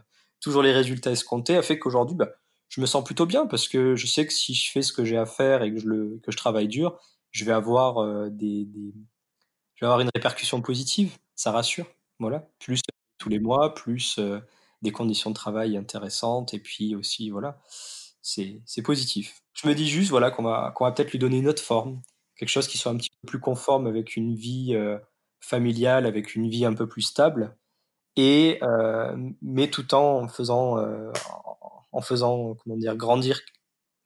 toujours 0.40 0.62
les 0.62 0.72
résultats 0.72 1.10
escomptés, 1.10 1.56
a 1.56 1.62
fait 1.62 1.78
qu'aujourd'hui, 1.78 2.16
bah, 2.16 2.30
je 2.68 2.80
me 2.80 2.86
sens 2.86 3.04
plutôt 3.04 3.26
bien 3.26 3.46
parce 3.46 3.68
que 3.68 3.96
je 3.96 4.06
sais 4.06 4.26
que 4.26 4.32
si 4.32 4.54
je 4.54 4.70
fais 4.70 4.82
ce 4.82 4.92
que 4.92 5.04
j'ai 5.04 5.18
à 5.18 5.26
faire 5.26 5.62
et 5.62 5.72
que 5.72 5.80
je, 5.80 5.86
le, 5.86 6.20
que 6.22 6.30
je 6.30 6.36
travaille 6.36 6.68
dur, 6.68 6.98
je 7.30 7.44
vais 7.44 7.52
avoir 7.52 7.98
euh, 7.98 8.28
des, 8.30 8.64
des, 8.64 8.94
je 9.74 9.84
vais 9.84 9.86
avoir 9.86 10.00
une 10.00 10.10
répercussion 10.14 10.62
positive. 10.62 11.18
Ça 11.34 11.52
rassure. 11.52 11.86
Voilà. 12.18 12.48
Plus 12.58 12.80
tous 13.18 13.28
les 13.28 13.38
mois, 13.38 13.74
plus 13.74 14.18
euh, 14.18 14.40
des 14.82 14.92
conditions 14.92 15.30
de 15.30 15.34
travail 15.34 15.76
intéressantes 15.76 16.54
et 16.54 16.60
puis 16.60 16.94
aussi, 16.94 17.30
voilà, 17.30 17.58
c'est 18.22 18.82
positif. 18.82 19.42
Je 19.54 19.68
me 19.68 19.74
dis 19.74 19.88
juste, 19.88 20.10
voilà, 20.10 20.30
qu'on 20.30 20.42
va, 20.42 20.74
va 20.78 20.92
peut-être 20.92 21.12
lui 21.12 21.18
donner 21.18 21.38
une 21.38 21.48
autre 21.48 21.62
forme, 21.62 22.00
quelque 22.36 22.48
chose 22.48 22.68
qui 22.68 22.78
soit 22.78 22.92
un 22.92 22.96
petit 22.96 23.10
peu 23.22 23.28
plus 23.28 23.40
conforme 23.40 23.86
avec 23.86 24.16
une 24.16 24.34
vie 24.34 24.74
euh, 24.74 24.98
familiale, 25.40 26.06
avec 26.06 26.34
une 26.34 26.48
vie 26.48 26.64
un 26.64 26.74
peu 26.74 26.88
plus 26.88 27.02
stable. 27.02 27.56
Et 28.16 28.58
euh, 28.62 29.16
mais 29.40 29.68
tout 29.68 29.94
en 29.94 30.26
faisant 30.26 30.78
euh, 30.78 31.12
en 31.92 32.00
faisant 32.00 32.56
comment 32.56 32.76
dire 32.76 32.96
grandir 32.96 33.40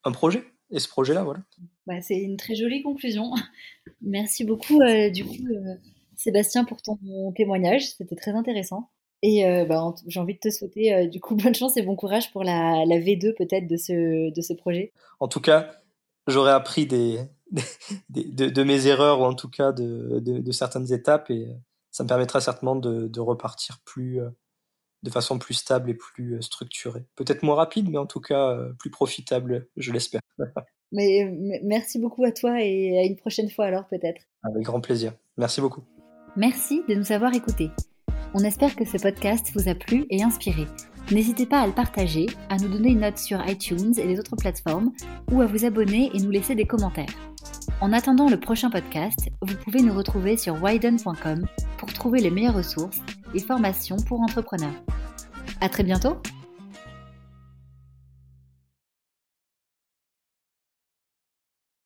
un 0.05 0.13
projet. 0.13 0.45
Et 0.71 0.79
ce 0.79 0.89
projet 0.89 1.15
là 1.15 1.25
voilà. 1.25 1.41
Bah, 1.87 2.01
c'est 2.03 2.19
une 2.19 2.37
très 2.37 2.55
jolie 2.55 2.83
conclusion. 2.83 3.33
Merci 4.03 4.45
beaucoup 4.45 4.79
du 5.13 5.25
coup 5.25 5.49
Sébastien 6.17 6.65
pour 6.65 6.83
ton 6.83 6.99
témoignage. 7.33 7.89
C'était 7.89 8.17
très 8.17 8.33
intéressant 8.33 8.91
et 9.27 9.65
bah, 9.67 9.95
j'ai 10.07 10.21
envie 10.21 10.35
de 10.35 10.39
te 10.39 10.51
souhaiter 10.51 11.09
du 11.09 11.19
coup 11.21 11.35
bonne 11.37 11.55
chance 11.55 11.77
et 11.77 11.83
bon 11.83 11.97
courage 11.97 12.31
pour 12.33 12.45
la, 12.45 12.85
la 12.85 12.99
V2 12.99 13.35
peut-être 13.35 13.67
de 13.67 13.77
ce, 13.77 14.31
de 14.31 14.41
ce 14.43 14.53
projet. 14.53 14.93
En 15.19 15.29
tout 15.29 15.41
cas, 15.41 15.71
j'aurais 16.27 16.53
appris 16.53 16.87
des, 16.87 17.21
des 18.11 18.25
de, 18.25 18.49
de, 18.49 18.63
mes 18.63 18.87
erreurs 18.87 19.21
ou 19.21 19.25
en 19.25 19.35
tout 19.35 19.49
cas 19.49 19.73
de, 19.73 20.21
de, 20.21 20.39
de 20.39 20.53
certaines 20.53 20.93
étapes 20.93 21.31
et 21.31 21.49
ça 21.95 22.03
me 22.03 22.09
permettra 22.09 22.41
certainement 22.41 22.75
de, 22.75 23.21
repartir 23.21 23.79
plus, 23.85 24.21
euh, 24.21 24.29
de 25.05 25.11
façon 25.11 25.39
plus 25.39 25.55
stable 25.55 25.91
et 25.91 25.95
plus 25.95 26.35
euh, 26.35 26.41
structurée. 26.41 27.07
Peut-être 27.15 27.45
moins 27.45 27.55
rapide, 27.55 27.89
mais 27.89 27.99
en 27.99 28.07
tout 28.07 28.21
cas 28.21 28.51
euh, 28.51 28.73
plus 28.73 28.91
profitable, 28.91 29.69
je 29.77 29.93
l'espère. 29.93 30.21
mais, 30.93 31.33
merci 31.63 32.01
beaucoup 32.01 32.25
à 32.25 32.33
toi 32.33 32.61
et 32.61 32.99
à 32.99 33.05
une 33.05 33.17
prochaine 33.17 33.49
fois 33.49 33.67
alors 33.67 33.87
peut-être. 33.87 34.23
Avec 34.43 34.65
grand 34.65 34.81
plaisir. 34.81 35.13
Merci 35.37 35.61
beaucoup. 35.61 35.85
Merci 36.37 36.83
de 36.89 36.97
nous 36.97 37.13
avoir 37.13 37.33
écoutés. 37.33 37.71
On 38.37 38.41
espère 38.41 38.75
que 38.75 38.85
ce 38.85 38.99
podcast 38.99 39.53
vous 39.55 39.69
a 39.69 39.77
plu 39.77 40.07
et 40.11 40.25
inspiré. 40.25 40.67
N'hésitez 41.13 41.47
pas 41.47 41.61
à 41.61 41.67
le 41.69 41.73
partager, 41.73 42.27
à 42.49 42.57
nous 42.57 42.69
donner 42.69 42.91
une 42.91 43.01
note 43.01 43.19
sur 43.19 43.47
iTunes 43.49 43.95
et 43.97 44.07
les 44.07 44.19
autres 44.19 44.35
plateformes, 44.35 44.91
ou 45.31 45.41
à 45.41 45.47
vous 45.47 45.65
abonner 45.65 46.11
et 46.13 46.19
nous 46.19 46.33
laisser 46.33 46.57
des 46.57 46.67
commentaires. 46.67 47.15
En 47.81 47.93
attendant 47.93 48.29
le 48.29 48.41
prochain 48.41 48.71
podcast, 48.71 49.31
vous 49.41 49.55
pouvez 49.63 49.83
nous 49.83 49.95
retrouver 49.95 50.37
sur 50.37 50.61
widen.com 50.61 51.47
pour 51.79 51.93
trouver 51.93 52.21
les 52.21 52.31
meilleures 52.31 52.57
ressources 52.57 53.01
et 53.35 53.41
formations 53.41 53.99
pour 54.09 54.21
entrepreneurs. 54.21 54.83
À 55.61 55.69
très 55.69 55.85
bientôt! 55.85 56.17